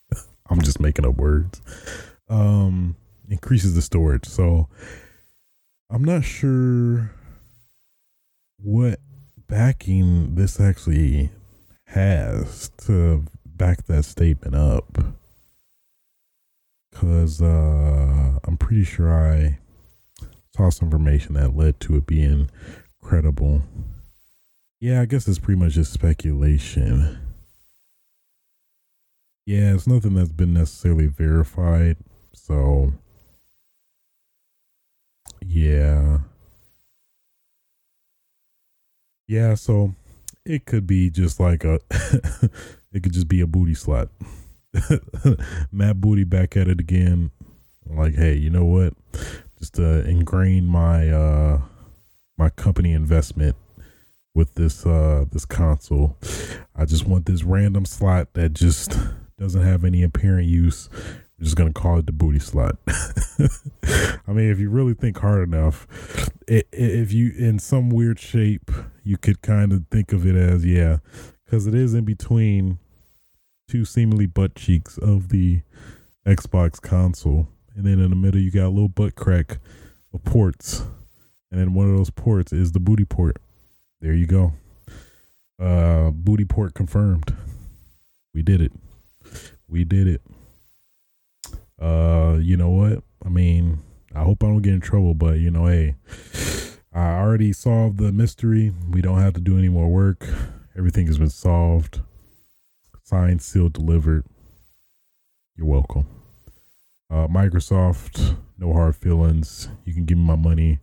I'm 0.50 0.62
just 0.62 0.80
making 0.80 1.06
up 1.06 1.16
words. 1.16 1.60
Um, 2.28 2.96
increases 3.28 3.74
the 3.74 3.82
storage. 3.82 4.26
So 4.26 4.68
I'm 5.90 6.04
not 6.04 6.24
sure 6.24 7.12
what 8.58 9.00
backing 9.48 10.34
this 10.34 10.60
actually 10.60 11.30
has 11.86 12.70
to 12.86 13.24
back 13.44 13.86
that 13.86 14.04
statement 14.04 14.54
up. 14.54 14.98
Cause 16.94 17.40
uh, 17.42 18.21
I'm 18.44 18.56
pretty 18.56 18.84
sure 18.84 19.12
I 19.12 19.58
saw 20.56 20.70
some 20.70 20.88
information 20.88 21.34
that 21.34 21.56
led 21.56 21.80
to 21.80 21.96
it 21.96 22.06
being 22.06 22.50
credible. 23.00 23.62
Yeah, 24.80 25.00
I 25.00 25.04
guess 25.04 25.28
it's 25.28 25.38
pretty 25.38 25.60
much 25.60 25.74
just 25.74 25.92
speculation. 25.92 27.18
Yeah, 29.46 29.74
it's 29.74 29.86
nothing 29.86 30.14
that's 30.14 30.30
been 30.30 30.54
necessarily 30.54 31.06
verified. 31.06 31.96
So, 32.32 32.92
yeah. 35.40 36.18
Yeah, 39.26 39.54
so 39.54 39.94
it 40.44 40.66
could 40.66 40.86
be 40.86 41.10
just 41.10 41.40
like 41.40 41.64
a, 41.64 41.80
it 42.92 43.02
could 43.02 43.12
just 43.12 43.28
be 43.28 43.40
a 43.40 43.46
booty 43.46 43.74
slot. 43.74 44.08
Matt 45.72 46.00
Booty 46.00 46.24
back 46.24 46.56
at 46.56 46.68
it 46.68 46.80
again. 46.80 47.30
Like, 47.86 48.14
hey, 48.14 48.34
you 48.34 48.50
know 48.50 48.64
what? 48.64 48.94
Just 49.58 49.74
to 49.74 50.06
ingrain 50.08 50.66
my 50.66 51.10
uh 51.10 51.60
my 52.36 52.50
company 52.50 52.92
investment 52.92 53.56
with 54.34 54.54
this 54.54 54.86
uh 54.86 55.24
this 55.30 55.44
console. 55.44 56.16
I 56.74 56.84
just 56.84 57.06
want 57.06 57.26
this 57.26 57.42
random 57.42 57.84
slot 57.84 58.34
that 58.34 58.54
just 58.54 58.96
doesn't 59.38 59.62
have 59.62 59.84
any 59.84 60.02
apparent 60.02 60.48
use. 60.48 60.88
Just 61.40 61.56
gonna 61.56 61.72
call 61.72 61.98
it 61.98 62.06
the 62.06 62.12
booty 62.12 62.38
slot. 62.38 62.76
I 64.26 64.32
mean, 64.32 64.50
if 64.50 64.60
you 64.60 64.70
really 64.70 64.94
think 64.94 65.18
hard 65.18 65.48
enough, 65.48 65.86
it, 66.46 66.68
if 66.72 67.12
you 67.12 67.32
in 67.36 67.58
some 67.58 67.90
weird 67.90 68.20
shape, 68.20 68.70
you 69.02 69.16
could 69.16 69.42
kind 69.42 69.72
of 69.72 69.84
think 69.90 70.12
of 70.12 70.24
it 70.24 70.36
as 70.36 70.64
yeah, 70.64 70.98
because 71.44 71.66
it 71.66 71.74
is 71.74 71.94
in 71.94 72.04
between 72.04 72.78
two 73.68 73.84
seemingly 73.84 74.26
butt 74.26 74.54
cheeks 74.54 74.98
of 74.98 75.30
the 75.30 75.62
Xbox 76.26 76.80
console, 76.80 77.48
and 77.74 77.84
then 77.84 78.00
in 78.00 78.10
the 78.10 78.16
middle 78.16 78.40
you 78.40 78.50
got 78.50 78.66
a 78.66 78.68
little 78.68 78.88
butt 78.88 79.14
crack 79.14 79.58
of 80.12 80.24
ports, 80.24 80.82
and 81.50 81.60
then 81.60 81.74
one 81.74 81.90
of 81.90 81.96
those 81.96 82.10
ports 82.10 82.52
is 82.52 82.72
the 82.72 82.80
booty 82.80 83.04
port. 83.04 83.36
There 84.00 84.14
you 84.14 84.26
go. 84.26 84.52
Uh, 85.60 86.10
booty 86.10 86.44
port 86.44 86.74
confirmed. 86.74 87.34
We 88.34 88.42
did 88.42 88.60
it. 88.60 88.72
We 89.68 89.84
did 89.84 90.06
it. 90.06 90.22
Uh, 91.80 92.38
you 92.40 92.56
know 92.56 92.70
what? 92.70 93.02
I 93.24 93.28
mean, 93.28 93.78
I 94.14 94.22
hope 94.22 94.42
I 94.42 94.46
don't 94.46 94.62
get 94.62 94.74
in 94.74 94.80
trouble, 94.80 95.14
but 95.14 95.38
you 95.38 95.50
know, 95.50 95.66
hey, 95.66 95.96
I 96.92 97.18
already 97.18 97.52
solved 97.52 97.98
the 97.98 98.12
mystery. 98.12 98.72
We 98.90 99.00
don't 99.00 99.18
have 99.18 99.34
to 99.34 99.40
do 99.40 99.58
any 99.58 99.68
more 99.68 99.88
work. 99.88 100.26
Everything 100.76 101.06
has 101.06 101.18
been 101.18 101.30
solved. 101.30 102.00
Signed, 103.04 103.42
sealed, 103.42 103.72
delivered. 103.72 104.24
You're 105.56 105.66
welcome. 105.66 106.06
Uh, 107.12 107.28
Microsoft, 107.28 108.36
no 108.58 108.72
hard 108.72 108.96
feelings. 108.96 109.68
You 109.84 109.92
can 109.92 110.06
give 110.06 110.16
me 110.16 110.24
my 110.24 110.34
money 110.34 110.78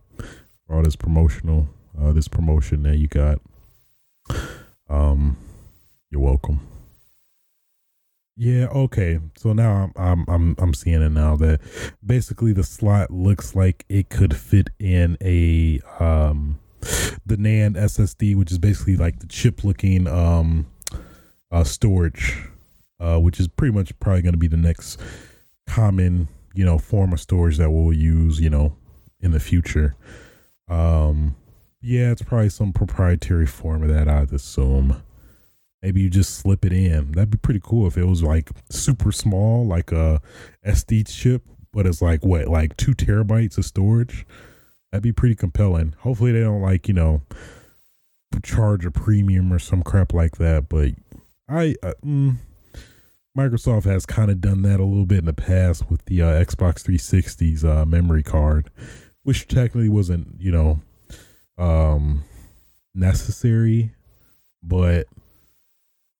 for 0.64 0.76
all 0.76 0.82
this 0.82 0.94
promotional, 0.94 1.66
uh, 2.00 2.12
this 2.12 2.28
promotion 2.28 2.84
that 2.84 2.98
you 2.98 3.08
got. 3.08 3.40
Um, 4.88 5.36
you're 6.08 6.20
welcome. 6.20 6.60
Yeah, 8.36 8.66
okay. 8.66 9.18
So 9.38 9.52
now 9.52 9.90
I'm 9.96 9.96
I'm 9.96 10.24
I'm 10.28 10.54
I'm 10.58 10.72
seeing 10.72 11.02
it 11.02 11.10
now 11.10 11.34
that 11.34 11.60
basically 12.06 12.52
the 12.52 12.62
slot 12.62 13.10
looks 13.10 13.56
like 13.56 13.84
it 13.88 14.08
could 14.08 14.36
fit 14.36 14.70
in 14.78 15.18
a 15.20 15.80
um 15.98 16.60
the 17.26 17.38
NAND 17.38 17.74
SSD, 17.74 18.36
which 18.36 18.52
is 18.52 18.58
basically 18.58 18.96
like 18.96 19.18
the 19.18 19.26
chip 19.26 19.64
looking 19.64 20.06
um 20.06 20.68
uh, 21.50 21.64
storage, 21.64 22.38
uh, 23.00 23.18
which 23.18 23.40
is 23.40 23.48
pretty 23.48 23.74
much 23.74 23.98
probably 23.98 24.22
going 24.22 24.32
to 24.32 24.38
be 24.38 24.46
the 24.46 24.56
next 24.56 25.00
common, 25.70 26.26
you 26.52 26.64
know, 26.64 26.78
form 26.78 27.12
of 27.12 27.20
storage 27.20 27.56
that 27.58 27.70
we'll 27.70 27.92
use, 27.92 28.40
you 28.40 28.50
know, 28.50 28.76
in 29.20 29.30
the 29.30 29.38
future. 29.38 29.94
Um, 30.68 31.36
yeah, 31.80 32.10
it's 32.10 32.22
probably 32.22 32.48
some 32.48 32.72
proprietary 32.72 33.46
form 33.46 33.84
of 33.84 33.88
that, 33.88 34.08
I'd 34.08 34.32
assume. 34.32 35.00
Maybe 35.80 36.00
you 36.02 36.10
just 36.10 36.34
slip 36.34 36.64
it 36.64 36.72
in. 36.72 37.12
That'd 37.12 37.30
be 37.30 37.38
pretty 37.38 37.60
cool 37.62 37.86
if 37.86 37.96
it 37.96 38.04
was 38.04 38.22
like 38.22 38.50
super 38.68 39.12
small, 39.12 39.64
like 39.64 39.92
a 39.92 40.20
SD 40.66 41.08
chip, 41.08 41.42
but 41.72 41.86
it's 41.86 42.02
like 42.02 42.24
what, 42.24 42.48
like 42.48 42.76
two 42.76 42.92
terabytes 42.92 43.56
of 43.56 43.64
storage. 43.64 44.26
That'd 44.90 45.04
be 45.04 45.12
pretty 45.12 45.36
compelling. 45.36 45.94
Hopefully, 46.00 46.32
they 46.32 46.40
don't 46.40 46.60
like 46.60 46.88
you 46.88 46.94
know 46.94 47.22
charge 48.42 48.84
a 48.84 48.90
premium 48.90 49.52
or 49.52 49.58
some 49.58 49.82
crap 49.82 50.12
like 50.12 50.36
that. 50.36 50.68
But 50.68 50.90
I 51.48 51.76
uh, 51.82 51.94
mm, 52.04 52.36
Microsoft 53.36 53.84
has 53.84 54.06
kind 54.06 54.30
of 54.30 54.40
done 54.40 54.62
that 54.62 54.80
a 54.80 54.84
little 54.84 55.06
bit 55.06 55.18
in 55.18 55.24
the 55.24 55.32
past 55.32 55.90
with 55.90 56.04
the 56.06 56.22
uh, 56.22 56.44
Xbox 56.44 56.82
360's 56.84 57.64
uh, 57.64 57.84
memory 57.84 58.22
card, 58.22 58.70
which 59.22 59.46
technically 59.46 59.88
wasn't 59.88 60.40
you 60.40 60.50
know 60.50 60.80
um, 61.58 62.24
necessary, 62.94 63.92
but 64.62 65.06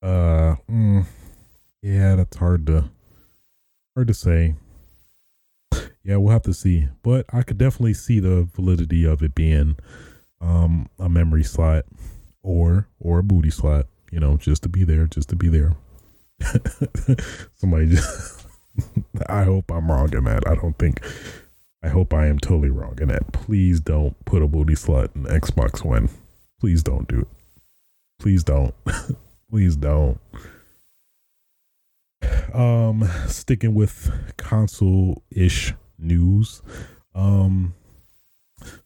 uh, 0.02 0.56
mm, 0.70 1.04
yeah, 1.82 2.16
that's 2.16 2.36
hard 2.36 2.66
to 2.66 2.90
hard 3.94 4.08
to 4.08 4.14
say. 4.14 4.54
Yeah, 6.02 6.16
we'll 6.16 6.32
have 6.32 6.42
to 6.42 6.54
see, 6.54 6.88
but 7.02 7.26
I 7.32 7.42
could 7.42 7.58
definitely 7.58 7.94
see 7.94 8.20
the 8.20 8.48
validity 8.54 9.04
of 9.04 9.22
it 9.22 9.34
being 9.34 9.76
um, 10.40 10.88
a 10.98 11.08
memory 11.08 11.44
slot 11.44 11.84
or 12.42 12.88
or 12.98 13.18
a 13.18 13.22
booty 13.22 13.50
slot 13.50 13.86
you 14.10 14.18
know, 14.20 14.36
just 14.36 14.62
to 14.62 14.68
be 14.68 14.84
there, 14.84 15.06
just 15.06 15.28
to 15.30 15.36
be 15.36 15.48
there. 15.48 15.76
Somebody 17.56 17.88
just, 17.88 18.46
I 19.28 19.44
hope 19.44 19.70
I'm 19.70 19.90
wrong 19.90 20.12
in 20.14 20.24
that. 20.24 20.46
I 20.46 20.54
don't 20.54 20.78
think, 20.78 21.00
I 21.82 21.88
hope 21.88 22.14
I 22.14 22.26
am 22.26 22.38
totally 22.38 22.70
wrong 22.70 22.98
in 23.00 23.08
that. 23.08 23.32
Please 23.32 23.80
don't 23.80 24.22
put 24.24 24.42
a 24.42 24.46
booty 24.46 24.74
slot 24.74 25.10
in 25.14 25.24
Xbox 25.24 25.84
One. 25.84 26.08
Please 26.60 26.82
don't 26.82 27.08
do 27.08 27.20
it. 27.20 27.28
Please 28.18 28.44
don't. 28.44 28.74
Please 29.50 29.76
don't. 29.76 30.20
Um, 32.52 33.08
sticking 33.26 33.74
with 33.74 34.10
console 34.36 35.22
ish 35.30 35.74
news. 35.98 36.62
Um, 37.14 37.74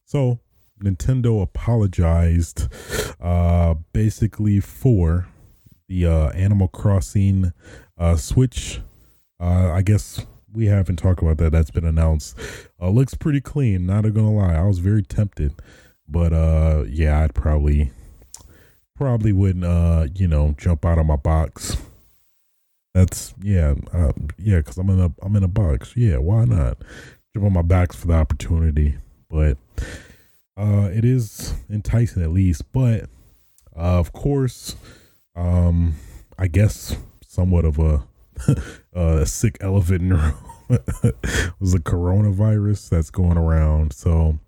so 0.04 0.40
Nintendo 0.82 1.42
apologized 1.42 2.68
uh, 3.20 3.74
basically 3.92 4.60
for 4.60 5.26
the 5.88 6.06
uh, 6.06 6.28
Animal 6.30 6.68
Crossing 6.68 7.52
uh, 7.98 8.16
Switch. 8.16 8.80
Uh, 9.40 9.70
I 9.72 9.82
guess 9.82 10.24
we 10.52 10.66
haven't 10.66 10.96
talked 10.96 11.20
about 11.20 11.38
that. 11.38 11.52
That's 11.52 11.70
been 11.70 11.84
announced. 11.84 12.38
Uh, 12.80 12.90
looks 12.90 13.14
pretty 13.14 13.40
clean. 13.40 13.86
Not 13.86 14.02
gonna 14.02 14.32
lie, 14.32 14.54
I 14.54 14.64
was 14.64 14.78
very 14.78 15.02
tempted, 15.02 15.52
but 16.08 16.32
uh, 16.32 16.84
yeah, 16.88 17.20
I'd 17.20 17.34
probably 17.34 17.90
probably 18.96 19.32
wouldn't 19.32 19.64
uh, 19.64 20.06
you 20.14 20.28
know 20.28 20.54
jump 20.56 20.84
out 20.84 20.98
of 20.98 21.06
my 21.06 21.16
box. 21.16 21.76
That's 22.94 23.34
yeah, 23.42 23.74
uh, 23.92 24.12
yeah, 24.38 24.58
because 24.58 24.78
I'm 24.78 24.90
in 24.90 25.00
a 25.00 25.12
I'm 25.20 25.34
in 25.36 25.42
a 25.42 25.48
box. 25.48 25.94
Yeah, 25.96 26.18
why 26.18 26.44
not 26.44 26.78
jump 27.34 27.46
on 27.46 27.52
my 27.52 27.62
backs 27.62 27.96
for 27.96 28.06
the 28.06 28.14
opportunity? 28.14 28.96
But 29.28 29.58
uh, 30.56 30.88
it 30.92 31.04
is 31.04 31.54
enticing 31.68 32.22
at 32.22 32.30
least, 32.30 32.70
but 32.72 33.08
uh, 33.76 33.98
of 33.98 34.12
course, 34.12 34.76
um, 35.36 35.94
I 36.38 36.46
guess 36.48 36.96
somewhat 37.26 37.64
of 37.64 37.78
a, 37.78 38.04
a 38.92 39.26
sick 39.26 39.56
elephant 39.60 40.02
in 40.02 40.08
the 40.10 40.16
room 40.16 40.34
was 41.60 41.72
the 41.72 41.80
coronavirus 41.80 42.90
that's 42.90 43.10
going 43.10 43.36
around. 43.36 43.92
So 43.92 44.38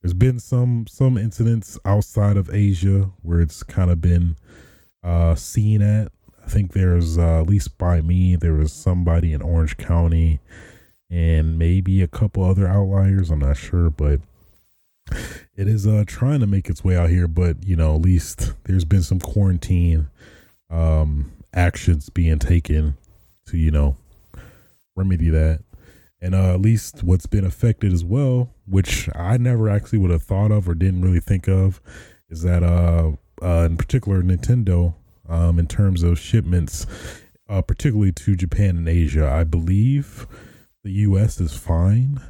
there's 0.00 0.14
been 0.14 0.38
some 0.38 0.86
some 0.86 1.16
incidents 1.16 1.78
outside 1.84 2.36
of 2.36 2.54
Asia 2.54 3.10
where 3.22 3.40
it's 3.40 3.62
kind 3.62 3.90
of 3.90 4.00
been 4.00 4.36
uh, 5.02 5.34
seen 5.34 5.82
at. 5.82 6.12
I 6.44 6.48
think 6.48 6.72
there's 6.72 7.18
uh, 7.18 7.40
at 7.40 7.48
least 7.48 7.78
by 7.78 8.00
me 8.00 8.36
there 8.36 8.54
was 8.54 8.72
somebody 8.72 9.32
in 9.32 9.42
Orange 9.42 9.76
County 9.76 10.40
and 11.10 11.58
maybe 11.58 12.02
a 12.02 12.08
couple 12.08 12.44
other 12.44 12.66
outliers. 12.66 13.30
I'm 13.30 13.38
not 13.38 13.56
sure, 13.56 13.90
but 13.90 14.20
it 15.10 15.68
is 15.68 15.86
uh 15.86 16.04
trying 16.06 16.40
to 16.40 16.46
make 16.46 16.68
its 16.68 16.82
way 16.84 16.96
out 16.96 17.10
here, 17.10 17.28
but 17.28 17.64
you 17.64 17.76
know, 17.76 17.94
at 17.94 18.02
least 18.02 18.54
there's 18.64 18.84
been 18.84 19.02
some 19.02 19.20
quarantine 19.20 20.08
um 20.70 21.32
actions 21.52 22.08
being 22.08 22.38
taken 22.38 22.96
to, 23.46 23.56
you 23.56 23.70
know, 23.70 23.96
remedy 24.96 25.28
that. 25.30 25.60
And 26.20 26.34
uh, 26.34 26.54
at 26.54 26.60
least 26.60 27.02
what's 27.02 27.26
been 27.26 27.44
affected 27.44 27.92
as 27.92 28.02
well, 28.02 28.54
which 28.66 29.10
I 29.14 29.36
never 29.36 29.68
actually 29.68 29.98
would 29.98 30.10
have 30.10 30.22
thought 30.22 30.50
of 30.50 30.66
or 30.66 30.74
didn't 30.74 31.02
really 31.02 31.20
think 31.20 31.48
of, 31.48 31.82
is 32.30 32.42
that 32.42 32.62
uh, 32.62 33.12
uh 33.42 33.66
in 33.66 33.76
particular 33.76 34.22
Nintendo 34.22 34.94
um, 35.28 35.58
in 35.58 35.66
terms 35.66 36.02
of 36.02 36.18
shipments, 36.18 36.86
uh, 37.48 37.62
particularly 37.62 38.12
to 38.12 38.36
Japan 38.36 38.76
and 38.76 38.88
Asia. 38.88 39.30
I 39.30 39.44
believe 39.44 40.26
the 40.82 40.90
U.S. 40.90 41.40
is 41.40 41.56
fine. 41.56 42.20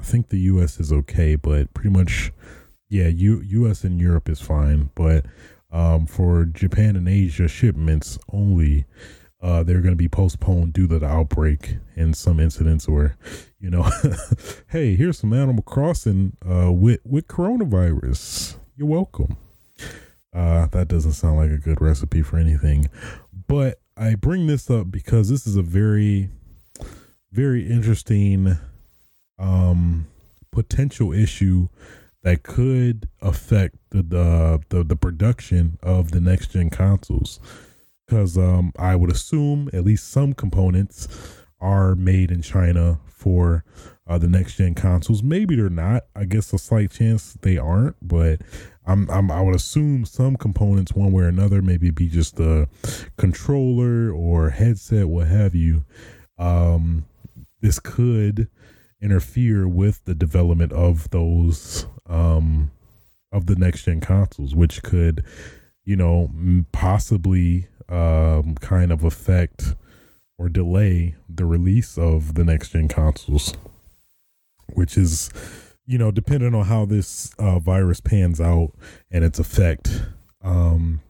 I 0.00 0.04
think 0.04 0.28
the 0.28 0.40
U.S. 0.40 0.78
is 0.78 0.92
okay, 0.92 1.36
but 1.36 1.72
pretty 1.74 1.90
much, 1.90 2.32
yeah, 2.88 3.08
U- 3.08 3.42
U.S. 3.44 3.84
and 3.84 4.00
Europe 4.00 4.28
is 4.28 4.40
fine. 4.40 4.90
But 4.94 5.26
um, 5.70 6.06
for 6.06 6.44
Japan 6.44 6.96
and 6.96 7.08
Asia 7.08 7.48
shipments 7.48 8.18
only, 8.32 8.84
uh, 9.40 9.62
they're 9.62 9.80
going 9.80 9.92
to 9.92 9.96
be 9.96 10.08
postponed 10.08 10.72
due 10.72 10.86
to 10.86 10.98
the 10.98 11.06
outbreak 11.06 11.76
and 11.94 12.16
some 12.16 12.40
incidents 12.40 12.88
where, 12.88 13.16
you 13.58 13.70
know, 13.70 13.88
hey, 14.68 14.96
here's 14.96 15.18
some 15.18 15.32
Animal 15.32 15.62
Crossing 15.62 16.36
uh, 16.48 16.72
with 16.72 17.00
with 17.04 17.28
coronavirus. 17.28 18.56
You're 18.76 18.88
welcome. 18.88 19.36
Uh, 20.32 20.66
that 20.66 20.88
doesn't 20.88 21.12
sound 21.12 21.38
like 21.38 21.50
a 21.50 21.56
good 21.56 21.80
recipe 21.80 22.20
for 22.20 22.36
anything, 22.36 22.90
but 23.46 23.80
I 23.96 24.14
bring 24.14 24.46
this 24.46 24.68
up 24.68 24.90
because 24.90 25.30
this 25.30 25.46
is 25.46 25.56
a 25.56 25.62
very, 25.62 26.28
very 27.32 27.66
interesting 27.70 28.58
um, 29.38 30.06
potential 30.50 31.12
issue 31.12 31.68
that 32.22 32.42
could 32.42 33.08
affect 33.22 33.76
the 33.90 34.02
the 34.02 34.60
the, 34.68 34.84
the 34.84 34.96
production 34.96 35.78
of 35.82 36.10
the 36.10 36.20
next 36.20 36.52
gen 36.52 36.70
consoles. 36.70 37.40
Because 38.06 38.38
um, 38.38 38.72
I 38.78 38.94
would 38.94 39.10
assume 39.10 39.68
at 39.72 39.84
least 39.84 40.08
some 40.08 40.32
components 40.32 41.08
are 41.60 41.94
made 41.96 42.30
in 42.30 42.42
China 42.42 43.00
for 43.06 43.64
uh, 44.06 44.18
the 44.18 44.28
next 44.28 44.56
gen 44.56 44.74
consoles. 44.74 45.22
Maybe 45.22 45.56
they're 45.56 45.68
not. 45.68 46.04
I 46.14 46.24
guess 46.24 46.52
a 46.52 46.58
slight 46.58 46.92
chance 46.92 47.36
they 47.42 47.58
aren't, 47.58 47.96
but 48.00 48.42
I'm, 48.86 49.10
I'm 49.10 49.30
I 49.30 49.40
would 49.40 49.56
assume 49.56 50.04
some 50.04 50.36
components, 50.36 50.92
one 50.92 51.10
way 51.12 51.24
or 51.24 51.28
another, 51.28 51.60
maybe 51.62 51.90
be 51.90 52.08
just 52.08 52.36
the 52.36 52.68
controller 53.16 54.12
or 54.12 54.50
headset, 54.50 55.08
what 55.08 55.26
have 55.26 55.54
you. 55.54 55.84
Um, 56.38 57.06
this 57.60 57.80
could 57.80 58.48
interfere 59.06 59.68
with 59.68 60.04
the 60.04 60.14
development 60.16 60.72
of 60.72 61.08
those 61.10 61.86
um, 62.08 62.72
of 63.30 63.46
the 63.46 63.54
next 63.54 63.84
gen 63.84 64.00
consoles, 64.00 64.52
which 64.52 64.82
could, 64.82 65.24
you 65.84 65.94
know, 65.94 66.28
possibly 66.72 67.68
um, 67.88 68.56
kind 68.60 68.90
of 68.90 69.04
affect 69.04 69.76
or 70.38 70.48
delay 70.48 71.14
the 71.28 71.44
release 71.44 71.96
of 71.96 72.34
the 72.34 72.44
next 72.44 72.70
gen 72.70 72.88
consoles, 72.88 73.54
which 74.74 74.98
is, 74.98 75.30
you 75.86 75.98
know, 75.98 76.10
depending 76.10 76.52
on 76.52 76.64
how 76.64 76.84
this 76.84 77.32
uh, 77.38 77.60
virus 77.60 78.00
pans 78.00 78.40
out 78.40 78.72
and 79.12 79.24
its 79.24 79.38
effect. 79.38 80.02
Um, 80.42 81.00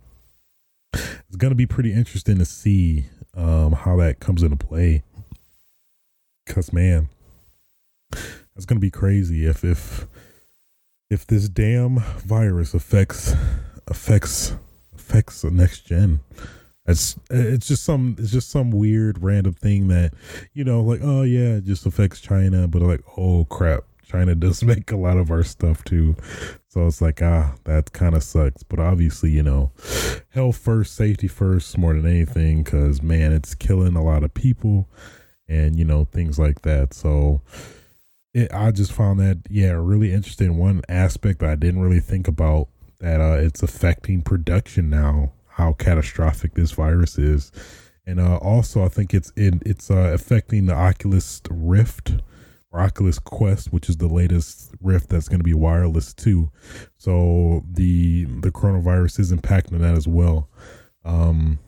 it's 0.92 1.36
going 1.36 1.50
to 1.50 1.56
be 1.56 1.66
pretty 1.66 1.94
interesting 1.94 2.38
to 2.38 2.44
see 2.44 3.06
um, 3.34 3.72
how 3.72 3.96
that 3.96 4.20
comes 4.20 4.42
into 4.42 4.56
play. 4.56 5.02
Cause 6.46 6.72
man, 6.72 7.08
it's 8.56 8.64
going 8.64 8.78
to 8.78 8.86
be 8.86 8.90
crazy 8.90 9.46
if 9.46 9.64
if 9.64 10.06
if 11.10 11.26
this 11.26 11.48
damn 11.48 11.98
virus 11.98 12.74
affects 12.74 13.34
affects 13.86 14.54
affects 14.94 15.42
the 15.42 15.50
next 15.50 15.86
gen. 15.86 16.20
It's 16.86 17.18
it's 17.30 17.66
just 17.66 17.84
some 17.84 18.16
it's 18.18 18.30
just 18.30 18.50
some 18.50 18.70
weird 18.70 19.22
random 19.22 19.54
thing 19.54 19.88
that 19.88 20.14
you 20.52 20.64
know 20.64 20.80
like 20.82 21.00
oh 21.02 21.22
yeah 21.22 21.56
it 21.56 21.64
just 21.64 21.86
affects 21.86 22.20
China 22.20 22.68
but 22.68 22.82
like 22.82 23.02
oh 23.16 23.44
crap 23.44 23.84
China 24.04 24.34
does 24.36 24.62
make 24.64 24.92
a 24.92 24.96
lot 24.96 25.16
of 25.16 25.30
our 25.30 25.42
stuff 25.42 25.82
too. 25.84 26.16
So 26.68 26.86
it's 26.86 27.00
like 27.00 27.22
ah 27.22 27.54
that 27.64 27.92
kind 27.92 28.14
of 28.14 28.22
sucks. 28.22 28.62
But 28.62 28.78
obviously 28.78 29.30
you 29.30 29.42
know 29.42 29.72
health 30.30 30.56
first 30.58 30.94
safety 30.94 31.28
first 31.28 31.76
more 31.76 31.94
than 31.94 32.06
anything 32.06 32.62
because 32.62 33.02
man 33.02 33.32
it's 33.32 33.54
killing 33.54 33.96
a 33.96 34.04
lot 34.04 34.22
of 34.22 34.32
people 34.32 34.88
and 35.48 35.76
you 35.76 35.84
know 35.84 36.04
things 36.04 36.38
like 36.38 36.62
that. 36.62 36.94
So 36.94 37.42
it, 38.36 38.52
I 38.52 38.70
just 38.70 38.92
found 38.92 39.18
that 39.20 39.38
yeah 39.48 39.70
really 39.70 40.12
interesting 40.12 40.58
one 40.58 40.82
aspect 40.90 41.42
I 41.42 41.54
didn't 41.54 41.80
really 41.80 42.00
think 42.00 42.28
about 42.28 42.68
that 43.00 43.20
uh, 43.20 43.38
it's 43.38 43.62
affecting 43.62 44.20
production 44.20 44.90
now 44.90 45.32
how 45.48 45.72
catastrophic 45.72 46.54
this 46.54 46.72
virus 46.72 47.16
is. 47.16 47.50
And 48.04 48.20
uh, 48.20 48.36
also 48.36 48.84
I 48.84 48.88
think 48.88 49.14
it's 49.14 49.32
it, 49.36 49.54
it's 49.64 49.90
uh, 49.90 50.12
affecting 50.12 50.66
the 50.66 50.74
Oculus 50.74 51.40
Rift 51.48 52.16
or 52.70 52.80
Oculus 52.80 53.18
Quest 53.18 53.72
which 53.72 53.88
is 53.88 53.96
the 53.96 54.06
latest 54.06 54.74
Rift 54.82 55.08
that's 55.08 55.28
going 55.28 55.40
to 55.40 55.44
be 55.44 55.54
wireless 55.54 56.12
too. 56.12 56.50
So 56.98 57.64
the 57.72 58.26
the 58.42 58.52
coronavirus 58.52 59.18
is 59.18 59.32
impacting 59.32 59.80
that 59.80 59.96
as 59.96 60.06
well. 60.06 60.50
Um 61.06 61.58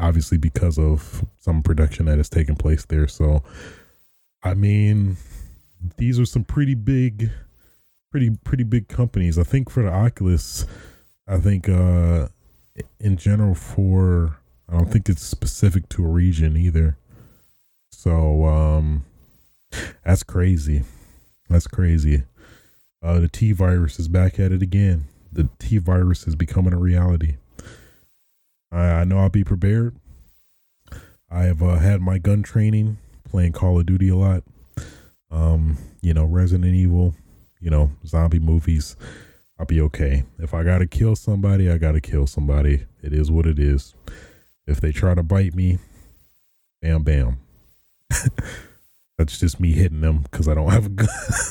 obviously 0.00 0.38
because 0.38 0.78
of 0.78 1.24
some 1.38 1.62
production 1.62 2.06
that 2.06 2.18
has 2.18 2.28
taken 2.28 2.56
place 2.56 2.84
there. 2.86 3.06
So 3.06 3.42
I 4.42 4.54
mean, 4.54 5.16
these 5.96 6.18
are 6.20 6.26
some 6.26 6.44
pretty 6.44 6.74
big, 6.74 7.30
pretty 8.10 8.30
pretty 8.44 8.64
big 8.64 8.88
companies. 8.88 9.38
I 9.38 9.42
think 9.42 9.70
for 9.70 9.82
the 9.82 9.90
Oculus, 9.90 10.66
I 11.26 11.38
think 11.38 11.68
uh 11.68 12.28
in 13.00 13.16
general 13.16 13.54
for 13.54 14.38
I 14.68 14.76
don't 14.76 14.90
think 14.90 15.08
it's 15.08 15.22
specific 15.22 15.88
to 15.90 16.04
a 16.04 16.08
region 16.08 16.56
either. 16.56 16.96
So 17.90 18.44
um 18.44 19.04
that's 20.04 20.22
crazy. 20.22 20.84
That's 21.48 21.66
crazy. 21.66 22.22
Uh 23.02 23.18
the 23.20 23.28
T 23.28 23.52
virus 23.52 23.98
is 23.98 24.08
back 24.08 24.38
at 24.38 24.52
it 24.52 24.62
again. 24.62 25.04
The 25.32 25.48
T 25.58 25.78
virus 25.78 26.26
is 26.26 26.36
becoming 26.36 26.72
a 26.72 26.78
reality. 26.78 27.36
I, 28.70 28.82
I 28.82 29.04
know 29.04 29.18
I'll 29.18 29.28
be 29.28 29.44
prepared. 29.44 29.96
I 31.30 31.42
have 31.42 31.62
uh, 31.62 31.76
had 31.76 32.00
my 32.00 32.18
gun 32.18 32.42
training 32.42 32.98
playing 33.28 33.52
Call 33.52 33.78
of 33.78 33.86
Duty 33.86 34.08
a 34.08 34.16
lot 34.16 34.42
um, 35.30 35.78
you 36.00 36.14
know, 36.14 36.24
Resident 36.24 36.74
Evil, 36.74 37.14
you 37.60 37.70
know, 37.70 37.90
zombie 38.06 38.38
movies, 38.38 38.96
I'll 39.58 39.66
be 39.66 39.80
okay. 39.82 40.24
If 40.38 40.54
I 40.54 40.62
gotta 40.62 40.86
kill 40.86 41.16
somebody, 41.16 41.70
I 41.70 41.78
gotta 41.78 42.00
kill 42.00 42.26
somebody. 42.26 42.86
It 43.02 43.12
is 43.12 43.30
what 43.30 43.46
it 43.46 43.58
is. 43.58 43.94
If 44.66 44.80
they 44.80 44.92
try 44.92 45.14
to 45.14 45.22
bite 45.22 45.54
me, 45.54 45.78
bam, 46.80 47.02
bam. 47.02 47.38
That's 49.18 49.40
just 49.40 49.58
me 49.58 49.72
hitting 49.72 50.00
them 50.00 50.20
because 50.22 50.48
I 50.48 50.54
don't 50.54 50.70
have 50.70 50.86
a 50.86 50.90
gun. 50.90 51.08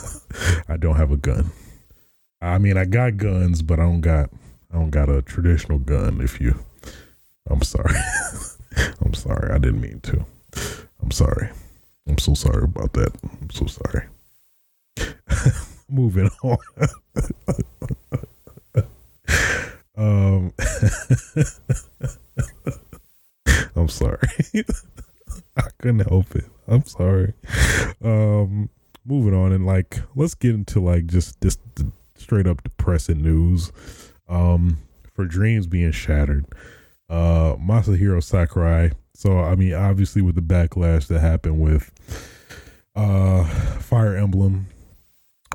I 0.70 0.78
don't 0.78 0.96
have 0.96 1.12
a 1.12 1.18
gun. 1.18 1.52
I 2.42 2.60
mean, 2.60 2.78
I 2.78 2.86
got 2.86 3.18
guns, 3.18 3.62
but 3.62 3.80
I 3.80 3.84
don't 3.84 4.02
got. 4.02 4.30
I 4.72 4.76
don't 4.76 4.90
got 4.90 5.10
a 5.10 5.22
traditional 5.22 5.80
gun. 5.80 6.22
If 6.22 6.40
you, 6.40 6.64
I'm 7.50 7.62
sorry. 7.62 7.96
I'm 9.02 9.14
sorry. 9.14 9.52
I 9.54 9.58
didn't 9.58 9.82
mean 9.82 10.00
to. 10.02 10.26
I'm 11.02 11.12
sorry. 11.12 11.50
I'm 12.08 12.18
so 12.18 12.34
sorry 12.34 12.64
about 12.64 12.94
that. 12.94 13.12
I'm 13.42 13.50
so 13.50 13.66
sorry. 13.68 14.08
Moving 15.90 16.30
on. 16.44 16.58
um, 19.98 20.54
I'm 23.76 23.88
sorry. 23.90 24.28
I 25.56 25.64
couldn't 25.80 26.08
help 26.08 26.36
it. 26.36 26.46
I'm 26.68 26.86
sorry. 26.86 27.34
Um, 28.04 28.70
moving 29.06 29.34
on 29.34 29.54
and 29.54 29.66
like 29.66 30.00
let's 30.16 30.34
get 30.36 30.54
into 30.54 30.82
like 30.82 31.08
just 31.08 31.40
this 31.42 31.58
straight 32.16 32.48
up 32.48 32.64
depressing 32.64 33.22
news. 33.22 33.72
Um, 34.28 34.80
for 35.18 35.26
dreams 35.26 35.68
being 35.68 35.92
shattered. 35.92 36.46
Uh, 37.10 37.56
Masahiro 37.56 38.24
Sakurai 38.24 38.92
so 39.18 39.40
I 39.40 39.56
mean, 39.56 39.74
obviously 39.74 40.22
with 40.22 40.36
the 40.36 40.42
backlash 40.42 41.08
that 41.08 41.22
happened 41.22 41.60
with 41.60 41.92
uh 42.96 43.46
Fire 43.80 44.16
Emblem. 44.16 44.68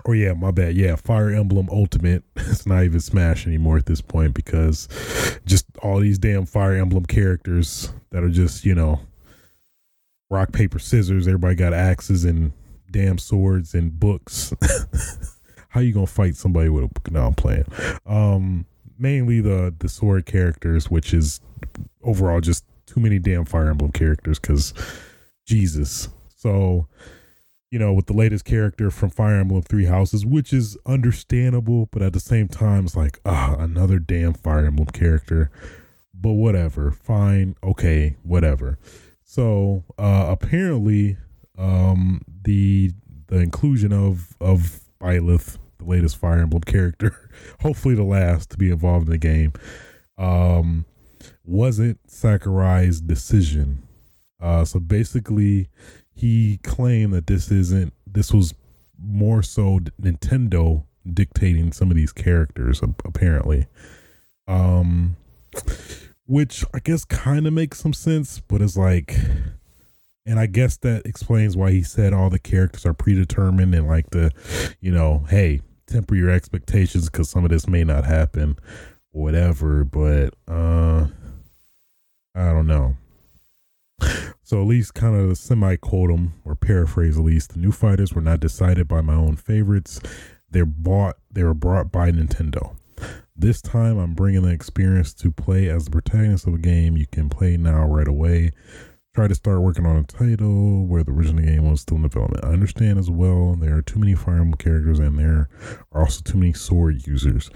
Oh 0.05 0.11
yeah, 0.11 0.33
my 0.33 0.51
bad. 0.51 0.75
Yeah, 0.75 0.97
Fire 0.97 1.31
Emblem 1.31 1.69
Ultimate. 1.71 2.25
It's 2.37 2.67
not 2.67 2.83
even 2.83 2.99
Smash 2.99 3.47
anymore 3.47 3.79
at 3.79 3.87
this 3.87 4.01
point 4.01 4.35
because 4.35 4.89
just 5.47 5.67
all 5.81 6.01
these 6.01 6.19
damn 6.19 6.45
Fire 6.45 6.75
Emblem 6.75 7.07
characters 7.07 7.93
that 8.11 8.25
are 8.25 8.31
just, 8.31 8.65
you 8.65 8.75
know, 8.75 8.99
rock, 10.29 10.51
paper, 10.51 10.81
scissors. 10.81 11.29
Everybody 11.29 11.55
got 11.55 11.73
axes 11.73 12.25
and 12.25 12.51
damn 12.91 13.17
swords 13.17 13.75
and 13.75 13.99
books. 13.99 14.53
How 15.69 15.79
you 15.81 15.93
gonna 15.93 16.09
fight 16.09 16.35
somebody 16.35 16.69
with 16.69 16.83
a 16.83 16.89
book? 16.89 17.13
No, 17.13 17.29
I'm 17.29 17.35
playing. 17.35 17.67
Um 18.07 18.67
mainly 18.99 19.41
the 19.41 19.73
the 19.79 19.89
sword 19.89 20.27
characters, 20.27 20.91
which 20.91 21.15
is 21.15 21.41
overall 22.03 22.41
just 22.41 22.65
too 22.93 23.01
many 23.01 23.19
damn 23.19 23.45
Fire 23.45 23.71
Emblem 23.71 23.93
characters 23.93 24.39
because 24.39 24.75
Jesus. 25.47 26.09
So, 26.37 26.87
you 27.71 27.79
know, 27.79 27.93
with 27.93 28.07
the 28.07 28.13
latest 28.13 28.45
character 28.45 28.91
from 28.91 29.11
Fire 29.11 29.41
Emblem 29.41 29.63
Three 29.63 29.87
Houses, 29.87 30.27
which 30.27 30.53
is 30.53 30.77
understandable, 30.85 31.89
but 31.91 32.03
at 32.03 32.13
the 32.13 32.21
same 32.21 32.49
time, 32.49 32.85
it's 32.85 32.97
like, 32.97 33.21
ah, 33.25 33.57
another 33.59 33.99
damn 33.99 34.35
Fire 34.35 34.67
Emblem 34.67 34.89
character. 34.89 35.51
But 36.15 36.33
whatever, 36.33 36.91
fine, 36.91 37.57
okay, 37.65 38.17
whatever. 38.23 38.79
So 39.25 39.85
uh, 39.99 40.27
apparently, 40.29 41.17
um, 41.59 42.21
the 42.45 42.93
the 43.29 43.39
inclusion 43.39 43.93
of 43.93 44.37
of 44.41 44.81
Byleth, 45.01 45.59
the 45.79 45.85
latest 45.85 46.19
Fire 46.19 46.41
Emblem 46.41 46.63
character, 46.63 47.31
hopefully 47.61 47.95
the 47.95 48.05
last 48.05 48.51
to 48.51 48.59
be 48.59 48.71
involved 48.71 49.07
in 49.07 49.13
the 49.13 49.19
game. 49.19 49.53
Um, 50.19 50.85
wasn't 51.45 51.99
Sakurai's 52.09 53.01
decision. 53.01 53.83
Uh, 54.41 54.65
so 54.65 54.81
basically, 54.81 55.69
he 56.15 56.59
claimed 56.63 57.13
that 57.13 57.27
this 57.27 57.51
isn't. 57.51 57.93
This 58.07 58.33
was 58.33 58.55
more 58.99 59.43
so 59.43 59.81
Nintendo 60.01 60.85
dictating 61.13 61.73
some 61.73 61.91
of 61.91 61.97
these 61.97 62.13
characters. 62.13 62.81
Apparently, 63.05 63.67
um, 64.47 65.17
which 66.27 66.65
I 66.75 66.79
guess 66.79 67.05
kind 67.05 67.47
of 67.47 67.53
makes 67.53 67.81
some 67.81 67.93
sense, 67.93 68.41
but 68.41 68.63
it's 68.63 68.77
like, 68.77 69.17
and 70.25 70.39
I 70.39 70.47
guess 70.47 70.77
that 70.79 71.07
explains 71.07 71.57
why 71.57 71.73
he 71.73 71.83
said 71.83 72.13
all 72.13 72.31
the 72.31 72.39
characters 72.39 72.87
are 72.87 72.95
predetermined 72.95 73.75
and 73.75 73.87
like 73.87 74.11
the, 74.11 74.31
you 74.81 74.93
know, 74.93 75.27
hey, 75.29 75.61
temper 75.87 76.15
your 76.15 76.31
expectations 76.31 77.09
because 77.09 77.29
some 77.29 77.45
of 77.45 77.51
this 77.51 77.69
may 77.69 77.85
not 77.85 78.05
happen, 78.05 78.57
whatever. 79.11 79.85
But 79.85 80.35
uh, 80.49 81.07
I 82.35 82.47
don't 82.47 82.67
know. 82.67 82.97
So 84.43 84.61
at 84.61 84.67
least 84.67 84.93
kind 84.95 85.17
of 85.17 85.39
semi 85.39 85.77
quote 85.77 86.11
them 86.11 86.35
or 86.45 86.55
paraphrase 86.55 87.17
at 87.17 87.25
least. 87.25 87.53
The 87.53 87.59
new 87.59 87.73
fighters 87.73 88.13
were 88.13 88.21
not 88.21 88.41
decided 88.41 88.87
by 88.87 89.01
my 89.01 89.15
own 89.15 89.37
favorites. 89.37 90.01
They're 90.51 90.67
bought. 90.67 91.17
They 91.31 91.43
were 91.43 91.55
brought 91.55 91.91
by 91.91 92.11
Nintendo. 92.11 92.77
This 93.35 93.63
time, 93.63 93.99
I'm 93.99 94.13
bringing 94.13 94.43
the 94.43 94.51
experience 94.51 95.15
to 95.15 95.31
play 95.31 95.69
as 95.69 95.87
the 95.87 95.91
protagonist 95.91 96.47
of 96.47 96.55
a 96.55 96.59
game 96.59 96.99
you 96.99 97.07
can 97.07 97.31
play 97.31 97.57
now 97.57 97.87
right 97.87 98.07
away. 98.07 98.51
Try 99.15 99.29
to 99.29 99.35
start 99.35 99.63
working 99.63 99.87
on 99.87 99.97
a 99.97 100.05
title 100.05 100.87
where 100.87 101.03
the 101.03 101.13
original 101.13 101.43
game 101.45 101.71
was 101.71 101.81
still 101.81 101.97
in 101.97 102.03
development. 102.03 102.45
I 102.45 102.49
understand 102.49 102.99
as 102.99 103.11
well 103.11 103.55
there 103.55 103.77
are 103.77 103.83
too 103.83 103.99
many 103.99 104.15
Fire 104.15 104.35
Emblem 104.35 104.55
characters 104.55 104.99
and 104.99 105.19
there 105.19 105.49
are 105.93 106.03
also 106.03 106.21
too 106.23 106.39
many 106.39 106.53
sword 106.53 107.07
users. 107.07 107.51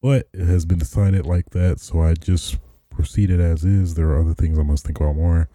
But 0.00 0.28
it 0.32 0.46
has 0.46 0.64
been 0.64 0.78
decided 0.78 1.26
like 1.26 1.50
that, 1.50 1.80
so 1.80 2.00
I 2.00 2.14
just 2.14 2.56
proceeded 2.90 3.40
as 3.40 3.64
is. 3.64 3.94
There 3.94 4.08
are 4.10 4.20
other 4.20 4.34
things 4.34 4.58
I 4.58 4.62
must 4.62 4.84
think 4.84 5.00
about 5.00 5.16
more. 5.16 5.48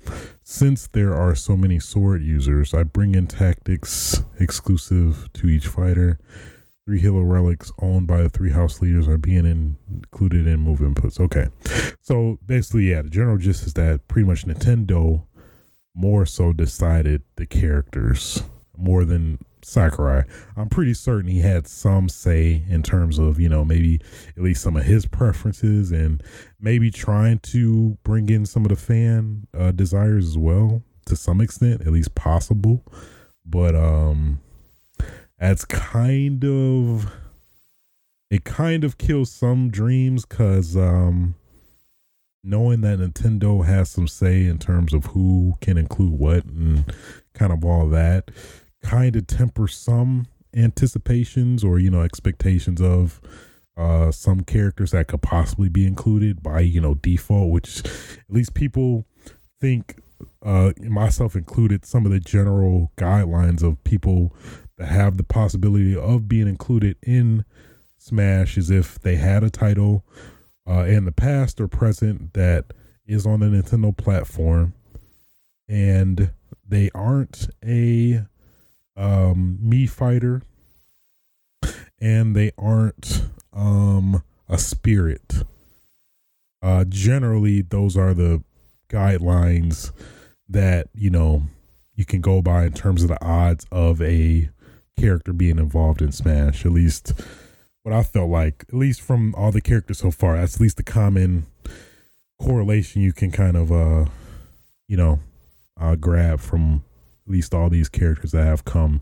Since 0.43 0.87
there 0.87 1.13
are 1.13 1.35
so 1.35 1.55
many 1.55 1.79
sword 1.79 2.23
users, 2.23 2.73
I 2.73 2.83
bring 2.83 3.15
in 3.15 3.27
tactics 3.27 4.23
exclusive 4.39 5.29
to 5.33 5.47
each 5.47 5.67
fighter. 5.67 6.19
Three 6.85 6.99
hero 6.99 7.21
relics 7.21 7.71
owned 7.79 8.07
by 8.07 8.21
the 8.21 8.29
three 8.29 8.51
house 8.51 8.81
leaders 8.81 9.07
are 9.07 9.17
being 9.17 9.45
in, 9.45 9.77
included 9.89 10.47
in 10.47 10.59
move 10.59 10.79
inputs. 10.79 11.19
Okay. 11.19 11.47
So 12.01 12.39
basically, 12.45 12.91
yeah, 12.91 13.01
the 13.01 13.09
general 13.09 13.37
gist 13.37 13.65
is 13.65 13.73
that 13.73 14.07
pretty 14.07 14.27
much 14.27 14.45
Nintendo 14.45 15.25
more 15.95 16.25
so 16.25 16.53
decided 16.53 17.23
the 17.37 17.45
characters 17.45 18.43
more 18.77 19.05
than 19.05 19.39
Sakurai. 19.65 20.23
I'm 20.55 20.69
pretty 20.69 20.93
certain 20.93 21.29
he 21.29 21.39
had 21.39 21.67
some 21.67 22.07
say 22.09 22.63
in 22.69 22.83
terms 22.83 23.17
of, 23.17 23.39
you 23.39 23.49
know, 23.49 23.65
maybe 23.65 23.99
at 24.37 24.43
least 24.43 24.61
some 24.61 24.77
of 24.77 24.83
his 24.83 25.05
preferences 25.05 25.91
and 25.91 26.21
maybe 26.59 26.91
trying 26.91 27.39
to 27.39 27.97
bring 28.03 28.29
in 28.29 28.45
some 28.45 28.63
of 28.63 28.69
the 28.69 28.75
fan 28.75 29.47
uh, 29.57 29.71
desires 29.71 30.27
as 30.27 30.37
well 30.37 30.83
to 31.05 31.15
some 31.15 31.41
extent, 31.41 31.81
at 31.81 31.87
least 31.87 32.15
possible. 32.15 32.83
But 33.45 33.75
um 33.75 34.39
that's 35.39 35.65
kind 35.65 36.43
of 36.45 37.11
it 38.29 38.43
kind 38.43 38.83
of 38.83 38.97
kills 38.97 39.31
some 39.31 39.69
dreams 39.69 40.25
cuz 40.25 40.75
um 40.75 41.35
knowing 42.43 42.81
that 42.81 42.99
Nintendo 42.99 43.65
has 43.65 43.89
some 43.89 44.07
say 44.07 44.45
in 44.45 44.59
terms 44.59 44.93
of 44.93 45.07
who 45.07 45.57
can 45.61 45.77
include 45.77 46.13
what 46.13 46.45
and 46.45 46.85
kind 47.33 47.51
of 47.51 47.65
all 47.65 47.89
that 47.89 48.29
kind 48.85 49.15
of 49.15 49.25
temper 49.25 49.67
some 49.67 50.27
anticipations 50.55 51.63
or 51.63 51.79
you 51.79 51.89
know 51.89 52.01
expectations 52.01 52.79
of 52.79 53.19
uh 53.77 54.11
some 54.11 54.41
characters 54.41 54.91
that 54.91 55.07
could 55.07 55.21
possibly 55.21 55.67
be 55.67 55.85
included 55.85 56.41
by 56.41 56.59
you 56.59 56.79
know 56.79 56.93
default 56.95 57.51
which 57.51 57.79
at 57.79 58.29
least 58.29 58.53
people 58.53 59.05
think 59.59 59.97
uh 60.45 60.71
myself 60.83 61.35
included 61.35 61.83
some 61.83 62.05
of 62.05 62.11
the 62.11 62.19
general 62.19 62.91
guidelines 62.95 63.63
of 63.63 63.83
people 63.83 64.33
that 64.77 64.87
have 64.87 65.17
the 65.17 65.23
possibility 65.23 65.95
of 65.95 66.29
being 66.29 66.47
included 66.47 66.95
in 67.01 67.43
smash 67.97 68.55
is 68.57 68.69
if 68.69 68.99
they 68.99 69.15
had 69.15 69.43
a 69.43 69.49
title 69.49 70.05
uh 70.69 70.83
in 70.83 71.05
the 71.05 71.11
past 71.11 71.59
or 71.59 71.67
present 71.67 72.33
that 72.33 72.65
is 73.07 73.25
on 73.25 73.39
the 73.39 73.47
nintendo 73.47 73.95
platform 73.95 74.73
and 75.67 76.31
they 76.67 76.89
aren't 76.93 77.49
a 77.65 78.21
um, 78.95 79.59
Mii 79.63 79.89
fighter, 79.89 80.41
and 81.99 82.35
they 82.35 82.51
aren't 82.57 83.23
um, 83.53 84.23
a 84.47 84.57
spirit. 84.57 85.43
Uh, 86.61 86.85
generally, 86.87 87.61
those 87.61 87.95
are 87.97 88.13
the 88.13 88.43
guidelines 88.89 89.91
that 90.47 90.87
you 90.93 91.09
know 91.09 91.43
you 91.95 92.05
can 92.05 92.21
go 92.21 92.41
by 92.41 92.65
in 92.65 92.73
terms 92.73 93.03
of 93.03 93.09
the 93.09 93.23
odds 93.23 93.65
of 93.71 94.01
a 94.01 94.49
character 94.97 95.33
being 95.33 95.57
involved 95.59 96.01
in 96.01 96.11
Smash. 96.11 96.65
At 96.65 96.71
least 96.71 97.13
what 97.83 97.93
I 97.93 98.03
felt 98.03 98.29
like, 98.29 98.65
at 98.67 98.73
least 98.75 99.01
from 99.01 99.35
all 99.35 99.51
the 99.51 99.61
characters 99.61 99.99
so 99.99 100.11
far, 100.11 100.37
that's 100.37 100.55
at 100.55 100.61
least 100.61 100.77
the 100.77 100.83
common 100.83 101.45
correlation 102.39 103.01
you 103.01 103.13
can 103.13 103.31
kind 103.31 103.55
of 103.55 103.71
uh 103.71 104.05
you 104.87 104.97
know 104.97 105.19
uh 105.79 105.95
grab 105.95 106.39
from 106.39 106.83
at 107.25 107.31
least 107.31 107.53
all 107.53 107.69
these 107.69 107.89
characters 107.89 108.31
that 108.31 108.45
have 108.45 108.65
come 108.65 109.01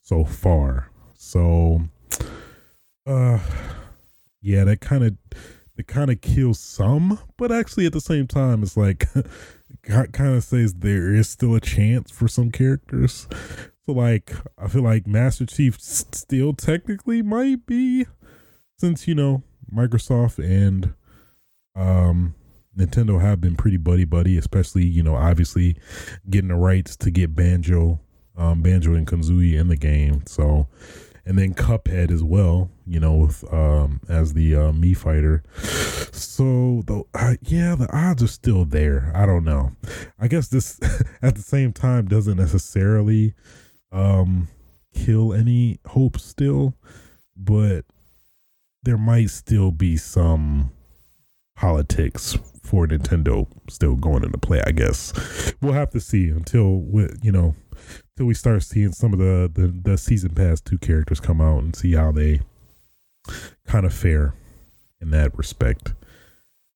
so 0.00 0.24
far. 0.24 0.90
So, 1.16 1.80
uh, 3.06 3.38
yeah, 4.40 4.64
that 4.64 4.80
kind 4.80 5.04
of 5.04 5.16
it 5.76 5.88
kind 5.88 6.10
of 6.10 6.20
kills 6.20 6.60
some, 6.60 7.18
but 7.36 7.50
actually 7.50 7.86
at 7.86 7.92
the 7.92 8.00
same 8.00 8.26
time, 8.26 8.62
it's 8.62 8.76
like 8.76 9.08
kind 9.82 10.36
of 10.36 10.44
says 10.44 10.74
there 10.74 11.12
is 11.12 11.28
still 11.28 11.54
a 11.54 11.60
chance 11.60 12.10
for 12.10 12.28
some 12.28 12.50
characters. 12.50 13.26
So, 13.86 13.92
like, 13.92 14.32
I 14.56 14.68
feel 14.68 14.82
like 14.82 15.06
Master 15.06 15.44
Chief 15.44 15.80
still 15.80 16.54
technically 16.54 17.22
might 17.22 17.66
be, 17.66 18.06
since 18.78 19.08
you 19.08 19.14
know 19.14 19.42
Microsoft 19.72 20.38
and 20.38 20.94
um 21.76 22.34
Nintendo 22.76 23.20
have 23.20 23.40
been 23.40 23.56
pretty 23.56 23.76
buddy 23.76 24.04
buddy, 24.04 24.36
especially 24.36 24.84
you 24.84 25.02
know 25.02 25.14
obviously 25.14 25.76
getting 26.28 26.48
the 26.48 26.56
rights 26.56 26.96
to 26.96 27.10
get 27.10 27.34
Banjo, 27.34 28.00
um, 28.36 28.62
Banjo 28.62 28.94
and 28.94 29.06
Kazooie 29.06 29.58
in 29.58 29.68
the 29.68 29.76
game. 29.76 30.22
So, 30.26 30.66
and 31.24 31.38
then 31.38 31.54
Cuphead 31.54 32.10
as 32.10 32.22
well, 32.22 32.70
you 32.86 33.00
know, 33.00 33.14
with, 33.14 33.44
um, 33.52 34.00
as 34.08 34.34
the 34.34 34.54
uh, 34.56 34.72
Mii 34.72 34.96
fighter. 34.96 35.42
So 36.12 36.82
the 36.86 37.04
uh, 37.14 37.34
yeah, 37.42 37.76
the 37.76 37.88
odds 37.92 38.22
are 38.22 38.28
still 38.28 38.64
there. 38.64 39.12
I 39.14 39.26
don't 39.26 39.44
know. 39.44 39.72
I 40.18 40.28
guess 40.28 40.48
this 40.48 40.80
at 41.22 41.36
the 41.36 41.42
same 41.42 41.72
time 41.72 42.06
doesn't 42.06 42.36
necessarily 42.36 43.34
um, 43.92 44.48
kill 44.94 45.32
any 45.32 45.78
hope 45.86 46.18
still, 46.18 46.74
but 47.36 47.84
there 48.82 48.98
might 48.98 49.30
still 49.30 49.70
be 49.70 49.96
some 49.96 50.70
politics 51.56 52.36
for 52.64 52.86
Nintendo 52.86 53.46
still 53.68 53.94
going 53.94 54.24
into 54.24 54.38
play. 54.38 54.62
I 54.66 54.72
guess 54.72 55.12
we'll 55.60 55.74
have 55.74 55.90
to 55.90 56.00
see 56.00 56.28
until 56.28 56.80
we, 56.80 57.08
you 57.22 57.30
know 57.30 57.54
until 58.16 58.26
we 58.26 58.34
start 58.34 58.62
seeing 58.62 58.92
some 58.92 59.12
of 59.12 59.18
the, 59.18 59.50
the 59.52 59.90
the 59.90 59.98
season 59.98 60.34
pass 60.34 60.60
two 60.60 60.78
characters 60.78 61.20
come 61.20 61.40
out 61.40 61.62
and 61.62 61.76
see 61.76 61.92
how 61.92 62.10
they 62.10 62.40
kind 63.66 63.86
of 63.86 63.92
fare 63.92 64.34
in 65.00 65.10
that 65.10 65.36
respect. 65.36 65.94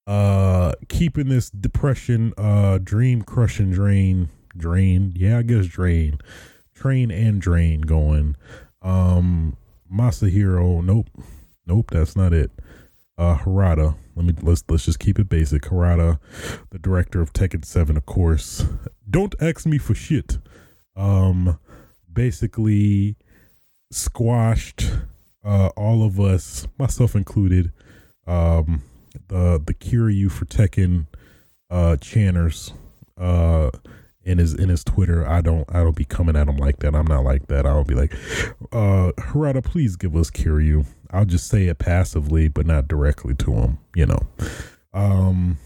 Uh, 0.06 0.72
keeping 0.88 1.28
this 1.28 1.50
depression, 1.50 2.32
uh, 2.38 2.78
dream 2.82 3.22
crushing 3.22 3.70
drain, 3.70 4.28
drain, 4.56 5.12
yeah, 5.14 5.38
I 5.38 5.42
guess 5.42 5.66
drain, 5.66 6.18
train 6.74 7.10
and 7.10 7.40
drain 7.40 7.82
going. 7.82 8.36
Um, 8.80 9.56
Masahiro, 9.92 10.82
nope, 10.82 11.08
nope, 11.66 11.90
that's 11.90 12.16
not 12.16 12.32
it. 12.32 12.50
Uh, 13.18 13.36
Harada 13.36 13.96
let 14.18 14.26
me 14.26 14.34
let's 14.42 14.64
let's 14.68 14.84
just 14.84 14.98
keep 14.98 15.20
it 15.20 15.28
basic. 15.28 15.62
Harada, 15.62 16.18
the 16.70 16.78
director 16.80 17.20
of 17.20 17.32
Tekken 17.32 17.64
Seven, 17.64 17.96
of 17.96 18.04
course. 18.04 18.64
Don't 19.08 19.36
ask 19.40 19.64
me 19.64 19.78
for 19.78 19.94
shit. 19.94 20.38
Um, 20.96 21.60
basically 22.12 23.14
squashed 23.92 24.90
uh, 25.44 25.68
all 25.76 26.04
of 26.04 26.18
us, 26.18 26.66
myself 26.80 27.14
included. 27.14 27.70
Um, 28.26 28.82
the 29.28 29.62
the 29.64 29.72
Kiryu 29.72 30.32
for 30.32 30.46
Tekken 30.46 31.06
uh, 31.70 31.96
channers 31.96 32.72
uh 33.16 33.70
in 34.24 34.38
his 34.38 34.54
in 34.54 34.68
his 34.68 34.82
Twitter. 34.82 35.26
I 35.28 35.42
don't 35.42 35.64
I 35.72 35.84
don't 35.84 35.94
be 35.96 36.04
coming 36.04 36.34
at 36.34 36.48
him 36.48 36.56
like 36.56 36.80
that. 36.80 36.96
I'm 36.96 37.06
not 37.06 37.22
like 37.22 37.46
that. 37.46 37.66
I'll 37.66 37.84
be 37.84 37.94
like, 37.94 38.12
uh 38.72 39.12
Harada, 39.16 39.62
please 39.62 39.94
give 39.94 40.16
us 40.16 40.28
Kiryu. 40.28 40.86
I'll 41.10 41.24
just 41.24 41.48
say 41.48 41.66
it 41.66 41.78
passively, 41.78 42.48
but 42.48 42.66
not 42.66 42.88
directly 42.88 43.34
to 43.36 43.52
him, 43.54 43.78
you 43.94 44.06
know. 44.06 44.26
Um, 44.92 45.58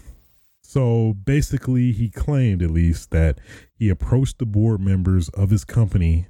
so 0.61 1.13
basically, 1.25 1.91
he 1.91 2.09
claimed 2.09 2.61
at 2.61 2.71
least 2.71 3.11
that 3.11 3.39
he 3.75 3.89
approached 3.89 4.39
the 4.39 4.45
board 4.45 4.79
members 4.81 5.29
of 5.29 5.49
his 5.49 5.63
company, 5.65 6.27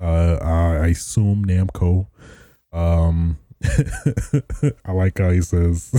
uh, 0.00 0.38
I 0.40 0.88
assume 0.88 1.44
Namco, 1.44 2.08
Um, 2.72 3.38
I 4.84 4.92
like 4.92 5.18
how 5.18 5.30
he 5.30 5.42
says. 5.42 5.92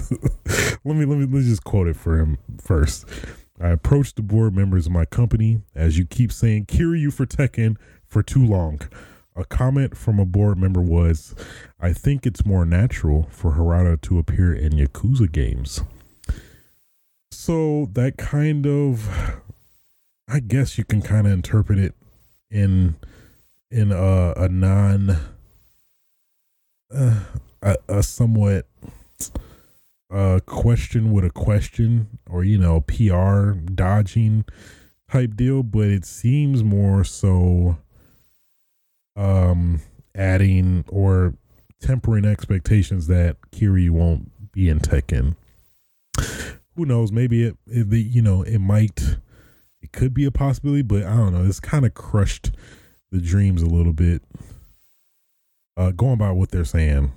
let 0.85 0.95
me 0.95 1.05
let 1.05 1.17
me 1.17 1.25
let 1.25 1.29
me 1.29 1.43
just 1.43 1.63
quote 1.63 1.87
it 1.87 1.95
for 1.95 2.17
him 2.19 2.37
first. 2.61 3.05
I 3.59 3.69
approached 3.69 4.15
the 4.15 4.21
board 4.21 4.55
members 4.55 4.85
of 4.85 4.93
my 4.93 5.05
company 5.05 5.61
as 5.75 5.97
you 5.97 6.05
keep 6.05 6.31
saying 6.31 6.67
Kiryu 6.67 7.11
for 7.11 7.25
Tekken 7.25 7.75
for 8.05 8.23
too 8.23 8.45
long. 8.45 8.79
A 9.39 9.45
comment 9.45 9.95
from 9.95 10.19
a 10.19 10.25
board 10.25 10.57
member 10.57 10.81
was, 10.81 11.33
I 11.79 11.93
think 11.93 12.25
it's 12.25 12.45
more 12.45 12.65
natural 12.65 13.27
for 13.31 13.53
Harada 13.53 13.99
to 14.01 14.19
appear 14.19 14.53
in 14.53 14.73
Yakuza 14.73 15.31
games. 15.31 15.81
So 17.31 17.87
that 17.93 18.17
kind 18.17 18.67
of 18.67 19.09
I 20.27 20.41
guess 20.41 20.77
you 20.77 20.83
can 20.83 21.01
kind 21.01 21.25
of 21.25 21.31
interpret 21.31 21.79
it 21.79 21.95
in 22.51 22.97
in 23.71 23.93
a, 23.93 24.33
a 24.35 24.49
non 24.49 25.17
uh, 26.93 27.23
a, 27.61 27.77
a 27.87 28.03
somewhat 28.03 28.67
uh 30.11 30.39
question 30.45 31.11
with 31.11 31.23
a 31.23 31.29
question 31.29 32.19
or 32.29 32.43
you 32.43 32.57
know 32.57 32.81
PR 32.81 33.51
dodging 33.51 34.43
type 35.09 35.35
deal, 35.35 35.63
but 35.63 35.87
it 35.87 36.03
seems 36.03 36.61
more 36.61 37.05
so 37.05 37.77
um 39.15 39.81
adding 40.15 40.85
or 40.89 41.33
tempering 41.79 42.25
expectations 42.25 43.07
that 43.07 43.37
Kiryu 43.51 43.91
won't 43.91 44.51
be 44.51 44.69
in 44.69 44.79
Tekken. 44.79 45.35
Who 46.75 46.85
knows? 46.85 47.11
Maybe 47.11 47.43
it, 47.43 47.57
it 47.67 47.87
you 47.93 48.21
know 48.21 48.43
it 48.43 48.59
might 48.59 49.17
it 49.81 49.91
could 49.91 50.13
be 50.13 50.25
a 50.25 50.31
possibility, 50.31 50.81
but 50.81 51.03
I 51.03 51.15
don't 51.15 51.33
know. 51.33 51.45
It's 51.45 51.59
kind 51.59 51.85
of 51.85 51.93
crushed 51.93 52.51
the 53.11 53.19
dreams 53.19 53.61
a 53.61 53.67
little 53.67 53.93
bit. 53.93 54.21
Uh, 55.77 55.91
going 55.91 56.17
by 56.17 56.31
what 56.31 56.51
they're 56.51 56.65
saying, 56.65 57.13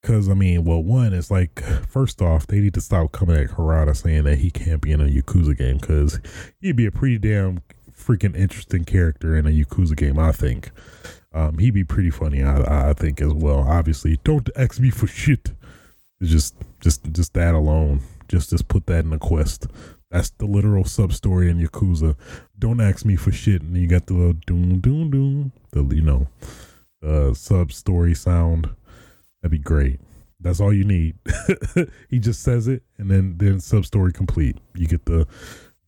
because 0.00 0.28
I 0.28 0.34
mean, 0.34 0.64
well, 0.64 0.82
one 0.82 1.12
is 1.12 1.30
like 1.30 1.60
first 1.86 2.22
off, 2.22 2.46
they 2.46 2.60
need 2.60 2.74
to 2.74 2.80
stop 2.80 3.12
coming 3.12 3.36
at 3.36 3.50
Harada 3.50 3.94
saying 3.94 4.24
that 4.24 4.38
he 4.38 4.50
can't 4.50 4.80
be 4.80 4.92
in 4.92 5.00
a 5.00 5.04
Yakuza 5.04 5.56
game 5.56 5.76
because 5.76 6.18
he'd 6.60 6.76
be 6.76 6.86
a 6.86 6.90
pretty 6.90 7.18
damn 7.18 7.60
freaking 8.06 8.36
interesting 8.36 8.84
character 8.84 9.36
in 9.36 9.46
a 9.46 9.50
Yakuza 9.50 9.96
game. 9.96 10.18
I 10.18 10.32
think 10.32 10.70
um, 11.32 11.58
he'd 11.58 11.72
be 11.72 11.84
pretty 11.84 12.10
funny. 12.10 12.42
I, 12.42 12.90
I 12.90 12.92
think 12.92 13.20
as 13.20 13.32
well. 13.32 13.58
Obviously, 13.58 14.18
don't 14.24 14.48
ask 14.56 14.78
me 14.78 14.90
for 14.90 15.06
shit. 15.06 15.52
Just, 16.22 16.54
just, 16.80 17.12
just 17.12 17.34
that 17.34 17.54
alone. 17.54 18.00
Just, 18.28 18.50
just 18.50 18.68
put 18.68 18.86
that 18.86 19.04
in 19.04 19.10
the 19.10 19.18
quest. 19.18 19.66
That's 20.10 20.30
the 20.30 20.46
literal 20.46 20.84
sub 20.84 21.12
story 21.12 21.50
in 21.50 21.58
Yakuza. 21.58 22.16
Don't 22.58 22.80
ask 22.80 23.04
me 23.04 23.16
for 23.16 23.32
shit. 23.32 23.62
And 23.62 23.76
you 23.76 23.88
got 23.88 24.06
the 24.06 24.14
little 24.14 24.32
doom 24.32 24.80
doom 24.80 25.10
doom. 25.10 25.52
The 25.72 25.82
you 25.94 26.02
know, 26.02 26.28
uh, 27.04 27.34
sub 27.34 27.72
story 27.72 28.14
sound. 28.14 28.70
That'd 29.42 29.50
be 29.50 29.58
great. 29.58 30.00
That's 30.40 30.60
all 30.60 30.72
you 30.72 30.84
need. 30.84 31.16
he 32.08 32.18
just 32.18 32.42
says 32.42 32.68
it, 32.68 32.82
and 32.98 33.10
then 33.10 33.36
then 33.38 33.58
sub 33.58 33.84
story 33.84 34.12
complete. 34.12 34.58
You 34.74 34.86
get 34.86 35.06
the 35.06 35.26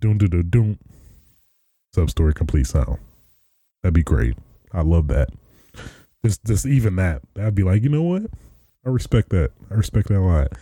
doom 0.00 0.18
doom 0.18 0.30
doom 0.30 0.48
doom. 0.50 0.78
Sub 1.98 2.10
story 2.10 2.32
complete 2.32 2.68
sound. 2.68 2.96
That'd 3.82 3.92
be 3.92 4.04
great. 4.04 4.36
I 4.72 4.82
love 4.82 5.08
that. 5.08 5.30
Just 6.24 6.44
just 6.44 6.64
even 6.64 6.94
that. 6.94 7.22
That'd 7.34 7.56
be 7.56 7.64
like 7.64 7.82
you 7.82 7.88
know 7.88 8.02
what. 8.02 8.22
I 8.86 8.90
respect 8.90 9.30
that. 9.30 9.50
I 9.68 9.74
respect 9.74 10.06
that 10.06 10.18
a 10.18 10.20
lot. 10.20 10.52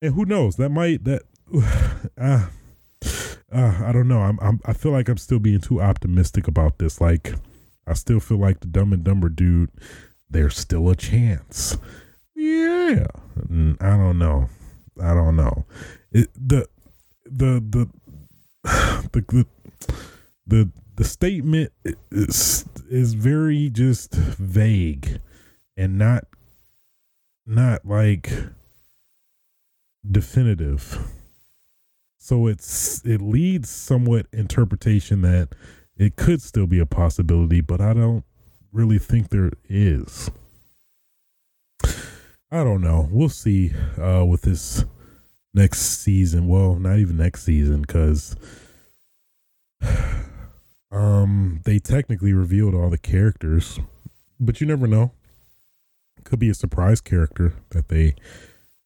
And 0.00 0.14
who 0.14 0.24
knows? 0.24 0.56
That 0.56 0.70
might 0.70 1.04
that 1.04 1.24
uh, 2.16 2.46
uh, 3.52 3.82
I 3.84 3.92
don't 3.92 4.08
know. 4.08 4.20
I'm, 4.20 4.38
I'm 4.40 4.60
I 4.64 4.72
feel 4.72 4.92
like 4.92 5.10
I'm 5.10 5.18
still 5.18 5.40
being 5.40 5.60
too 5.60 5.82
optimistic 5.82 6.48
about 6.48 6.78
this. 6.78 7.02
Like 7.02 7.34
I 7.86 7.92
still 7.92 8.18
feel 8.18 8.38
like 8.38 8.60
the 8.60 8.66
Dumb 8.66 8.94
and 8.94 9.04
Dumber 9.04 9.28
dude. 9.28 9.68
There's 10.30 10.56
still 10.56 10.88
a 10.88 10.96
chance. 10.96 11.76
Yeah, 12.34 13.08
I 13.36 13.96
don't 13.98 14.18
know. 14.18 14.48
I 15.02 15.12
don't 15.12 15.36
know. 15.36 15.66
It, 16.12 16.30
the 16.34 16.66
the 17.26 17.62
the 17.68 17.90
the 19.12 19.20
the 19.20 19.46
the 20.50 20.70
the 20.96 21.04
statement 21.04 21.72
is 22.10 22.64
is 22.90 23.14
very 23.14 23.70
just 23.70 24.14
vague 24.14 25.20
and 25.76 25.98
not 25.98 26.24
not 27.46 27.84
like 27.86 28.30
definitive 30.08 30.98
so 32.18 32.46
it's 32.46 33.04
it 33.04 33.22
leads 33.22 33.70
somewhat 33.70 34.26
interpretation 34.32 35.22
that 35.22 35.48
it 35.96 36.16
could 36.16 36.40
still 36.40 36.66
be 36.66 36.78
a 36.78 36.86
possibility, 36.86 37.60
but 37.60 37.80
I 37.80 37.92
don't 37.92 38.24
really 38.72 38.98
think 38.98 39.28
there 39.28 39.50
is. 39.68 40.30
I 42.50 42.64
don't 42.64 42.80
know. 42.80 43.08
We'll 43.10 43.28
see 43.28 43.72
uh, 43.98 44.24
with 44.24 44.42
this 44.42 44.84
next 45.52 45.80
season. 45.80 46.46
Well, 46.46 46.76
not 46.76 46.98
even 46.98 47.16
next 47.16 47.42
season 47.42 47.82
because 47.82 48.34
um 50.90 51.59
they 51.70 51.78
technically 51.78 52.32
revealed 52.32 52.74
all 52.74 52.90
the 52.90 52.98
characters, 52.98 53.78
but 54.40 54.60
you 54.60 54.66
never 54.66 54.88
know. 54.88 55.12
Could 56.24 56.40
be 56.40 56.50
a 56.50 56.54
surprise 56.54 57.00
character 57.00 57.54
that 57.70 57.86
they 57.86 58.16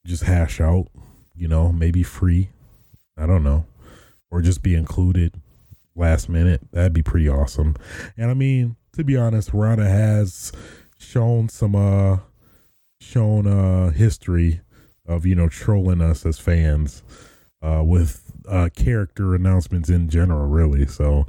just 0.04 0.24
hash 0.24 0.60
out, 0.60 0.88
you 1.34 1.48
know, 1.48 1.72
maybe 1.72 2.02
free 2.02 2.50
I 3.16 3.24
don't 3.24 3.42
know, 3.42 3.64
or 4.30 4.42
just 4.42 4.62
be 4.62 4.74
included 4.74 5.40
last 5.96 6.28
minute. 6.28 6.60
That'd 6.72 6.92
be 6.92 7.02
pretty 7.02 7.26
awesome. 7.26 7.74
And 8.18 8.30
I 8.30 8.34
mean, 8.34 8.76
to 8.92 9.02
be 9.02 9.16
honest, 9.16 9.52
Harada 9.52 9.86
has 9.86 10.52
shown 10.98 11.48
some 11.48 11.74
uh 11.74 12.18
shown 13.00 13.46
uh 13.46 13.92
history 13.92 14.60
of 15.06 15.24
you 15.24 15.34
know 15.34 15.48
trolling 15.48 16.02
us 16.02 16.26
as 16.26 16.38
fans 16.38 17.02
uh 17.62 17.82
with 17.82 18.30
uh 18.48 18.68
character 18.74 19.34
announcements 19.34 19.88
in 19.88 20.08
general 20.08 20.46
really 20.46 20.86
so 20.86 21.24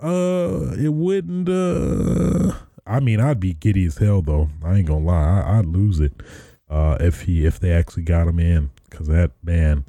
uh 0.00 0.74
it 0.78 0.92
wouldn't 0.92 1.48
uh 1.48 2.52
i 2.86 3.00
mean 3.00 3.20
i'd 3.20 3.40
be 3.40 3.54
giddy 3.54 3.86
as 3.86 3.98
hell 3.98 4.22
though 4.22 4.48
i 4.64 4.76
ain't 4.76 4.86
gonna 4.86 5.04
lie 5.04 5.40
I, 5.40 5.56
would 5.58 5.68
lose 5.68 6.00
it 6.00 6.12
uh 6.68 6.96
if 7.00 7.22
he 7.22 7.44
if 7.46 7.58
they 7.58 7.72
actually 7.72 8.04
got 8.04 8.28
him 8.28 8.38
in 8.38 8.70
because 8.88 9.08
that 9.08 9.32
man 9.42 9.84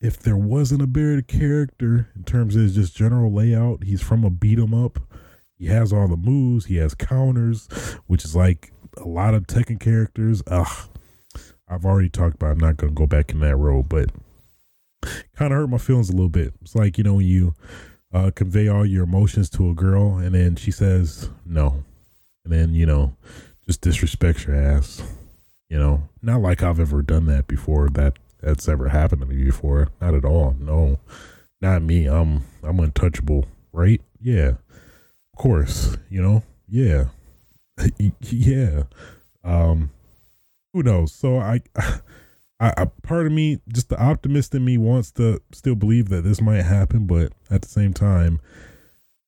if 0.00 0.18
there 0.20 0.36
wasn't 0.36 0.82
a 0.82 0.86
Barrett 0.86 1.26
character 1.26 2.08
in 2.14 2.22
terms 2.24 2.54
of 2.54 2.62
his 2.62 2.74
just 2.74 2.96
general 2.96 3.32
layout, 3.32 3.84
he's 3.84 4.00
from 4.00 4.24
a 4.24 4.30
beat 4.30 4.58
'em 4.58 4.72
up. 4.72 5.00
He 5.56 5.66
has 5.66 5.92
all 5.92 6.06
the 6.06 6.16
moves. 6.16 6.66
He 6.66 6.76
has 6.76 6.94
counters, 6.94 7.66
which 8.06 8.24
is 8.24 8.36
like 8.36 8.72
a 8.96 9.08
lot 9.08 9.34
of 9.34 9.46
Tekken 9.46 9.80
characters. 9.80 10.42
Ugh, 10.46 10.88
I've 11.66 11.84
already 11.84 12.08
talked 12.08 12.36
about. 12.36 12.52
I'm 12.52 12.60
not 12.60 12.76
gonna 12.76 12.92
go 12.92 13.06
back 13.06 13.32
in 13.32 13.40
that 13.40 13.56
road, 13.56 13.88
but 13.88 14.10
kind 15.02 15.52
of 15.52 15.58
hurt 15.58 15.70
my 15.70 15.78
feelings 15.78 16.08
a 16.08 16.12
little 16.12 16.28
bit. 16.28 16.54
It's 16.62 16.74
like 16.74 16.98
you 16.98 17.04
know 17.04 17.14
when 17.14 17.26
you 17.26 17.54
uh, 18.12 18.30
convey 18.34 18.68
all 18.68 18.86
your 18.86 19.04
emotions 19.04 19.50
to 19.50 19.70
a 19.70 19.74
girl, 19.74 20.18
and 20.18 20.34
then 20.34 20.56
she 20.56 20.70
says 20.70 21.30
no, 21.44 21.84
and 22.44 22.52
then 22.52 22.74
you 22.74 22.86
know 22.86 23.14
just 23.66 23.82
disrespects 23.82 24.46
your 24.46 24.56
ass. 24.56 25.02
You 25.68 25.78
know, 25.78 26.08
not 26.22 26.40
like 26.40 26.62
I've 26.62 26.80
ever 26.80 27.02
done 27.02 27.26
that 27.26 27.46
before. 27.46 27.88
That 27.90 28.18
that's 28.40 28.68
ever 28.68 28.88
happened 28.88 29.20
to 29.20 29.26
me 29.26 29.44
before. 29.44 29.88
Not 30.00 30.14
at 30.14 30.24
all. 30.24 30.56
No, 30.58 30.98
not 31.60 31.82
me. 31.82 32.06
I'm 32.06 32.44
I'm 32.62 32.80
untouchable, 32.80 33.46
right? 33.72 34.00
Yeah, 34.20 34.52
of 35.32 35.38
course. 35.38 35.96
You 36.08 36.22
know, 36.22 36.42
yeah, 36.68 37.06
yeah. 38.20 38.84
Um, 39.44 39.90
who 40.72 40.82
knows? 40.82 41.12
So 41.12 41.38
I, 41.38 41.60
I, 42.60 42.72
I, 42.76 42.84
part 43.02 43.26
of 43.26 43.32
me, 43.32 43.60
just 43.68 43.88
the 43.88 44.02
optimist 44.02 44.54
in 44.54 44.64
me, 44.64 44.78
wants 44.78 45.12
to 45.12 45.40
still 45.52 45.76
believe 45.76 46.08
that 46.08 46.22
this 46.22 46.40
might 46.40 46.62
happen, 46.62 47.06
but 47.06 47.32
at 47.50 47.62
the 47.62 47.68
same 47.68 47.92
time, 47.92 48.40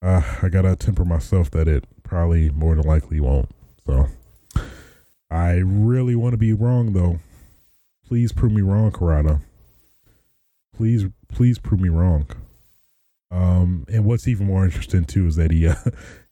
uh, 0.03 0.23
I 0.43 0.49
gotta 0.49 0.75
temper 0.77 1.05
myself 1.05 1.51
that 1.53 1.69
it 1.69 1.85
probably 2.03 2.51
more 2.51 2.75
than 2.75 2.87
likely 2.87 3.21
won't. 3.21 3.51
So 3.87 4.09
I 5.31 5.53
really 5.65 6.15
want 6.15 6.33
to 6.33 6.39
be 6.39 6.53
wrong 6.53 6.93
though. 6.93 7.21
Please 8.07 8.33
prove 8.33 8.53
me 8.53 8.63
wrong, 8.63 8.91
Harada. 8.91 9.41
Please, 10.75 11.05
please 11.29 11.59
prove 11.59 11.81
me 11.81 11.89
wrong. 11.89 12.27
Um, 13.31 13.85
and 13.89 14.05
what's 14.05 14.27
even 14.27 14.47
more 14.47 14.65
interesting 14.65 15.05
too 15.05 15.27
is 15.27 15.37
that 15.37 15.53
he 15.53 15.69
uh, 15.69 15.75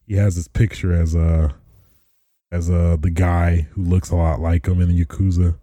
he 0.07 0.15
has 0.15 0.37
this 0.37 0.49
picture 0.49 0.93
as 0.93 1.15
uh 1.15 1.53
as 2.51 2.71
uh 2.71 2.97
the 2.99 3.11
guy 3.11 3.69
who 3.73 3.85
looks 3.85 4.11
a 4.11 4.17
lot 4.17 4.41
like 4.41 4.67
him 4.67 4.81
in 4.81 4.89
the 4.89 5.05
Yakuza. 5.05 5.57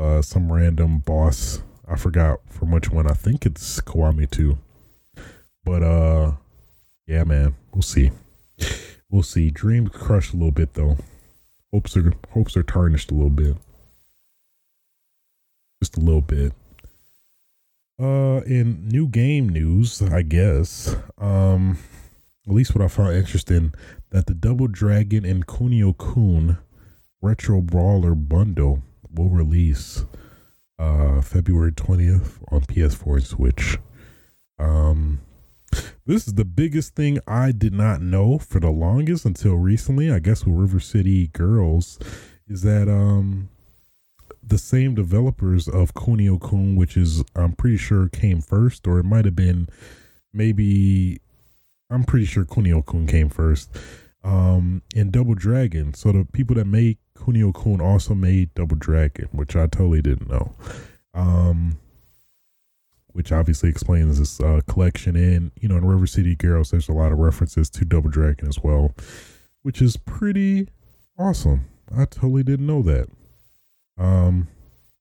Uh, 0.00 0.22
some 0.22 0.50
random 0.50 1.00
boss. 1.00 1.62
I 1.86 1.96
forgot 1.96 2.40
from 2.48 2.70
which 2.70 2.90
one. 2.90 3.10
I 3.10 3.14
think 3.14 3.44
it's 3.44 3.80
Kiwami 3.80 4.30
too. 4.30 4.58
But 5.64 5.82
uh, 5.82 6.32
yeah, 7.06 7.24
man, 7.24 7.56
we'll 7.74 7.82
see. 7.82 8.10
We'll 9.10 9.22
see. 9.22 9.50
Dreams 9.50 9.90
crushed 9.92 10.32
a 10.32 10.36
little 10.36 10.52
bit 10.52 10.74
though. 10.74 10.96
Hopes 11.72 11.96
are 11.96 12.12
hopes 12.30 12.56
are 12.56 12.62
tarnished 12.62 13.10
a 13.10 13.14
little 13.14 13.30
bit 13.30 13.56
just 15.80 15.96
a 15.96 16.00
little 16.00 16.20
bit. 16.20 16.52
Uh, 17.98 18.40
in 18.46 18.88
new 18.88 19.06
game 19.06 19.48
news, 19.48 20.00
I 20.02 20.22
guess. 20.22 20.96
Um, 21.18 21.78
at 22.46 22.54
least 22.54 22.74
what 22.74 22.84
I 22.84 22.88
found 22.88 23.14
interesting 23.14 23.74
that 24.10 24.26
the 24.26 24.34
Double 24.34 24.68
Dragon 24.68 25.24
and 25.24 25.46
Kunio 25.46 25.96
Kun 25.96 26.58
Retro 27.20 27.60
Brawler 27.60 28.14
bundle 28.14 28.82
will 29.12 29.28
release 29.28 30.04
uh, 30.78 31.20
February 31.20 31.72
20th 31.72 32.42
on 32.50 32.62
PS4 32.62 33.14
and 33.14 33.24
Switch. 33.24 33.78
Um, 34.58 35.20
this 36.06 36.26
is 36.26 36.34
the 36.34 36.44
biggest 36.44 36.94
thing 36.94 37.18
I 37.26 37.52
did 37.52 37.72
not 37.72 38.00
know 38.00 38.38
for 38.38 38.60
the 38.60 38.70
longest 38.70 39.24
until 39.24 39.54
recently. 39.56 40.10
I 40.10 40.18
guess 40.18 40.44
with 40.44 40.56
River 40.56 40.80
City 40.80 41.28
Girls, 41.28 41.98
is 42.48 42.62
that 42.62 42.88
um 42.88 43.48
the 44.42 44.58
same 44.58 44.94
developers 44.94 45.68
of 45.68 45.94
Kunio 45.94 46.40
Kun, 46.40 46.74
which 46.74 46.96
is 46.96 47.22
I'm 47.36 47.52
pretty 47.52 47.76
sure 47.76 48.08
came 48.08 48.40
first, 48.40 48.86
or 48.86 48.98
it 48.98 49.04
might 49.04 49.24
have 49.24 49.36
been 49.36 49.68
maybe 50.32 51.20
I'm 51.90 52.04
pretty 52.04 52.26
sure 52.26 52.44
Kunio 52.44 52.84
Kun 52.84 53.06
came 53.06 53.28
first. 53.28 53.70
Um, 54.22 54.82
in 54.94 55.10
Double 55.10 55.34
Dragon. 55.34 55.94
So 55.94 56.12
the 56.12 56.26
people 56.30 56.54
that 56.56 56.66
made 56.66 56.98
Kunio 57.20 57.52
Kun 57.52 57.80
also 57.80 58.14
made 58.14 58.54
Double 58.54 58.76
Dragon, 58.76 59.28
which 59.32 59.54
I 59.54 59.66
totally 59.66 60.02
didn't 60.02 60.28
know. 60.28 60.54
Um, 61.14 61.78
which 63.12 63.32
obviously 63.32 63.68
explains 63.68 64.18
this 64.18 64.40
uh, 64.40 64.60
collection. 64.68 65.16
And, 65.16 65.50
you 65.60 65.68
know, 65.68 65.76
in 65.76 65.84
River 65.84 66.06
City 66.06 66.34
Girls, 66.34 66.70
there's 66.70 66.88
a 66.88 66.92
lot 66.92 67.12
of 67.12 67.18
references 67.18 67.68
to 67.70 67.84
Double 67.84 68.10
Dragon 68.10 68.48
as 68.48 68.60
well, 68.62 68.94
which 69.62 69.82
is 69.82 69.96
pretty 69.96 70.68
awesome. 71.18 71.66
I 71.94 72.04
totally 72.04 72.44
didn't 72.44 72.66
know 72.66 72.82
that. 72.82 73.08
Um, 73.98 74.48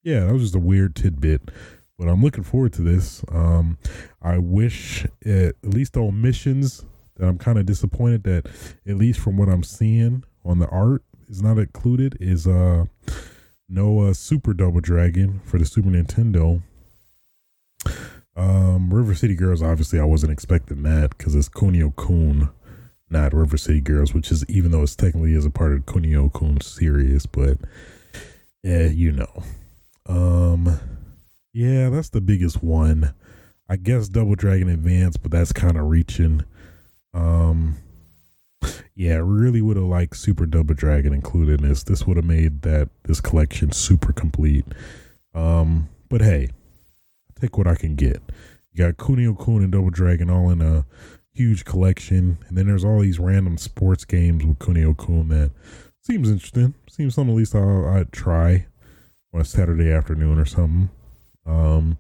yeah, 0.04 0.26
that 0.26 0.34
was 0.34 0.42
just 0.42 0.56
a 0.56 0.60
weird 0.60 0.96
tidbit, 0.96 1.52
but 1.98 2.08
I'm 2.08 2.22
looking 2.22 2.44
forward 2.44 2.74
to 2.74 2.82
this. 2.82 3.24
Um, 3.32 3.78
I 4.22 4.40
wish 4.40 5.06
at, 5.26 5.56
at 5.64 5.70
least 5.70 5.94
the 5.94 6.02
omissions 6.02 6.84
that 7.16 7.28
I'm 7.28 7.38
kind 7.38 7.60
of 7.60 7.66
disappointed 7.66 8.24
that 8.24 8.48
at 8.88 8.96
least 8.96 9.20
from 9.20 9.38
what 9.38 9.50
I'm 9.50 9.64
seeing 9.64 10.24
on 10.44 10.60
the 10.60 10.68
art 10.68 11.04
is 11.30 11.42
not 11.42 11.58
included 11.58 12.18
is 12.20 12.48
uh 12.48 12.86
no 13.70 14.12
Super 14.14 14.54
Double 14.54 14.82
Dragon 14.82 15.42
for 15.46 15.60
the 15.60 15.66
Super 15.66 15.90
Nintendo. 15.90 16.62
Um, 18.36 18.94
River 18.94 19.14
City 19.16 19.36
Girls, 19.36 19.62
obviously, 19.62 20.00
I 20.00 20.06
wasn't 20.06 20.32
expecting 20.32 20.84
that 20.84 21.18
because 21.18 21.36
it's 21.36 21.50
Kunio 21.50 21.96
Kun, 21.96 22.50
not 23.10 23.34
River 23.34 23.58
City 23.58 23.82
Girls, 23.82 24.14
which 24.14 24.32
is 24.32 24.46
even 24.50 24.72
though 24.72 24.84
it's 24.84 24.96
technically 24.96 25.34
is 25.34 25.46
a 25.46 25.52
part 25.52 25.74
of 25.74 25.86
Kunio 25.86 26.34
Kun 26.34 26.62
series, 26.62 27.26
but 27.26 27.58
yeah, 28.64 28.88
you 28.88 29.12
know. 29.12 29.44
Um, 30.08 30.80
yeah, 31.54 31.90
that's 31.90 32.10
the 32.10 32.22
biggest 32.22 32.64
one. 32.64 33.14
I 33.70 33.76
guess 33.76 34.10
Double 34.10 34.36
Dragon 34.36 34.70
Advance, 34.70 35.18
but 35.18 35.32
that's 35.32 35.54
kind 35.54 35.78
of 35.78 35.90
reaching. 35.90 36.44
Um, 37.14 37.78
yeah, 38.96 39.14
I 39.14 39.18
really 39.18 39.62
would 39.62 39.78
have 39.78 39.86
liked 39.86 40.18
Super 40.18 40.46
Double 40.46 40.74
Dragon 40.74 41.14
included 41.14 41.62
in 41.62 41.70
this. 41.70 41.84
This 41.84 42.06
would 42.06 42.18
have 42.18 42.26
made 42.26 42.62
that 42.64 42.90
this 43.04 43.22
collection 43.22 43.72
super 43.72 44.12
complete. 44.14 44.66
Um, 45.34 45.90
but 46.10 46.22
hey, 46.22 46.50
take 47.40 47.58
what 47.58 47.68
I 47.68 47.76
can 47.76 47.96
get. 47.96 48.22
You 48.72 48.86
got 48.86 48.98
Kunio 48.98 49.38
Kun 49.38 49.64
and 49.64 49.72
Double 49.72 49.90
Dragon 49.90 50.30
all 50.30 50.50
in 50.50 50.62
a 50.62 50.86
huge 51.32 51.66
collection, 51.66 52.38
and 52.48 52.58
then 52.58 52.68
there's 52.68 52.84
all 52.84 53.00
these 53.00 53.20
random 53.20 53.58
sports 53.58 54.06
games 54.06 54.46
with 54.46 54.60
Kunio 54.60 54.98
Kun 54.98 55.30
that 55.30 55.52
seems 56.02 56.30
interesting. 56.30 56.74
Seems 56.90 57.16
something 57.16 57.34
at 57.34 57.38
least 57.38 57.56
I'll, 57.56 57.88
I'd 57.88 58.12
try 58.12 58.68
on 59.34 59.42
a 59.42 59.46
Saturday 59.46 59.92
afternoon 59.92 60.40
or 60.40 60.46
something. 60.46 60.90
Um, 61.46 61.98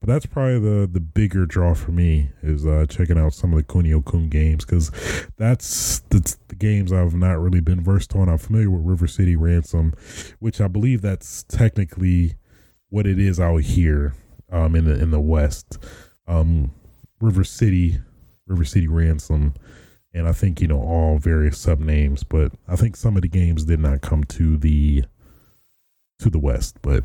but 0.00 0.06
that's 0.06 0.26
probably 0.26 0.58
the 0.58 0.86
the 0.86 1.00
bigger 1.00 1.44
draw 1.44 1.74
for 1.74 1.92
me 1.92 2.30
is 2.42 2.66
uh, 2.66 2.86
checking 2.88 3.18
out 3.18 3.34
some 3.34 3.52
of 3.52 3.58
the 3.58 3.64
Kunio 3.64 4.04
Kun 4.04 4.28
games 4.28 4.64
because 4.64 4.90
that's 5.36 6.00
the, 6.08 6.36
the 6.48 6.56
games 6.56 6.90
I've 6.90 7.14
not 7.14 7.38
really 7.38 7.60
been 7.60 7.82
versed 7.82 8.16
on. 8.16 8.28
I'm 8.28 8.38
familiar 8.38 8.70
with 8.70 8.84
River 8.84 9.06
City 9.06 9.36
Ransom, 9.36 9.92
which 10.38 10.60
I 10.60 10.68
believe 10.68 11.02
that's 11.02 11.42
technically 11.42 12.36
what 12.88 13.06
it 13.06 13.18
is 13.18 13.38
out 13.38 13.62
here 13.62 14.14
um, 14.50 14.74
in 14.74 14.86
the 14.86 14.98
in 14.98 15.10
the 15.10 15.20
West. 15.20 15.78
Um, 16.26 16.72
River 17.20 17.44
City, 17.44 17.98
River 18.46 18.64
City 18.64 18.88
Ransom, 18.88 19.52
and 20.14 20.26
I 20.26 20.32
think 20.32 20.62
you 20.62 20.66
know 20.68 20.80
all 20.80 21.18
various 21.18 21.58
sub 21.58 21.78
names. 21.78 22.24
But 22.24 22.52
I 22.66 22.74
think 22.76 22.96
some 22.96 23.16
of 23.16 23.22
the 23.22 23.28
games 23.28 23.64
did 23.64 23.80
not 23.80 24.00
come 24.00 24.24
to 24.24 24.56
the 24.56 25.04
to 26.20 26.30
the 26.30 26.38
West, 26.38 26.78
but 26.80 27.04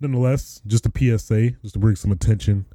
nonetheless, 0.00 0.60
just 0.66 0.86
a 0.86 0.92
PSA, 0.94 1.50
just 1.62 1.74
to 1.74 1.78
bring 1.78 1.96
some 1.96 2.12
attention 2.12 2.66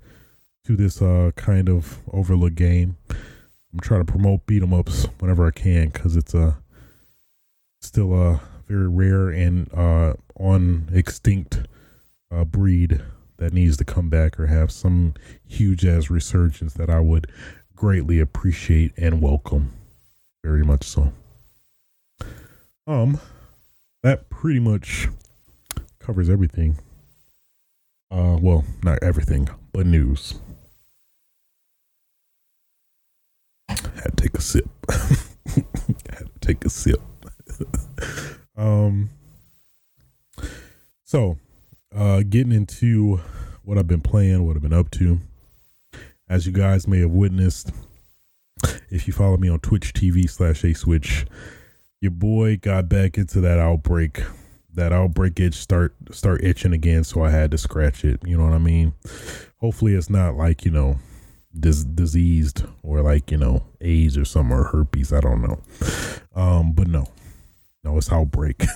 to 0.66 0.76
this 0.76 1.02
uh, 1.02 1.32
kind 1.36 1.70
of 1.70 2.00
overlooked 2.12 2.56
game. 2.56 2.98
I'm 3.10 3.80
trying 3.80 4.06
to 4.06 4.12
promote 4.12 4.46
beat 4.46 4.64
'em 4.64 4.74
ups 4.74 5.06
whenever 5.20 5.46
I 5.48 5.52
can 5.52 5.90
because 5.90 6.16
it's 6.16 6.34
a 6.34 6.42
uh, 6.42 6.54
still 7.82 8.14
a 8.14 8.42
very 8.68 8.88
rare 8.88 9.30
and 9.30 9.72
uh, 9.74 10.14
on 10.40 10.90
extinct 10.94 11.68
uh, 12.32 12.44
breed 12.44 13.02
that 13.38 13.54
needs 13.54 13.78
to 13.78 13.86
come 13.86 14.10
back 14.10 14.40
or 14.40 14.48
have 14.48 14.72
some 14.72 15.14
huge 15.48 15.86
ass 15.86 16.10
resurgence 16.10 16.74
that 16.74 16.90
I 16.90 17.00
would 17.00 17.28
greatly 17.76 18.20
appreciate 18.20 18.92
and 18.98 19.22
welcome. 19.22 19.72
Very 20.44 20.64
much 20.64 20.84
so. 20.84 21.14
Um, 22.86 23.20
that 24.04 24.30
pretty 24.30 24.60
much 24.60 25.08
covers 26.10 26.28
everything. 26.28 26.76
Uh, 28.10 28.36
well, 28.42 28.66
not 28.82 28.98
everything, 29.04 29.48
but 29.72 29.86
news. 29.86 30.40
Had 33.68 34.18
to 34.18 34.24
take 34.24 34.34
a 34.34 34.42
sip. 34.42 34.68
Had 34.90 36.26
to 36.26 36.40
take 36.42 36.66
a 36.66 36.70
sip. 36.72 37.00
um. 38.58 39.12
So, 41.04 41.38
uh, 41.96 42.24
getting 42.28 42.54
into 42.54 43.22
what 43.64 43.78
I've 43.78 43.88
been 43.88 44.02
playing, 44.02 44.48
what 44.48 44.56
I've 44.56 44.64
been 44.64 44.74
up 44.74 44.90
to. 44.92 45.20
As 46.28 46.48
you 46.48 46.52
guys 46.52 46.88
may 46.88 47.02
have 47.02 47.12
witnessed, 47.12 47.72
if 48.90 49.06
you 49.06 49.14
follow 49.14 49.38
me 49.38 49.48
on 49.48 49.60
Twitch 49.60 49.94
TV 49.94 50.28
slash 50.28 50.64
A 50.64 50.74
Switch, 50.74 51.28
your 52.02 52.12
boy 52.12 52.58
got 52.58 52.90
back 52.90 53.16
into 53.16 53.40
that 53.42 53.60
outbreak 53.60 54.24
that 54.80 54.94
outbreak 54.94 55.40
itch 55.40 55.56
start 55.56 55.94
start 56.12 56.44
itching 56.44 56.74
again 56.74 57.04
so 57.04 57.22
i 57.22 57.30
had 57.30 57.52
to 57.52 57.58
scratch 57.58 58.06
it 58.06 58.20
you 58.26 58.38
know 58.38 58.46
what 58.46 58.54
i 58.54 58.58
mean? 58.58 58.94
Hopefully 59.58 59.94
it's 59.94 60.10
not 60.10 60.36
like 60.36 60.64
you 60.64 60.72
know 60.72 60.98
dis- 61.60 61.84
diseased 61.84 62.64
or 62.82 63.02
like 63.02 63.30
you 63.30 63.38
know 63.38 63.64
aids 63.82 64.18
or 64.18 64.24
some 64.24 64.52
or 64.54 64.64
herpes 64.64 65.12
i 65.12 65.20
don't 65.20 65.42
know. 65.42 65.60
Um 66.34 66.72
but 66.72 66.88
no 66.88 67.06
no 67.84 67.98
it's 67.98 68.12
outbreak. 68.12 68.64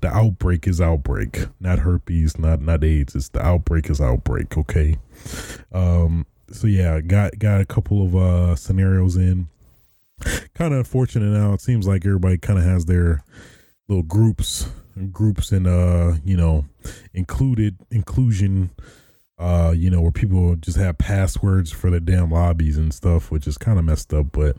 The 0.00 0.08
outbreak 0.08 0.66
is 0.66 0.80
outbreak 0.80 1.46
not 1.60 1.80
herpes 1.80 2.38
not 2.38 2.60
not 2.62 2.82
aids 2.82 3.14
it's 3.14 3.28
the 3.28 3.44
outbreak 3.44 3.90
is 3.90 4.00
outbreak 4.00 4.56
okay? 4.56 4.96
Um 5.70 6.26
so 6.50 6.66
yeah 6.66 7.00
got 7.02 7.38
got 7.38 7.60
a 7.60 7.66
couple 7.66 8.04
of 8.04 8.16
uh 8.16 8.56
scenarios 8.56 9.16
in. 9.16 9.48
Kind 10.54 10.72
of 10.72 10.78
unfortunate 10.78 11.26
now 11.38 11.52
it 11.52 11.60
seems 11.60 11.86
like 11.86 12.06
everybody 12.06 12.38
kind 12.38 12.58
of 12.58 12.64
has 12.64 12.86
their 12.86 13.22
little 13.88 14.02
groups 14.02 14.68
groups 15.12 15.52
and 15.52 15.66
uh 15.66 16.14
you 16.24 16.36
know 16.36 16.64
included 17.12 17.76
inclusion 17.90 18.70
uh 19.38 19.72
you 19.76 19.90
know 19.90 20.00
where 20.00 20.10
people 20.10 20.56
just 20.56 20.78
have 20.78 20.96
passwords 20.96 21.70
for 21.70 21.90
their 21.90 22.00
damn 22.00 22.30
lobbies 22.30 22.78
and 22.78 22.94
stuff 22.94 23.30
which 23.30 23.46
is 23.46 23.58
kind 23.58 23.78
of 23.78 23.84
messed 23.84 24.14
up 24.14 24.26
but 24.32 24.56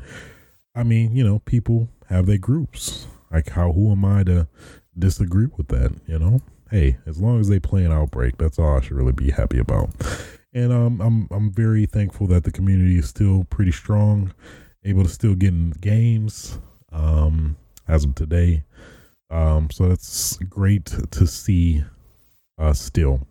i 0.75 0.83
mean 0.83 1.15
you 1.15 1.23
know 1.23 1.39
people 1.39 1.89
have 2.09 2.25
their 2.25 2.37
groups. 2.37 3.07
Like 3.31 3.49
how 3.49 3.71
who 3.73 3.91
am 3.91 4.05
i 4.05 4.23
to 4.23 4.47
disagree 4.97 5.47
with 5.57 5.67
that 5.67 5.93
you 6.07 6.17
know? 6.17 6.41
Hey 6.71 6.97
as 7.05 7.19
long 7.21 7.39
as 7.39 7.49
they 7.49 7.59
play 7.59 7.83
an 7.83 7.91
outbreak 7.91 8.37
that's 8.37 8.59
all 8.59 8.77
i 8.77 8.81
should 8.81 8.97
really 8.97 9.13
be 9.13 9.31
happy 9.31 9.59
about. 9.59 9.89
And 10.53 10.71
um 10.71 11.01
i'm 11.01 11.27
i'm 11.31 11.51
very 11.51 11.85
thankful 11.85 12.27
that 12.27 12.43
the 12.43 12.51
community 12.51 12.97
is 12.97 13.09
still 13.09 13.45
pretty 13.49 13.71
strong 13.71 14.33
able 14.83 15.03
to 15.03 15.09
still 15.09 15.35
get 15.35 15.49
in 15.49 15.71
games 15.71 16.57
um 16.91 17.57
as 17.87 18.05
of 18.05 18.15
today 18.15 18.63
um, 19.29 19.69
so 19.71 19.89
that's 19.89 20.37
great 20.37 20.85
to 21.11 21.27
see 21.27 21.83
uh, 22.57 22.73
still. 22.73 23.27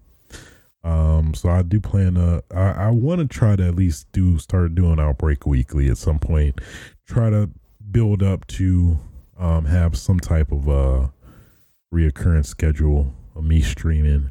Um, 0.84 1.34
so 1.34 1.48
I 1.48 1.62
do 1.62 1.80
plan 1.80 2.14
to, 2.14 2.44
I, 2.54 2.86
I 2.86 2.90
want 2.90 3.20
to 3.20 3.26
try 3.26 3.56
to 3.56 3.66
at 3.66 3.74
least 3.74 4.06
do, 4.12 4.38
start 4.38 4.74
doing 4.76 5.00
Outbreak 5.00 5.44
Weekly 5.44 5.88
at 5.88 5.98
some 5.98 6.20
point. 6.20 6.60
Try 7.08 7.30
to 7.30 7.50
build 7.90 8.22
up 8.22 8.46
to 8.48 8.98
um, 9.36 9.64
have 9.64 9.96
some 9.96 10.20
type 10.20 10.52
of 10.52 10.68
uh, 10.68 11.08
reoccurrent 11.92 12.46
schedule 12.46 13.12
of 13.34 13.44
me 13.44 13.60
streaming. 13.62 14.30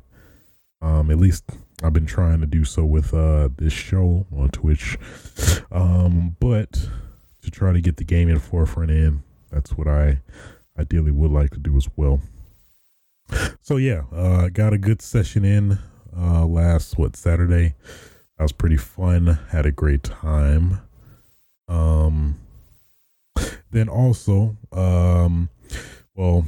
Um, 0.82 1.11
at 1.11 1.18
least 1.18 1.43
I've 1.84 1.93
been 1.93 2.05
trying 2.05 2.39
to 2.39 2.47
do 2.47 2.63
so 2.63 2.86
with 2.86 3.13
uh, 3.13 3.49
this 3.57 3.74
show 3.74 4.26
on 4.36 4.49
Twitch. 4.49 4.97
Um, 5.72 6.38
but 6.39 6.88
to 7.41 7.51
try 7.51 7.74
to 7.74 7.82
get 7.82 7.97
the 7.97 8.03
gaming 8.05 8.39
forefront 8.39 8.91
in, 8.91 9.24
that's 9.51 9.72
what 9.72 9.88
I 9.88 10.22
ideally 10.80 11.12
would 11.12 11.32
like 11.32 11.52
to 11.52 11.60
do 11.60 11.76
as 11.78 11.88
well. 11.96 12.22
So 13.62 13.78
yeah, 13.78 14.04
uh, 14.14 14.50
got 14.50 14.74
a 14.74 14.78
good 14.78 15.02
session 15.02 15.44
in 15.44 15.80
uh, 16.16 16.46
last 16.46 16.98
what 16.98 17.16
Saturday. 17.16 17.74
That 18.38 18.44
was 18.44 18.52
pretty 18.52 18.78
fun. 18.78 19.40
Had 19.50 19.66
a 19.66 19.72
great 19.72 20.04
time. 20.04 20.82
Um, 21.68 22.36
then 23.72 23.90
also, 23.90 24.56
um, 24.72 25.50
well, 26.14 26.46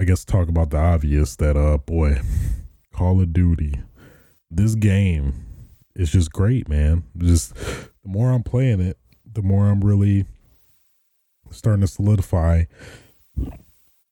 I 0.00 0.04
guess 0.04 0.24
talk 0.24 0.48
about 0.48 0.70
the 0.70 0.78
obvious 0.78 1.36
that 1.36 1.56
uh 1.56 1.78
boy, 1.78 2.20
Call 2.92 3.20
of 3.20 3.32
Duty, 3.32 3.80
this 4.50 4.74
game 4.74 5.34
is 5.94 6.10
just 6.10 6.32
great, 6.32 6.68
man. 6.68 7.04
Just 7.16 7.54
the 7.54 8.08
more 8.08 8.32
I'm 8.32 8.42
playing 8.42 8.80
it, 8.80 8.98
the 9.24 9.42
more 9.42 9.68
I'm 9.68 9.82
really 9.82 10.26
starting 11.54 11.82
to 11.82 11.86
solidify. 11.86 12.64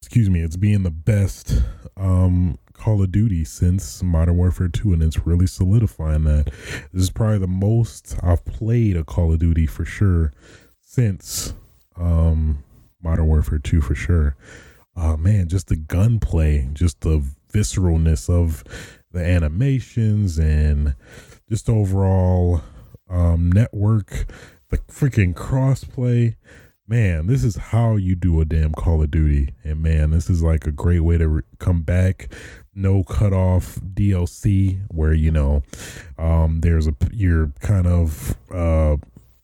Excuse 0.00 0.28
me, 0.28 0.40
it's 0.40 0.56
being 0.56 0.82
the 0.82 0.90
best 0.90 1.62
um 1.96 2.58
Call 2.82 3.00
of 3.00 3.12
Duty 3.12 3.44
since 3.44 4.02
Modern 4.02 4.36
Warfare 4.36 4.66
2, 4.66 4.92
and 4.92 5.04
it's 5.04 5.24
really 5.24 5.46
solidifying 5.46 6.24
that. 6.24 6.46
This 6.92 7.02
is 7.04 7.10
probably 7.10 7.38
the 7.38 7.46
most 7.46 8.16
I've 8.22 8.44
played 8.44 8.96
a 8.96 9.04
Call 9.04 9.32
of 9.32 9.38
Duty 9.38 9.66
for 9.66 9.84
sure 9.84 10.32
since 10.80 11.54
um, 11.96 12.64
Modern 13.00 13.26
Warfare 13.26 13.60
2 13.60 13.80
for 13.82 13.94
sure. 13.94 14.36
Uh, 14.96 15.16
man, 15.16 15.48
just 15.48 15.68
the 15.68 15.76
gunplay, 15.76 16.68
just 16.72 17.02
the 17.02 17.24
visceralness 17.52 18.28
of 18.28 18.64
the 19.12 19.24
animations 19.24 20.38
and 20.38 20.96
just 21.48 21.70
overall 21.70 22.62
um, 23.08 23.52
network, 23.52 24.26
the 24.70 24.78
freaking 24.78 25.34
crossplay. 25.34 26.34
Man, 26.92 27.26
this 27.26 27.42
is 27.42 27.56
how 27.56 27.96
you 27.96 28.14
do 28.14 28.38
a 28.42 28.44
damn 28.44 28.72
Call 28.74 29.02
of 29.02 29.10
Duty. 29.10 29.54
And 29.64 29.82
man, 29.82 30.10
this 30.10 30.28
is 30.28 30.42
like 30.42 30.66
a 30.66 30.70
great 30.70 31.00
way 31.00 31.16
to 31.16 31.26
re- 31.26 31.42
come 31.58 31.80
back. 31.80 32.30
No 32.74 33.02
cut 33.02 33.32
off 33.32 33.76
DLC 33.76 34.78
where, 34.90 35.14
you 35.14 35.30
know, 35.30 35.62
um, 36.18 36.60
there's 36.60 36.86
a, 36.86 36.94
you're 37.10 37.50
kind 37.60 37.86
of, 37.86 38.36
uh, 38.52 38.98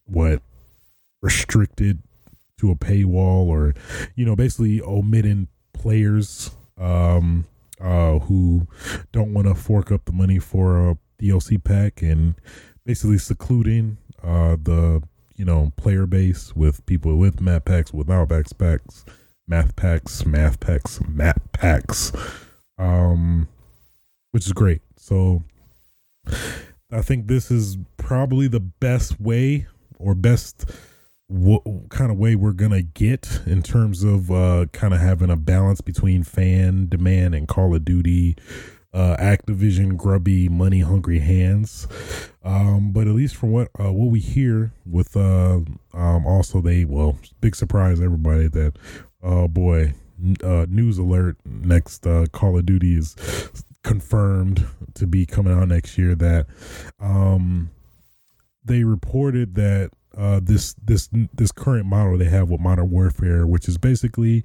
what, 0.05 0.43
restricted 1.23 2.03
to 2.59 2.71
a 2.71 2.77
paywall 2.77 3.47
or 3.47 3.75
you 4.15 4.27
know 4.27 4.37
basically 4.37 4.83
omitting 4.83 5.49
players 5.73 6.51
um 6.77 7.47
uh 7.81 8.19
who 8.19 8.67
don't 9.11 9.33
want 9.33 9.47
to 9.49 9.55
fork 9.55 9.91
up 9.91 10.05
the 10.05 10.13
money 10.13 10.39
for 10.39 10.91
a 10.91 10.99
DLC 11.21 11.63
pack 11.63 12.03
and 12.03 12.35
basically 12.85 13.19
secluding 13.19 13.97
uh 14.23 14.57
the 14.63 15.03
you 15.39 15.45
know 15.45 15.73
player 15.77 16.07
base 16.07 16.55
with 16.55 16.85
people 16.87 17.17
with 17.17 17.41
map 17.41 17.65
packs 17.65 17.93
without 17.93 18.29
back 18.29 18.47
packs 18.59 19.05
math 19.47 19.77
packs 19.77 20.27
math 20.27 20.61
packs 20.61 21.01
map 21.09 21.41
packs. 21.53 22.13
Um 22.79 23.49
which 24.33 24.47
is 24.47 24.53
great. 24.53 24.83
So 24.97 25.43
I 26.93 27.03
think 27.03 27.27
this 27.27 27.51
is 27.51 27.79
probably 27.97 28.49
the 28.49 28.61
best 28.61 29.21
way 29.21 29.67
or 29.99 30.15
best 30.15 30.71
what 31.29 31.63
kind 31.91 32.11
of 32.11 32.19
way 32.19 32.35
we're 32.35 32.53
gonna 32.53 32.83
get 32.83 33.41
in 33.47 33.63
terms 33.63 34.03
of 34.03 34.31
uh, 34.31 34.67
kind 34.73 34.95
of 34.95 35.01
having 35.01 35.31
a 35.31 35.37
balance 35.37 35.81
between 35.81 36.23
fan 36.23 36.89
demand 36.89 37.35
and 37.35 37.47
Call 37.47 37.75
of 37.75 37.85
Duty, 37.85 38.37
uh, 38.99 39.17
Activision 39.19 39.97
grubby 39.97 40.49
money 40.49 40.81
hungry 40.81 41.21
hands. 41.21 41.87
Um, 42.43 42.91
but 42.93 43.07
at 43.07 43.15
least 43.15 43.37
from 43.37 43.53
what 43.53 43.69
uh, 43.79 43.93
what 43.93 44.11
we 44.11 44.19
hear 44.19 44.73
with 44.85 45.17
uh, 45.17 45.61
um, 45.95 46.27
also 46.27 46.61
they 46.61 46.85
well 46.85 47.17
big 47.41 47.55
surprise 47.55 48.01
everybody 48.01 48.49
that 48.49 48.77
oh 49.23 49.47
boy 49.47 49.95
uh, 50.43 50.67
news 50.69 50.99
alert 50.99 51.37
next 51.45 52.07
uh, 52.07 52.27
Call 52.33 52.59
of 52.59 52.67
Duty 52.67 52.97
is 52.97 53.15
confirmed 53.85 54.67
to 54.95 55.07
be 55.07 55.27
coming 55.27 55.53
out 55.53 55.69
next 55.69 55.97
year 55.97 56.17
that 56.17 56.47
um, 56.99 57.71
they 58.65 58.83
reported 58.83 59.55
that 59.55 59.91
uh, 60.17 60.41
this 60.43 60.75
this 60.83 61.09
this 61.33 61.53
current 61.53 61.87
model 61.87 62.19
they 62.19 62.25
have 62.25 62.51
with 62.51 62.61
Modern 62.61 62.91
Warfare, 62.91 63.47
which 63.47 63.69
is 63.69 63.79
basically 63.79 64.45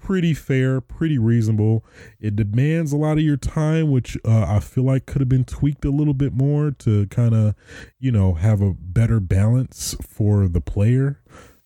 pretty 0.00 0.34
fair, 0.34 0.80
pretty 0.80 1.18
reasonable. 1.18 1.84
It 2.18 2.34
demands 2.34 2.92
a 2.92 2.96
lot 2.96 3.18
of 3.18 3.24
your 3.24 3.36
time, 3.36 3.90
which 3.90 4.16
uh, 4.24 4.46
I 4.48 4.60
feel 4.60 4.84
like 4.84 5.06
could 5.06 5.20
have 5.20 5.28
been 5.28 5.44
tweaked 5.44 5.84
a 5.84 5.90
little 5.90 6.14
bit 6.14 6.32
more 6.32 6.70
to 6.70 7.06
kind 7.06 7.34
of, 7.34 7.54
you 7.98 8.10
know, 8.10 8.34
have 8.34 8.60
a 8.60 8.74
better 8.74 9.20
balance 9.20 9.94
for 10.02 10.48
the 10.48 10.60
player 10.60 11.20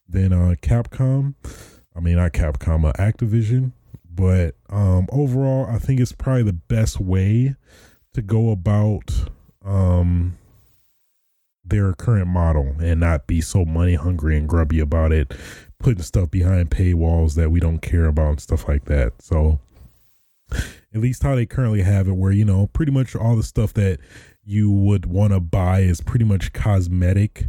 than 0.09 0.33
uh, 0.33 0.55
Capcom. 0.61 1.35
I 1.97 2.01
mean, 2.01 2.17
not 2.17 2.33
Capcom, 2.33 2.87
uh, 2.87 2.93
Activision. 2.95 3.73
But 4.17 4.55
um, 4.69 5.09
overall, 5.11 5.67
I 5.67 5.79
think 5.79 6.01
it's 6.01 6.13
probably 6.13 6.45
the 6.45 6.53
best 6.53 7.01
way 7.01 7.57
to 8.13 8.23
go 8.23 8.51
about 8.51 9.13
um, 9.65 10.39
their 11.65 11.95
current 11.95 12.29
model 12.29 12.77
and 12.81 13.01
not 13.01 13.27
be 13.27 13.41
so 13.41 13.65
money 13.65 13.95
hungry 13.95 14.37
and 14.37 14.49
grubby 14.49 14.79
about 14.79 15.13
it, 15.13 15.35
putting 15.85 16.03
stuff 16.03 16.31
behind 16.31 16.71
paywalls 16.71 17.35
that 17.35 17.51
we 17.51 17.61
don't 17.61 17.81
care 17.81 18.07
about 18.07 18.31
and 18.31 18.41
stuff 18.41 18.67
like 18.67 18.87
that. 18.87 19.13
So 19.21 19.61
at 20.51 21.01
least 21.01 21.23
how 21.23 21.35
they 21.35 21.45
currently 21.45 21.83
have 21.83 22.09
it 22.09 22.15
where, 22.17 22.33
you 22.33 22.47
know, 22.47 22.69
pretty 22.69 22.91
much 22.91 23.15
all 23.15 23.37
the 23.37 23.43
stuff 23.43 23.75
that 23.75 23.99
you 24.43 24.71
would 24.71 25.05
want 25.05 25.35
to 25.35 25.41
buy 25.41 25.81
is 25.81 26.01
pretty 26.01 26.25
much 26.25 26.55
cosmetic. 26.55 27.49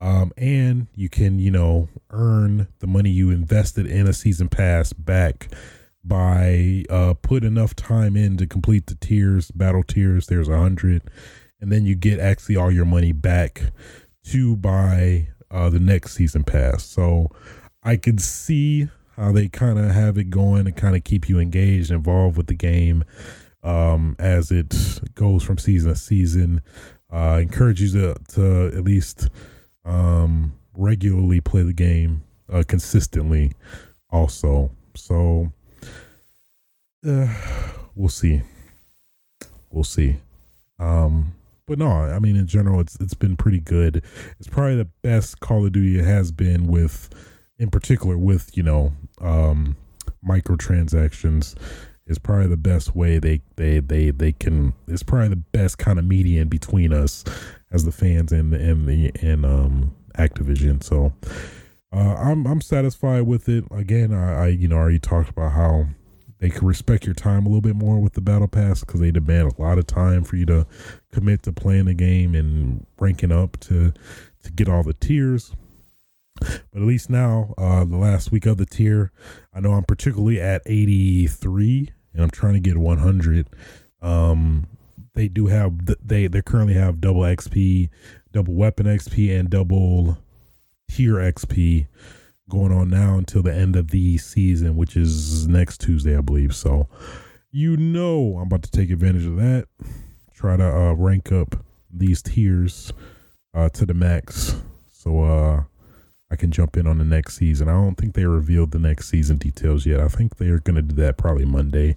Um, 0.00 0.32
and 0.36 0.86
you 0.94 1.08
can, 1.08 1.40
you 1.40 1.50
know, 1.50 1.88
earn 2.10 2.68
the 2.78 2.86
money 2.86 3.10
you 3.10 3.30
invested 3.30 3.86
in 3.88 4.06
a 4.06 4.12
season 4.12 4.48
pass 4.48 4.92
back 4.92 5.48
by 6.06 6.84
uh 6.90 7.14
put 7.14 7.42
enough 7.42 7.74
time 7.74 8.14
in 8.16 8.36
to 8.36 8.46
complete 8.46 8.86
the 8.86 8.94
tiers, 8.94 9.50
battle 9.50 9.82
tiers. 9.82 10.28
There's 10.28 10.48
a 10.48 10.58
hundred 10.58 11.02
and 11.60 11.72
then 11.72 11.86
you 11.86 11.96
get 11.96 12.20
actually 12.20 12.54
all 12.54 12.70
your 12.70 12.84
money 12.84 13.10
back 13.10 13.72
to 14.26 14.54
buy 14.54 15.28
uh, 15.50 15.70
the 15.70 15.80
next 15.80 16.14
season 16.14 16.44
pass. 16.44 16.84
So 16.84 17.30
I 17.84 17.96
could 17.96 18.20
see 18.20 18.88
how 19.16 19.32
they 19.32 19.48
kind 19.48 19.78
of 19.78 19.90
have 19.90 20.18
it 20.18 20.30
going 20.30 20.66
and 20.66 20.76
kind 20.76 20.96
of 20.96 21.04
keep 21.04 21.28
you 21.28 21.38
engaged, 21.38 21.90
involved 21.90 22.36
with 22.36 22.46
the 22.46 22.54
game 22.54 23.04
um, 23.62 24.16
as 24.18 24.50
it 24.50 24.74
goes 25.14 25.42
from 25.42 25.58
season 25.58 25.92
to 25.92 25.98
season. 25.98 26.62
Uh, 27.10 27.38
encourage 27.40 27.80
you 27.80 27.90
to, 27.92 28.14
to 28.28 28.66
at 28.76 28.84
least 28.84 29.28
um, 29.84 30.52
regularly 30.74 31.40
play 31.40 31.62
the 31.62 31.72
game 31.72 32.22
uh, 32.52 32.64
consistently, 32.66 33.52
also. 34.10 34.70
So 34.96 35.52
uh, 37.06 37.28
we'll 37.94 38.08
see. 38.08 38.42
We'll 39.70 39.84
see. 39.84 40.16
Um, 40.78 41.34
but 41.66 41.78
no, 41.78 41.88
I 41.88 42.18
mean 42.18 42.36
in 42.36 42.46
general, 42.46 42.80
it's 42.80 42.96
it's 43.00 43.14
been 43.14 43.36
pretty 43.36 43.60
good. 43.60 44.02
It's 44.38 44.48
probably 44.48 44.76
the 44.76 44.90
best 45.02 45.40
Call 45.40 45.64
of 45.64 45.72
Duty 45.72 45.98
it 45.98 46.04
has 46.04 46.30
been 46.30 46.66
with, 46.66 47.08
in 47.58 47.70
particular 47.70 48.16
with 48.18 48.56
you 48.56 48.62
know, 48.62 48.92
um, 49.20 49.76
microtransactions. 50.26 51.54
Is 52.06 52.18
probably 52.18 52.48
the 52.48 52.58
best 52.58 52.94
way 52.94 53.18
they 53.18 53.40
they 53.56 53.80
they 53.80 54.10
they 54.10 54.32
can. 54.32 54.74
It's 54.86 55.02
probably 55.02 55.28
the 55.28 55.36
best 55.36 55.78
kind 55.78 55.98
of 55.98 56.04
median 56.04 56.48
between 56.48 56.92
us 56.92 57.24
as 57.72 57.86
the 57.86 57.92
fans 57.92 58.30
and 58.30 58.52
and 58.52 58.86
the 58.86 59.10
and 59.22 59.46
um 59.46 59.94
Activision. 60.18 60.82
So. 60.82 61.12
Uh, 61.92 62.16
I'm 62.16 62.44
I'm 62.44 62.60
satisfied 62.60 63.22
with 63.22 63.48
it. 63.48 63.64
Again, 63.70 64.12
I, 64.12 64.46
I 64.46 64.46
you 64.48 64.66
know 64.66 64.74
already 64.74 64.98
talked 64.98 65.30
about 65.30 65.52
how 65.52 65.86
they 66.44 66.50
can 66.50 66.66
respect 66.66 67.06
your 67.06 67.14
time 67.14 67.46
a 67.46 67.48
little 67.48 67.60
bit 67.60 67.76
more 67.76 68.00
with 68.00 68.14
the 68.14 68.20
battle 68.20 68.48
pass 68.48 68.80
because 68.80 69.00
they 69.00 69.10
demand 69.10 69.52
a 69.52 69.62
lot 69.62 69.78
of 69.78 69.86
time 69.86 70.24
for 70.24 70.36
you 70.36 70.44
to 70.46 70.66
commit 71.12 71.42
to 71.44 71.52
playing 71.52 71.86
the 71.86 71.94
game 71.94 72.34
and 72.34 72.84
ranking 72.98 73.32
up 73.32 73.58
to 73.60 73.92
to 74.42 74.52
get 74.52 74.68
all 74.68 74.82
the 74.82 74.92
tiers. 74.92 75.52
But 76.40 76.62
at 76.74 76.82
least 76.82 77.10
now, 77.10 77.54
uh, 77.56 77.84
the 77.84 77.96
last 77.96 78.32
week 78.32 78.46
of 78.46 78.56
the 78.56 78.66
tier, 78.66 79.12
I 79.52 79.60
know 79.60 79.72
I'm 79.72 79.84
particularly 79.84 80.40
at 80.40 80.62
83, 80.66 81.90
and 82.12 82.22
I'm 82.22 82.30
trying 82.30 82.54
to 82.54 82.60
get 82.60 82.76
100. 82.76 83.48
Um, 84.02 84.66
they 85.14 85.28
do 85.28 85.46
have 85.46 85.86
they 86.04 86.26
they 86.26 86.42
currently 86.42 86.74
have 86.74 87.00
double 87.00 87.22
XP, 87.22 87.88
double 88.32 88.54
weapon 88.54 88.86
XP, 88.86 89.38
and 89.38 89.48
double 89.48 90.18
tier 90.90 91.14
XP 91.14 91.86
going 92.48 92.72
on 92.72 92.90
now 92.90 93.16
until 93.16 93.42
the 93.42 93.54
end 93.54 93.76
of 93.76 93.90
the 93.90 94.18
season, 94.18 94.76
which 94.76 94.96
is 94.96 95.48
next 95.48 95.80
Tuesday, 95.80 96.16
I 96.16 96.20
believe. 96.20 96.54
So, 96.54 96.88
you 97.50 97.76
know, 97.76 98.36
I'm 98.36 98.48
about 98.48 98.62
to 98.64 98.70
take 98.70 98.90
advantage 98.90 99.24
of 99.24 99.36
that. 99.36 99.66
Try 100.34 100.56
to 100.56 100.64
uh, 100.64 100.92
rank 100.94 101.32
up 101.32 101.64
these 101.90 102.20
tiers 102.22 102.92
uh, 103.54 103.68
to 103.70 103.86
the 103.86 103.94
max, 103.94 104.56
so 104.92 105.22
uh, 105.22 105.62
I 106.34 106.36
can 106.36 106.50
jump 106.50 106.76
in 106.76 106.88
on 106.88 106.98
the 106.98 107.04
next 107.04 107.36
season. 107.36 107.68
I 107.68 107.74
don't 107.74 107.94
think 107.94 108.14
they 108.14 108.24
revealed 108.24 108.72
the 108.72 108.80
next 108.80 109.08
season 109.08 109.36
details 109.36 109.86
yet. 109.86 110.00
I 110.00 110.08
think 110.08 110.36
they 110.36 110.48
are 110.48 110.58
going 110.58 110.74
to 110.74 110.82
do 110.82 110.96
that 110.96 111.16
probably 111.16 111.44
Monday, 111.44 111.96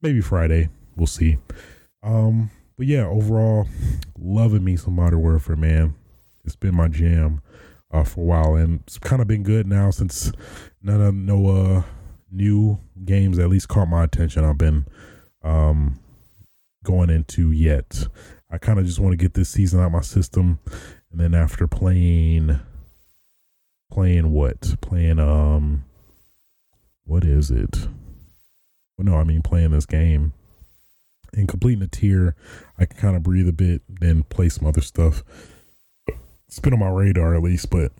maybe 0.00 0.20
Friday. 0.20 0.68
We'll 0.94 1.08
see. 1.08 1.38
Um, 2.00 2.52
but 2.78 2.86
yeah, 2.86 3.04
overall, 3.04 3.66
loving 4.16 4.62
me 4.62 4.76
some 4.76 4.94
Modern 4.94 5.20
Warfare, 5.20 5.56
man. 5.56 5.96
It's 6.44 6.54
been 6.54 6.76
my 6.76 6.86
jam 6.86 7.42
uh, 7.90 8.04
for 8.04 8.20
a 8.20 8.24
while, 8.24 8.54
and 8.54 8.78
it's 8.86 8.96
kind 8.96 9.20
of 9.20 9.26
been 9.26 9.42
good 9.42 9.66
now 9.66 9.90
since 9.90 10.30
none 10.80 11.00
of 11.00 11.12
no 11.12 11.48
uh, 11.48 11.82
new 12.30 12.78
games 13.04 13.40
at 13.40 13.48
least 13.48 13.66
caught 13.66 13.88
my 13.88 14.04
attention. 14.04 14.44
I've 14.44 14.56
been 14.56 14.86
um, 15.42 15.98
going 16.84 17.10
into 17.10 17.50
yet. 17.50 18.06
I 18.52 18.58
kind 18.58 18.78
of 18.78 18.86
just 18.86 19.00
want 19.00 19.14
to 19.14 19.16
get 19.16 19.34
this 19.34 19.48
season 19.48 19.80
out 19.80 19.90
my 19.90 20.00
system, 20.00 20.60
and 21.10 21.20
then 21.20 21.34
after 21.34 21.66
playing 21.66 22.60
playing 23.94 24.32
what? 24.32 24.74
Playing 24.80 25.20
um 25.20 25.84
what 27.04 27.24
is 27.24 27.50
it? 27.50 27.86
Well 28.98 29.06
no, 29.06 29.14
I 29.14 29.24
mean 29.24 29.40
playing 29.40 29.70
this 29.70 29.86
game. 29.86 30.32
And 31.32 31.48
completing 31.48 31.82
a 31.82 31.86
tier, 31.86 32.34
I 32.76 32.86
can 32.86 32.98
kind 32.98 33.16
of 33.16 33.22
breathe 33.22 33.48
a 33.48 33.52
bit, 33.52 33.82
then 33.88 34.24
play 34.24 34.48
some 34.48 34.66
other 34.66 34.80
stuff. 34.80 35.22
It's 36.46 36.58
been 36.58 36.72
on 36.72 36.80
my 36.80 36.88
radar 36.88 37.34
at 37.34 37.42
least, 37.42 37.70
but 37.70 37.92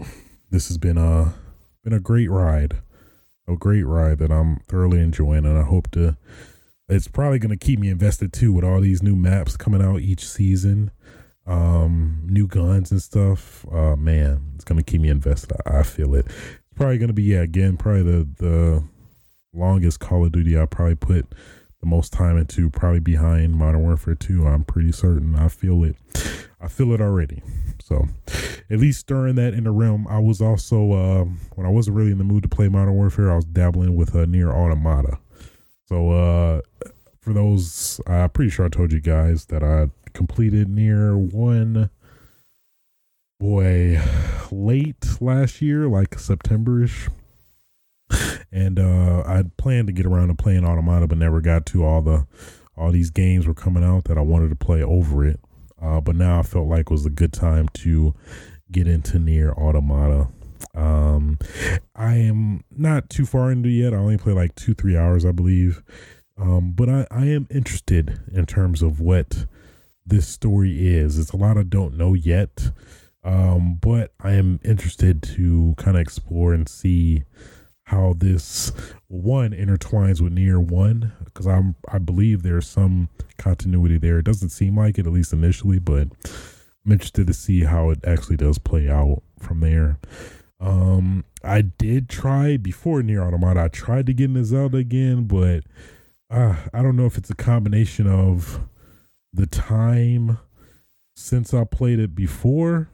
this 0.51 0.66
has 0.69 0.79
been 0.79 0.99
a 0.99 1.35
been 1.85 1.93
a 1.93 2.01
great 2.01 2.31
ride. 2.31 2.79
A 3.47 3.55
great 3.57 3.85
ride 3.85 4.19
that 4.19 4.33
I'm 4.33 4.61
thoroughly 4.69 4.99
enjoying 4.99 5.45
and 5.45 5.59
I 5.59 5.62
hope 5.62 5.91
to 5.93 6.16
it's 6.89 7.09
probably 7.09 7.39
going 7.39 7.57
to 7.57 7.65
keep 7.65 7.79
me 7.79 7.89
invested 7.89 8.33
too 8.33 8.53
with 8.53 8.65
all 8.65 8.81
these 8.81 9.03
new 9.03 9.15
maps 9.15 9.57
coming 9.57 9.83
out 9.83 10.01
each 10.01 10.27
season 10.27 10.91
um 11.47 12.23
new 12.27 12.47
guns 12.47 12.91
and 12.91 13.03
stuff. 13.03 13.66
Uh 13.73 13.97
man 13.97 14.53
it's 14.55 14.65
gonna 14.65 14.83
keep 14.83 15.01
me 15.01 15.09
invested. 15.09 15.53
I, 15.66 15.81
I 15.81 15.83
feel 15.83 16.15
it. 16.15 16.27
It's 16.27 16.75
probably 16.75 16.99
gonna 16.99 17.12
be 17.12 17.25
yeah 17.25 17.43
again 17.43 17.77
probably 17.77 18.03
the 18.03 18.29
the 18.39 18.85
longest 19.53 20.01
call 20.01 20.25
of 20.25 20.33
duty 20.33 20.59
i 20.59 20.66
probably 20.66 20.97
put 20.97 21.33
the 21.81 21.87
most 21.87 22.12
time 22.12 22.37
into 22.37 22.69
probably 22.71 22.99
behind 22.99 23.55
modern 23.55 23.83
warfare 23.83 24.15
2 24.15 24.47
i'm 24.47 24.65
pretty 24.65 24.91
certain. 24.91 25.37
I 25.37 25.49
feel 25.49 25.85
it. 25.85 25.97
I 26.61 26.69
feel 26.69 26.93
it 26.93 27.01
already. 27.01 27.43
So 27.83 28.09
at 28.71 28.79
least 28.79 29.07
during 29.07 29.35
that 29.35 29.53
in 29.53 29.65
the 29.65 29.71
realm. 29.71 30.07
I 30.09 30.19
was 30.19 30.41
also 30.41 30.93
uh 30.93 31.25
when 31.55 31.66
i 31.66 31.71
wasn't 31.71 31.97
really 31.97 32.11
in 32.11 32.19
the 32.19 32.25
mood 32.25 32.43
to 32.45 32.49
play 32.49 32.69
modern 32.69 32.95
warfare 32.95 33.31
i 33.31 33.37
was 33.37 33.45
dabbling 33.45 33.97
with 33.97 34.15
a 34.15 34.27
NieR 34.27 34.53
Automata. 34.53 35.19
So 35.87 36.11
uh 36.11 36.61
for 37.21 37.33
those, 37.33 38.01
I'm 38.07 38.31
pretty 38.31 38.51
sure 38.51 38.66
I 38.66 38.69
told 38.69 38.93
you 38.93 39.01
guys 39.01 39.47
that 39.47 39.62
I 39.62 39.89
completed 40.15 40.69
NieR 40.69 41.16
one 41.16 41.91
boy 43.39 44.01
late 44.51 45.20
last 45.20 45.61
year, 45.61 45.86
like 45.86 46.11
Septemberish. 46.12 47.11
And 48.53 48.78
uh 48.78 49.23
I 49.27 49.43
planned 49.59 49.89
to 49.89 49.93
get 49.93 50.07
around 50.07 50.28
to 50.28 50.35
playing 50.35 50.65
Automata, 50.65 51.07
but 51.07 51.19
never 51.19 51.41
got 51.41 51.66
to 51.66 51.85
all 51.85 52.03
the 52.03 52.27
all 52.77 52.91
these 52.91 53.11
games 53.11 53.47
were 53.47 53.55
coming 53.55 53.85
out 53.85 54.05
that 54.05 54.19
I 54.19 54.23
wanted 54.23 54.51
to 54.51 54.57
play 54.57 54.82
over 54.82 55.24
it. 55.24 55.41
Uh, 55.81 56.01
but 56.01 56.16
now 56.16 56.39
I 56.39 56.43
felt 56.43 56.69
like 56.69 56.82
it 56.82 56.91
was 56.91 57.07
a 57.07 57.11
good 57.11 57.32
time 57.32 57.69
to 57.74 58.15
get 58.70 58.89
into 58.89 59.19
NieR 59.19 59.57
Automata. 59.57 60.28
Um, 60.74 61.39
I 61.95 62.16
am 62.16 62.65
not 62.70 63.11
too 63.11 63.27
far 63.27 63.51
into 63.53 63.69
yet. 63.69 63.93
I 63.93 63.99
only 63.99 64.19
play 64.19 64.32
like 64.32 64.55
two, 64.55 64.74
three 64.74 64.97
hours, 64.97 65.24
I 65.24 65.32
believe. 65.32 65.82
Um, 66.36 66.73
but 66.73 66.89
I, 66.89 67.07
I 67.11 67.27
am 67.27 67.47
interested 67.51 68.20
in 68.32 68.47
terms 68.47 68.82
of 68.82 68.99
what 69.01 69.47
this 70.06 70.28
story 70.28 70.94
is. 70.94 71.18
It's 71.18 71.32
a 71.32 71.36
lot 71.36 71.59
I 71.59 71.62
don't 71.62 71.97
know 71.97 72.14
yet. 72.14 72.70
Um, 73.22 73.78
but 73.81 74.12
I 74.20 74.32
am 74.32 74.60
interested 74.62 75.22
to 75.22 75.74
kind 75.78 75.97
of 75.97 76.02
explore 76.02 76.52
and 76.52 76.68
see 76.68 77.24
how 77.85 78.14
this 78.16 78.72
one 79.09 79.51
intertwines 79.51 80.20
with 80.20 80.35
NieR 80.35 80.59
one 80.59 81.12
because 81.24 81.47
I'm 81.47 81.74
I 81.89 81.98
believe 81.98 82.43
there's 82.43 82.66
some 82.66 83.09
continuity 83.39 83.98
there. 83.98 84.18
It 84.18 84.24
doesn't 84.24 84.51
seem 84.51 84.76
like 84.76 84.98
it 84.98 85.06
at 85.06 85.12
least 85.12 85.32
initially, 85.32 85.78
but 85.78 86.09
I'm 86.85 86.93
interested 86.93 87.26
to 87.26 87.35
see 87.35 87.64
how 87.64 87.90
it 87.90 88.01
actually 88.06 88.36
does 88.36 88.59
play 88.59 88.89
out 88.89 89.22
from 89.39 89.60
there. 89.60 89.98
Um, 90.60 91.24
I 91.43 91.62
did 91.62 92.09
try 92.09 92.56
before 92.56 93.02
NieR 93.02 93.26
Automata. 93.26 93.64
I 93.64 93.68
tried 93.68 94.06
to 94.06 94.14
get 94.14 94.24
into 94.24 94.44
Zelda 94.44 94.78
again, 94.78 95.24
but 95.24 95.64
uh, 96.31 96.56
I 96.72 96.82
don't 96.82 96.97
know 96.97 97.06
if 97.06 97.18
it's 97.18 97.31
a 97.31 97.35
combination 97.35 98.06
of 98.06 98.60
the 99.35 99.47
time 99.47 100.39
since 101.16 101.52
I 101.52 101.65
played 101.65 101.98
it 101.98 102.15
before 102.15 102.89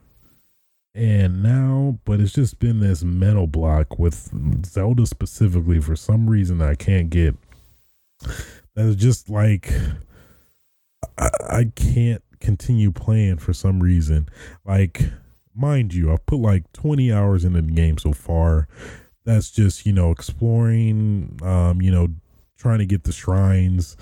and 0.94 1.42
now, 1.42 1.98
but 2.04 2.20
it's 2.20 2.32
just 2.32 2.58
been 2.58 2.80
this 2.80 3.04
mental 3.04 3.46
block 3.46 3.98
with 3.98 4.30
Zelda 4.66 5.06
specifically 5.06 5.80
for 5.80 5.94
some 5.94 6.28
reason 6.28 6.60
I 6.60 6.74
can't 6.74 7.10
get. 7.10 7.36
That's 8.74 8.96
just 8.96 9.30
like 9.30 9.72
I, 11.16 11.30
I 11.48 11.64
can't 11.74 12.22
continue 12.40 12.90
playing 12.90 13.38
for 13.38 13.52
some 13.52 13.80
reason. 13.80 14.28
Like, 14.64 15.02
mind 15.54 15.94
you, 15.94 16.12
I've 16.12 16.26
put 16.26 16.40
like 16.40 16.72
20 16.72 17.12
hours 17.12 17.44
into 17.44 17.62
the 17.62 17.72
game 17.72 17.98
so 17.98 18.12
far. 18.12 18.66
That's 19.24 19.50
just, 19.50 19.86
you 19.86 19.92
know, 19.92 20.10
exploring, 20.10 21.38
um, 21.42 21.80
you 21.82 21.90
know, 21.90 22.08
trying 22.58 22.78
to 22.78 22.86
get 22.86 23.04
the 23.04 23.12
shrines, 23.12 23.96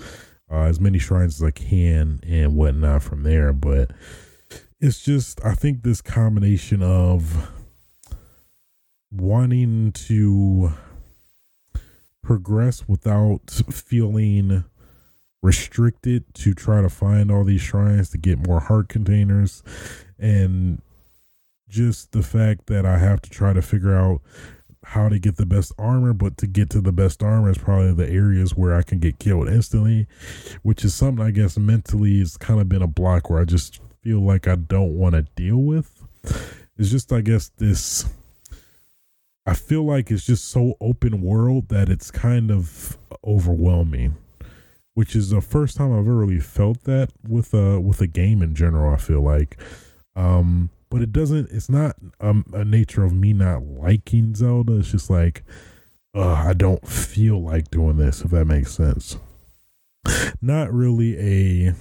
uh, 0.51 0.63
as 0.63 0.79
many 0.79 0.99
shrines 0.99 1.41
as 1.41 1.47
I 1.47 1.51
can 1.51 2.19
and 2.25 2.55
whatnot 2.55 3.03
from 3.03 3.23
there. 3.23 3.53
But 3.53 3.91
it's 4.79 5.03
just, 5.03 5.43
I 5.43 5.53
think 5.53 5.83
this 5.83 6.01
combination 6.01 6.81
of 6.81 7.49
wanting 9.11 9.91
to 9.91 10.73
progress 12.23 12.87
without 12.87 13.49
feeling 13.49 14.63
restricted 15.41 16.25
to 16.35 16.53
try 16.53 16.81
to 16.81 16.89
find 16.89 17.31
all 17.31 17.43
these 17.43 17.61
shrines 17.61 18.09
to 18.09 18.17
get 18.17 18.45
more 18.45 18.59
heart 18.59 18.89
containers 18.89 19.63
and 20.19 20.81
just 21.69 22.11
the 22.11 22.23
fact 22.23 22.67
that 22.67 22.85
I 22.85 22.97
have 22.97 23.21
to 23.21 23.29
try 23.29 23.53
to 23.53 23.61
figure 23.61 23.95
out 23.95 24.21
how 24.83 25.09
to 25.09 25.19
get 25.19 25.35
the 25.37 25.45
best 25.45 25.71
armor, 25.77 26.13
but 26.13 26.37
to 26.37 26.47
get 26.47 26.69
to 26.71 26.81
the 26.81 26.91
best 26.91 27.21
armor 27.21 27.49
is 27.49 27.57
probably 27.57 27.93
the 27.93 28.09
areas 28.09 28.55
where 28.55 28.73
I 28.73 28.81
can 28.81 28.99
get 28.99 29.19
killed 29.19 29.47
instantly, 29.47 30.07
which 30.63 30.85
is 30.85 30.93
something 30.93 31.25
I 31.25 31.31
guess 31.31 31.57
mentally 31.57 32.19
has 32.19 32.37
kind 32.37 32.61
of 32.61 32.69
been 32.69 32.81
a 32.81 32.87
block 32.87 33.29
where 33.29 33.41
I 33.41 33.45
just 33.45 33.81
feel 34.01 34.21
like 34.21 34.47
I 34.47 34.55
don't 34.55 34.97
want 34.97 35.15
to 35.15 35.23
deal 35.35 35.57
with. 35.57 36.03
It's 36.77 36.89
just, 36.89 37.11
I 37.11 37.21
guess, 37.21 37.49
this. 37.57 38.05
I 39.45 39.53
feel 39.53 39.83
like 39.83 40.11
it's 40.11 40.25
just 40.25 40.47
so 40.47 40.75
open 40.79 41.21
world 41.21 41.69
that 41.69 41.89
it's 41.89 42.11
kind 42.11 42.51
of 42.51 42.97
overwhelming, 43.25 44.15
which 44.93 45.15
is 45.15 45.29
the 45.29 45.41
first 45.41 45.75
time 45.75 45.91
I've 45.91 45.99
ever 45.99 46.15
really 46.15 46.39
felt 46.39 46.83
that 46.83 47.09
with 47.27 47.53
a 47.53 47.79
with 47.79 47.99
a 47.99 48.07
game 48.07 48.41
in 48.41 48.55
general. 48.55 48.93
I 48.93 48.97
feel 48.97 49.21
like, 49.21 49.57
um, 50.15 50.69
but 50.89 51.01
it 51.01 51.11
doesn't 51.11 51.49
it's 51.51 51.69
not 51.69 51.95
um, 52.19 52.45
a 52.53 52.65
nature 52.65 53.03
of 53.03 53.13
me 53.13 53.33
not 53.33 53.63
liking 53.63 54.35
zelda. 54.35 54.77
It's 54.77 54.91
just 54.91 55.09
like 55.09 55.43
uh, 56.15 56.33
i 56.33 56.53
don't 56.53 56.87
feel 56.87 57.41
like 57.41 57.69
doing 57.69 57.97
this 57.97 58.21
if 58.21 58.31
that 58.31 58.45
makes 58.45 58.73
sense. 58.73 59.17
Not 60.41 60.73
really 60.73 61.17
a 61.67 61.73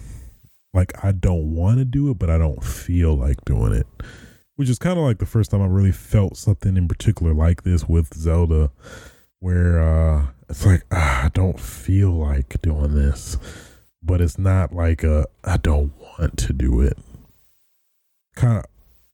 like 0.74 0.92
i 1.02 1.12
don't 1.12 1.54
want 1.54 1.78
to 1.78 1.84
do 1.84 2.10
it 2.10 2.18
but 2.18 2.28
i 2.28 2.36
don't 2.36 2.62
feel 2.62 3.14
like 3.14 3.44
doing 3.44 3.72
it. 3.72 3.86
Which 4.56 4.68
is 4.68 4.78
kind 4.78 4.98
of 4.98 5.04
like 5.04 5.18
the 5.18 5.26
first 5.26 5.50
time 5.50 5.62
i 5.62 5.66
really 5.66 5.92
felt 5.92 6.36
something 6.36 6.76
in 6.76 6.88
particular 6.88 7.32
like 7.32 7.62
this 7.62 7.88
with 7.88 8.14
zelda 8.14 8.70
where 9.40 9.80
uh 9.80 10.26
it's 10.48 10.66
like 10.66 10.82
i 10.92 11.30
don't 11.32 11.60
feel 11.60 12.10
like 12.10 12.60
doing 12.60 12.94
this. 12.94 13.38
But 14.02 14.20
it's 14.20 14.38
not 14.38 14.74
like 14.74 15.02
a 15.02 15.26
i 15.44 15.56
don't 15.56 15.92
want 15.98 16.36
to 16.38 16.52
do 16.52 16.80
it. 16.80 16.98
Kind 18.36 18.58
of 18.58 18.64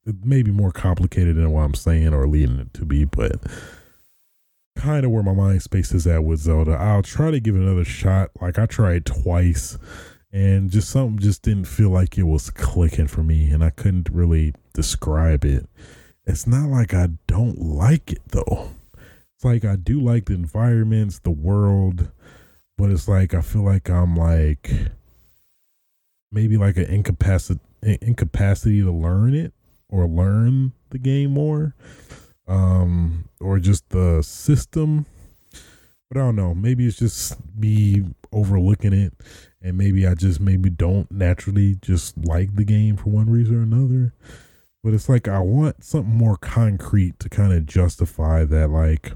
it 0.06 0.24
may 0.24 0.42
be 0.42 0.50
more 0.50 0.72
complicated 0.72 1.36
than 1.36 1.50
what 1.50 1.62
I'm 1.62 1.74
saying 1.74 2.12
or 2.12 2.26
leading 2.26 2.58
it 2.58 2.74
to 2.74 2.84
be, 2.84 3.04
but 3.04 3.36
kind 4.76 5.04
of 5.04 5.10
where 5.10 5.22
my 5.22 5.32
mind 5.32 5.62
space 5.62 5.92
is 5.92 6.06
at 6.06 6.24
with 6.24 6.40
Zelda. 6.40 6.72
I'll 6.72 7.02
try 7.02 7.30
to 7.30 7.40
give 7.40 7.56
it 7.56 7.62
another 7.62 7.84
shot. 7.84 8.30
Like 8.40 8.58
I 8.58 8.66
tried 8.66 9.06
twice 9.06 9.78
and 10.32 10.70
just 10.70 10.90
something 10.90 11.18
just 11.18 11.42
didn't 11.42 11.66
feel 11.66 11.90
like 11.90 12.18
it 12.18 12.24
was 12.24 12.50
clicking 12.50 13.06
for 13.06 13.22
me 13.22 13.50
and 13.50 13.64
I 13.64 13.70
couldn't 13.70 14.10
really 14.10 14.54
describe 14.74 15.44
it. 15.44 15.68
It's 16.26 16.46
not 16.46 16.68
like 16.68 16.92
I 16.92 17.08
don't 17.26 17.58
like 17.58 18.12
it 18.12 18.22
though. 18.28 18.70
It's 19.36 19.44
like 19.44 19.64
I 19.64 19.76
do 19.76 20.00
like 20.00 20.26
the 20.26 20.34
environments, 20.34 21.20
the 21.20 21.30
world, 21.30 22.10
but 22.76 22.90
it's 22.90 23.08
like 23.08 23.32
I 23.32 23.40
feel 23.40 23.62
like 23.62 23.88
I'm 23.88 24.16
like 24.16 24.70
maybe 26.32 26.56
like 26.56 26.76
an 26.76 26.86
incapacity 26.86 27.60
incapacity 27.82 28.80
to 28.80 28.90
learn 28.90 29.34
it 29.34 29.52
or 29.94 30.08
learn 30.08 30.72
the 30.90 30.98
game 30.98 31.30
more 31.30 31.76
um 32.48 33.28
or 33.40 33.58
just 33.58 33.88
the 33.90 34.20
system. 34.22 35.06
But 36.10 36.18
i 36.18 36.20
don't 36.20 36.36
know. 36.36 36.54
Maybe 36.54 36.86
it's 36.86 36.98
just 36.98 37.36
me 37.56 38.04
overlooking 38.32 38.92
it 38.92 39.12
and 39.62 39.78
maybe 39.78 40.04
i 40.06 40.14
just 40.14 40.40
maybe 40.40 40.68
don't 40.68 41.10
naturally 41.10 41.76
just 41.80 42.18
like 42.18 42.56
the 42.56 42.64
game 42.64 42.96
for 42.96 43.10
one 43.10 43.30
reason 43.30 43.56
or 43.56 43.62
another. 43.62 44.12
But 44.82 44.92
it's 44.92 45.08
like 45.08 45.28
i 45.28 45.38
want 45.38 45.84
something 45.84 46.14
more 46.14 46.36
concrete 46.36 47.18
to 47.20 47.28
kind 47.28 47.52
of 47.52 47.64
justify 47.64 48.44
that 48.44 48.70
like 48.70 49.12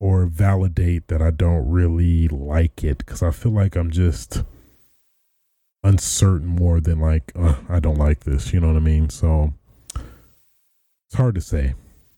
or 0.00 0.26
validate 0.26 1.08
that 1.08 1.22
i 1.22 1.30
don't 1.30 1.70
really 1.70 2.26
like 2.28 2.82
it 2.82 2.98
because 2.98 3.22
i 3.22 3.30
feel 3.30 3.52
like 3.52 3.76
i'm 3.76 3.90
just 3.90 4.42
uncertain 5.82 6.46
more 6.46 6.80
than 6.80 7.00
like 7.00 7.32
uh, 7.34 7.56
I 7.68 7.80
don't 7.80 7.98
like 7.98 8.24
this. 8.24 8.52
You 8.52 8.60
know 8.60 8.68
what 8.68 8.76
I 8.76 8.80
mean? 8.80 9.10
So 9.10 9.54
it's 9.94 11.16
hard 11.16 11.34
to 11.34 11.40
say, 11.40 11.74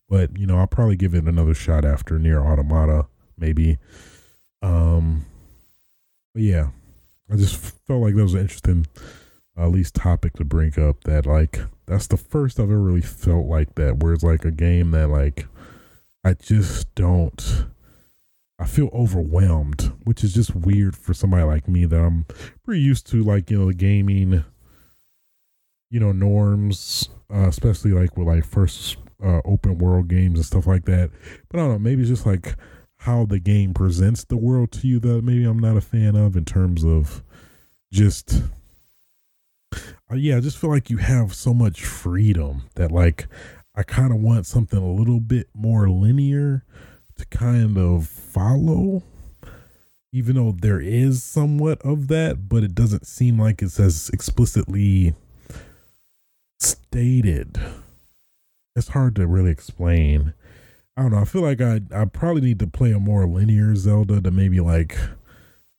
but 0.08 0.36
you 0.36 0.46
know 0.46 0.58
I'll 0.58 0.66
probably 0.66 0.96
give 0.96 1.14
it 1.14 1.24
another 1.24 1.54
shot 1.54 1.84
after 1.84 2.18
NieR 2.18 2.44
Automata, 2.44 3.06
maybe. 3.38 3.78
Um, 4.62 5.26
but 6.34 6.42
yeah, 6.42 6.68
I 7.30 7.36
just 7.36 7.56
felt 7.56 8.02
like 8.02 8.14
that 8.14 8.22
was 8.22 8.34
an 8.34 8.40
interesting 8.40 8.86
at 9.56 9.70
least 9.70 9.94
topic 9.94 10.32
to 10.34 10.44
bring 10.44 10.78
up 10.78 11.04
that 11.04 11.26
like 11.26 11.60
that's 11.86 12.06
the 12.06 12.16
first 12.16 12.58
I've 12.58 12.70
ever 12.70 12.80
really 12.80 13.02
felt 13.02 13.46
like 13.46 13.74
that 13.74 13.98
where 13.98 14.14
it's 14.14 14.22
like 14.22 14.44
a 14.44 14.50
game 14.50 14.92
that 14.92 15.08
like 15.08 15.46
I 16.24 16.34
just 16.34 16.94
don't 16.94 17.66
I 18.58 18.66
feel 18.66 18.90
overwhelmed, 18.92 19.92
which 20.04 20.22
is 20.22 20.32
just 20.32 20.54
weird 20.54 20.96
for 20.96 21.14
somebody 21.14 21.42
like 21.44 21.66
me 21.66 21.84
that 21.84 22.00
I'm 22.00 22.26
pretty 22.64 22.80
used 22.80 23.06
to 23.08 23.22
like, 23.22 23.50
you 23.50 23.58
know, 23.58 23.66
the 23.66 23.74
gaming 23.74 24.44
you 25.92 26.00
know, 26.00 26.10
norms, 26.10 27.10
uh, 27.32 27.46
especially 27.46 27.92
like 27.92 28.16
with 28.16 28.26
like 28.26 28.46
first 28.46 28.96
uh, 29.22 29.42
open 29.44 29.76
world 29.76 30.08
games 30.08 30.38
and 30.38 30.46
stuff 30.46 30.66
like 30.66 30.86
that. 30.86 31.10
But 31.50 31.60
I 31.60 31.62
don't 31.62 31.72
know, 31.72 31.78
maybe 31.78 32.00
it's 32.00 32.10
just 32.10 32.24
like 32.24 32.56
how 32.96 33.26
the 33.26 33.38
game 33.38 33.74
presents 33.74 34.24
the 34.24 34.38
world 34.38 34.72
to 34.72 34.88
you 34.88 34.98
that 35.00 35.22
maybe 35.22 35.44
I'm 35.44 35.58
not 35.58 35.76
a 35.76 35.82
fan 35.82 36.16
of 36.16 36.34
in 36.34 36.46
terms 36.46 36.82
of 36.82 37.22
just 37.92 38.42
uh, 40.10 40.14
yeah, 40.14 40.38
I 40.38 40.40
just 40.40 40.56
feel 40.56 40.70
like 40.70 40.88
you 40.88 40.96
have 40.96 41.34
so 41.34 41.52
much 41.52 41.84
freedom 41.84 42.62
that 42.76 42.90
like 42.90 43.28
I 43.74 43.82
kind 43.82 44.14
of 44.14 44.20
want 44.20 44.46
something 44.46 44.78
a 44.78 44.92
little 44.92 45.20
bit 45.20 45.48
more 45.54 45.90
linear 45.90 46.64
to 47.22 47.38
kind 47.38 47.78
of 47.78 48.08
follow. 48.08 49.02
Even 50.12 50.36
though 50.36 50.52
there 50.52 50.80
is 50.80 51.22
somewhat 51.22 51.80
of 51.82 52.08
that, 52.08 52.48
but 52.48 52.62
it 52.62 52.74
doesn't 52.74 53.06
seem 53.06 53.38
like 53.38 53.62
it's 53.62 53.80
as 53.80 54.10
explicitly 54.10 55.14
stated. 56.60 57.58
It's 58.76 58.88
hard 58.88 59.16
to 59.16 59.26
really 59.26 59.50
explain. 59.50 60.34
I 60.96 61.02
don't 61.02 61.12
know. 61.12 61.18
I 61.18 61.24
feel 61.24 61.40
like 61.40 61.62
I 61.62 61.80
I 61.94 62.04
probably 62.04 62.42
need 62.42 62.58
to 62.58 62.66
play 62.66 62.92
a 62.92 62.98
more 62.98 63.26
linear 63.26 63.74
Zelda 63.74 64.20
to 64.20 64.30
maybe 64.30 64.60
like 64.60 64.98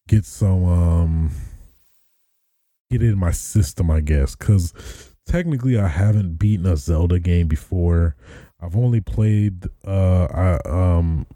get 0.07 0.26
some 0.26 0.65
um 0.65 1.32
get 2.90 3.03
in 3.03 3.20
my 3.20 3.32
system, 3.32 3.91
I 3.91 3.99
guess, 3.99 4.36
because 4.36 4.74
technically 5.28 5.78
I 5.78 5.88
haven't 5.88 6.40
beaten 6.40 6.65
a 6.65 6.76
Zelda 6.76 7.20
game 7.20 7.48
before. 7.48 8.15
I've 8.64 8.77
only 8.77 9.02
played 9.02 9.68
uh 9.85 10.27
I 10.31 10.69
um 10.69 11.27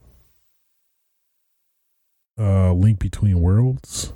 uh 2.40 2.72
Link 2.72 3.00
Between 3.00 3.42
Worlds. 3.42 4.14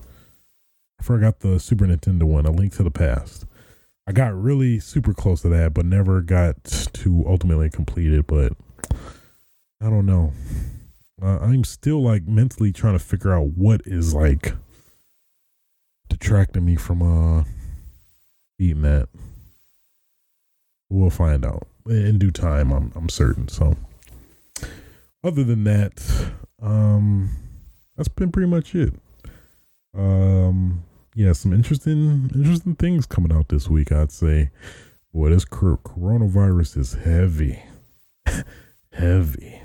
I 1.00 1.04
forgot 1.04 1.42
the 1.42 1.60
Super 1.60 1.86
Nintendo 1.86 2.24
one, 2.24 2.46
A 2.46 2.52
Link 2.52 2.74
to 2.76 2.84
the 2.84 2.92
Past. 2.92 3.46
I 4.08 4.14
got 4.14 4.40
really 4.40 4.80
super 4.80 5.14
close 5.14 5.42
to 5.42 5.50
that, 5.50 5.74
but 5.74 5.86
never 5.86 6.22
got 6.22 6.64
to 6.64 7.26
ultimately 7.28 7.70
complete 7.70 8.14
it. 8.14 8.28
But 8.28 8.54
I 9.82 9.90
don't 9.90 10.06
know. 10.06 10.32
Uh, 11.22 11.40
I'm 11.40 11.66
still 11.66 12.02
like 12.02 12.28
mentally 12.28 12.72
trying 12.72 12.98
to 12.98 13.04
figure 13.04 13.34
out 13.34 13.58
what 13.58 13.82
is 13.86 14.14
like 14.14 14.54
detracting 16.08 16.66
me 16.66 16.78
from 16.78 17.02
uh 17.02 17.44
eating 18.58 18.84
that. 18.84 19.10
We'll 20.90 21.10
find 21.10 21.46
out 21.46 21.68
in 21.88 22.20
due 22.20 22.32
time. 22.32 22.72
I'm 22.72 22.91
I'm 22.95 23.10
certain. 23.10 23.48
So, 23.48 23.76
other 25.24 25.44
than 25.44 25.64
that, 25.66 26.32
um, 26.62 27.30
that's 27.95 28.08
been 28.08 28.32
pretty 28.32 28.49
much 28.49 28.76
it. 28.76 28.94
Um, 29.94 30.84
yeah, 31.16 31.34
some 31.34 31.53
interesting 31.53 32.30
interesting 32.34 32.76
things 32.76 33.06
coming 33.06 33.32
out 33.32 33.49
this 33.49 33.68
week. 33.68 33.91
I'd 33.91 34.12
say, 34.12 34.49
boy, 35.14 35.30
this 35.30 35.45
coronavirus 35.45 36.78
is 36.78 36.94
heavy, 36.94 37.62
heavy, 38.94 39.62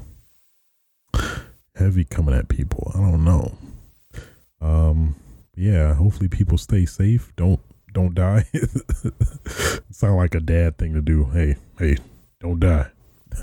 heavy 1.74 2.04
coming 2.04 2.34
at 2.34 2.48
people. 2.48 2.90
I 2.94 2.98
don't 2.98 3.24
know. 3.24 3.56
Um, 4.60 5.14
yeah, 5.54 5.94
hopefully 5.94 6.28
people 6.28 6.58
stay 6.58 6.84
safe. 6.84 7.32
Don't 7.36 7.60
don't 7.92 8.14
die. 8.14 8.44
Sound 9.90 10.16
like 10.16 10.34
a 10.34 10.40
dad 10.40 10.76
thing 10.76 10.92
to 10.94 11.00
do. 11.00 11.24
Hey, 11.32 11.56
hey, 11.78 11.96
don't 12.40 12.60
die. 12.60 12.88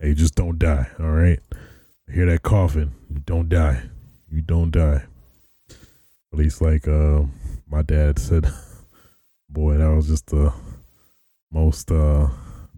hey, 0.00 0.14
just 0.14 0.34
don't 0.34 0.58
die. 0.58 0.86
All 0.98 1.10
right. 1.10 1.40
I 2.08 2.12
hear 2.12 2.26
that 2.26 2.42
coughing. 2.42 2.92
Don't 3.24 3.48
die. 3.48 3.82
You 4.30 4.42
don't 4.42 4.70
die. 4.70 5.04
At 6.32 6.38
least 6.38 6.60
like 6.60 6.88
uh 6.88 7.22
my 7.68 7.82
dad 7.82 8.18
said, 8.18 8.46
boy, 9.48 9.78
that 9.78 9.90
was 9.90 10.08
just 10.08 10.26
the 10.26 10.52
most 11.50 11.90
uh 11.90 12.28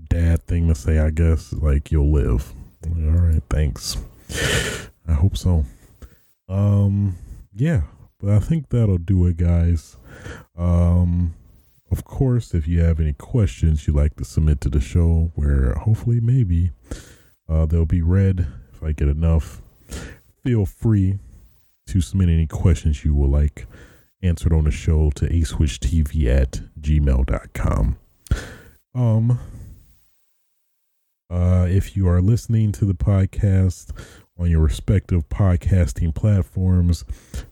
dad 0.09 0.47
thing 0.47 0.69
to 0.69 0.75
say, 0.75 0.99
I 0.99 1.11
guess. 1.11 1.53
Like 1.53 1.91
you'll 1.91 2.13
live. 2.13 2.53
All 2.87 3.13
right, 3.13 3.43
thanks. 3.51 3.97
I 5.09 5.13
hope 5.15 5.37
so. 5.37 5.65
Um 6.49 7.17
yeah, 7.55 7.83
but 8.21 8.31
I 8.31 8.39
think 8.39 8.69
that'll 8.69 8.99
do 8.99 9.27
it, 9.27 9.39
guys. 9.39 9.97
Um, 10.57 11.35
of 11.91 12.05
course, 12.05 12.55
if 12.55 12.67
you 12.67 12.81
have 12.81 13.01
any 13.01 13.13
questions 13.13 13.87
you'd 13.87 13.97
like 13.97 14.17
to 14.17 14.25
submit 14.25 14.61
to 14.63 14.69
the 14.69 14.81
show, 14.81 15.31
where 15.35 15.75
hopefully 15.75 16.21
maybe 16.21 16.73
uh, 17.49 17.67
they'll 17.67 17.87
be 17.87 18.03
read 18.03 18.47
if 18.73 18.83
I 18.83 18.93
get 18.93 19.09
enough, 19.09 19.63
feel 20.43 20.67
free 20.67 21.19
to 21.87 22.01
submit 22.01 22.29
any 22.29 22.47
questions 22.47 23.05
you 23.05 23.15
would 23.15 23.31
like 23.31 23.67
answered 24.23 24.53
on 24.53 24.65
the 24.65 24.71
show 24.71 25.11
to 25.15 25.29
aswitchtv 25.29 26.27
at 26.27 26.61
gmail.com. 26.81 27.99
Um, 28.95 29.39
uh, 31.31 31.67
if 31.69 31.97
you 31.97 32.09
are 32.09 32.21
listening 32.21 32.73
to 32.73 32.85
the 32.85 32.95
podcast 32.95 33.93
on 34.39 34.51
your 34.51 34.61
respective 34.61 35.29
podcasting 35.29 36.15
platforms, 36.15 37.05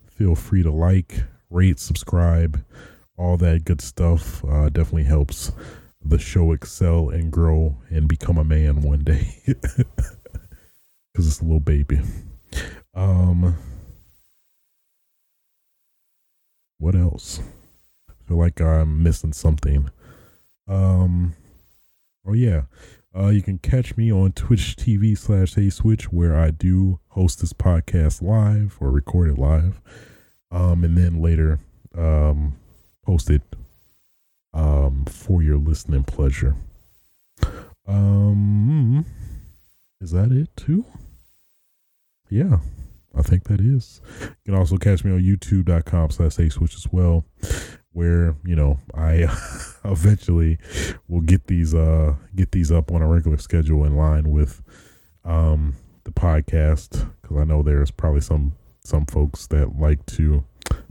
feel 0.07 0.35
free 0.35 0.63
to 0.63 0.71
like, 0.71 1.25
rate, 1.51 1.79
subscribe, 1.79 2.65
all 3.17 3.37
that 3.39 3.65
good 3.65 3.81
stuff. 3.81 4.45
Uh, 4.45 4.69
definitely 4.69 5.05
helps 5.05 5.53
the 6.05 6.19
show 6.19 6.53
excel 6.53 7.09
and 7.09 7.31
grow 7.31 7.77
and 7.91 8.09
become 8.09 8.39
a 8.39 8.45
man 8.45 8.83
one 8.83 9.01
day. 9.01 9.37
Because 11.15 11.29
it's 11.29 11.41
a 11.41 11.45
little 11.45 11.61
baby. 11.61 12.01
Um, 12.93 13.57
what 16.79 16.97
else? 16.97 17.41
I 18.09 18.13
feel 18.27 18.37
like 18.37 18.61
I'm 18.61 19.01
missing 19.01 19.33
something. 19.33 19.91
Um, 20.67 21.37
oh 22.27 22.33
yeah. 22.33 22.63
Uh, 23.17 23.29
you 23.29 23.43
can 23.43 23.59
catch 23.59 23.97
me 23.97 24.13
on 24.13 24.33
Twitch 24.33 24.75
TV 24.75 25.17
slash 25.17 25.57
A 25.57 25.71
Switch, 25.71 26.11
where 26.13 26.35
I 26.35 26.51
do 26.51 26.99
host 27.11 27.41
this 27.41 27.53
podcast 27.53 28.21
live 28.21 28.77
or 28.81 28.91
record 28.91 29.31
it 29.31 29.39
live. 29.39 29.81
Um, 30.51 30.83
and 30.83 30.99
then 30.99 31.23
later, 31.23 31.61
um, 31.97 32.57
post 33.05 33.31
it 33.31 33.43
um, 34.53 35.05
for 35.07 35.43
your 35.43 35.59
listening 35.59 36.05
pleasure. 36.05 36.57
Um, 37.87 39.05
is 40.01 40.13
that 40.13 40.33
it 40.33 40.49
too? 40.57 40.85
Yeah, 42.31 42.59
I 43.15 43.23
think 43.23 43.45
that 43.45 43.61
is. 43.61 44.01
You 44.21 44.37
can 44.47 44.55
also 44.55 44.77
catch 44.79 45.05
me 45.05 45.13
on 45.13 45.21
youtube.com 45.21 46.11
slash 46.11 46.39
A 46.39 46.51
Switch 46.51 46.75
as 46.75 46.89
well 46.91 47.25
where 47.95 48.37
you 48.45 48.57
know 48.57 48.79
I 48.93 49.27
eventually 49.85 50.59
will 51.09 51.23
get 51.23 51.47
these 51.47 51.75
uh 51.75 52.15
get 52.37 52.53
these 52.53 52.71
up 52.71 52.93
on 52.93 53.01
a 53.01 53.09
regular 53.09 53.39
schedule 53.39 53.85
in 53.85 53.97
line 53.97 54.31
with 54.31 54.63
um 55.25 55.75
the 56.03 56.11
podcast 56.11 57.09
because 57.23 57.37
I 57.37 57.45
know 57.45 57.63
there's 57.63 57.91
probably 57.91 58.21
some 58.21 58.55
some 58.85 59.07
folks 59.07 59.47
that 59.47 59.79
like 59.79 60.05
to 60.07 60.45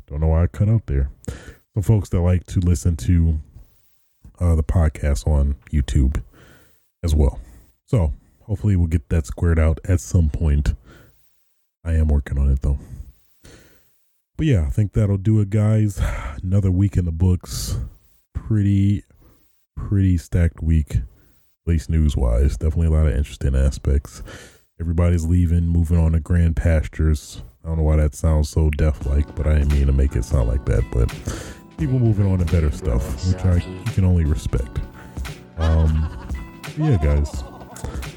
don't 0.07 0.21
know 0.21 0.27
why 0.27 0.43
I 0.43 0.47
cut 0.47 0.69
out 0.69 0.87
there 0.87 1.11
some 1.73 1.83
folks 1.83 2.09
that 2.09 2.21
like 2.21 2.45
to 2.45 2.59
listen 2.59 2.95
to 2.95 3.39
uh 4.39 4.55
the 4.55 4.63
podcast 4.63 5.27
on 5.27 5.55
YouTube 5.71 6.21
as 7.03 7.13
well 7.15 7.39
so 7.85 8.13
hopefully 8.43 8.75
we'll 8.75 8.87
get 8.87 9.09
that 9.09 9.25
squared 9.25 9.59
out 9.59 9.79
at 9.87 9.99
some 9.99 10.29
point 10.29 10.73
I 11.83 11.93
am 11.93 12.07
working 12.07 12.37
on 12.37 12.49
it 12.49 12.61
though 12.61 12.79
but 14.35 14.47
yeah, 14.47 14.65
I 14.65 14.69
think 14.69 14.93
that'll 14.93 15.17
do 15.17 15.39
it, 15.41 15.49
guys. 15.49 16.01
Another 16.43 16.71
week 16.71 16.97
in 16.97 17.05
the 17.05 17.11
books. 17.11 17.77
Pretty, 18.33 19.03
pretty 19.75 20.17
stacked 20.17 20.61
week, 20.61 20.95
at 20.95 21.03
least 21.65 21.89
news 21.89 22.17
wise. 22.17 22.57
Definitely 22.57 22.87
a 22.87 22.91
lot 22.91 23.07
of 23.07 23.15
interesting 23.15 23.55
aspects. 23.55 24.23
Everybody's 24.79 25.25
leaving, 25.25 25.67
moving 25.67 25.97
on 25.97 26.13
to 26.13 26.19
grand 26.19 26.55
pastures. 26.55 27.43
I 27.63 27.67
don't 27.67 27.77
know 27.77 27.83
why 27.83 27.97
that 27.97 28.15
sounds 28.15 28.49
so 28.49 28.69
deaf 28.71 29.05
like, 29.05 29.33
but 29.35 29.47
I 29.47 29.59
didn't 29.59 29.73
mean 29.73 29.85
to 29.85 29.93
make 29.93 30.15
it 30.15 30.25
sound 30.25 30.49
like 30.49 30.65
that. 30.65 30.83
But 30.91 31.09
people 31.77 31.99
moving 31.99 32.31
on 32.31 32.39
to 32.39 32.45
better 32.45 32.71
stuff, 32.71 33.25
which 33.27 33.43
I 33.45 33.55
you 33.55 33.91
can 33.91 34.05
only 34.05 34.25
respect. 34.25 34.79
Um, 35.57 36.09
yeah, 36.77 36.97
guys. 36.97 37.43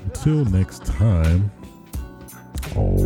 Until 0.05 0.45
next 0.47 0.85
time. 0.85 1.51
Oh 2.75 2.97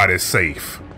nobody's 0.00 0.22
safe. 0.22 0.89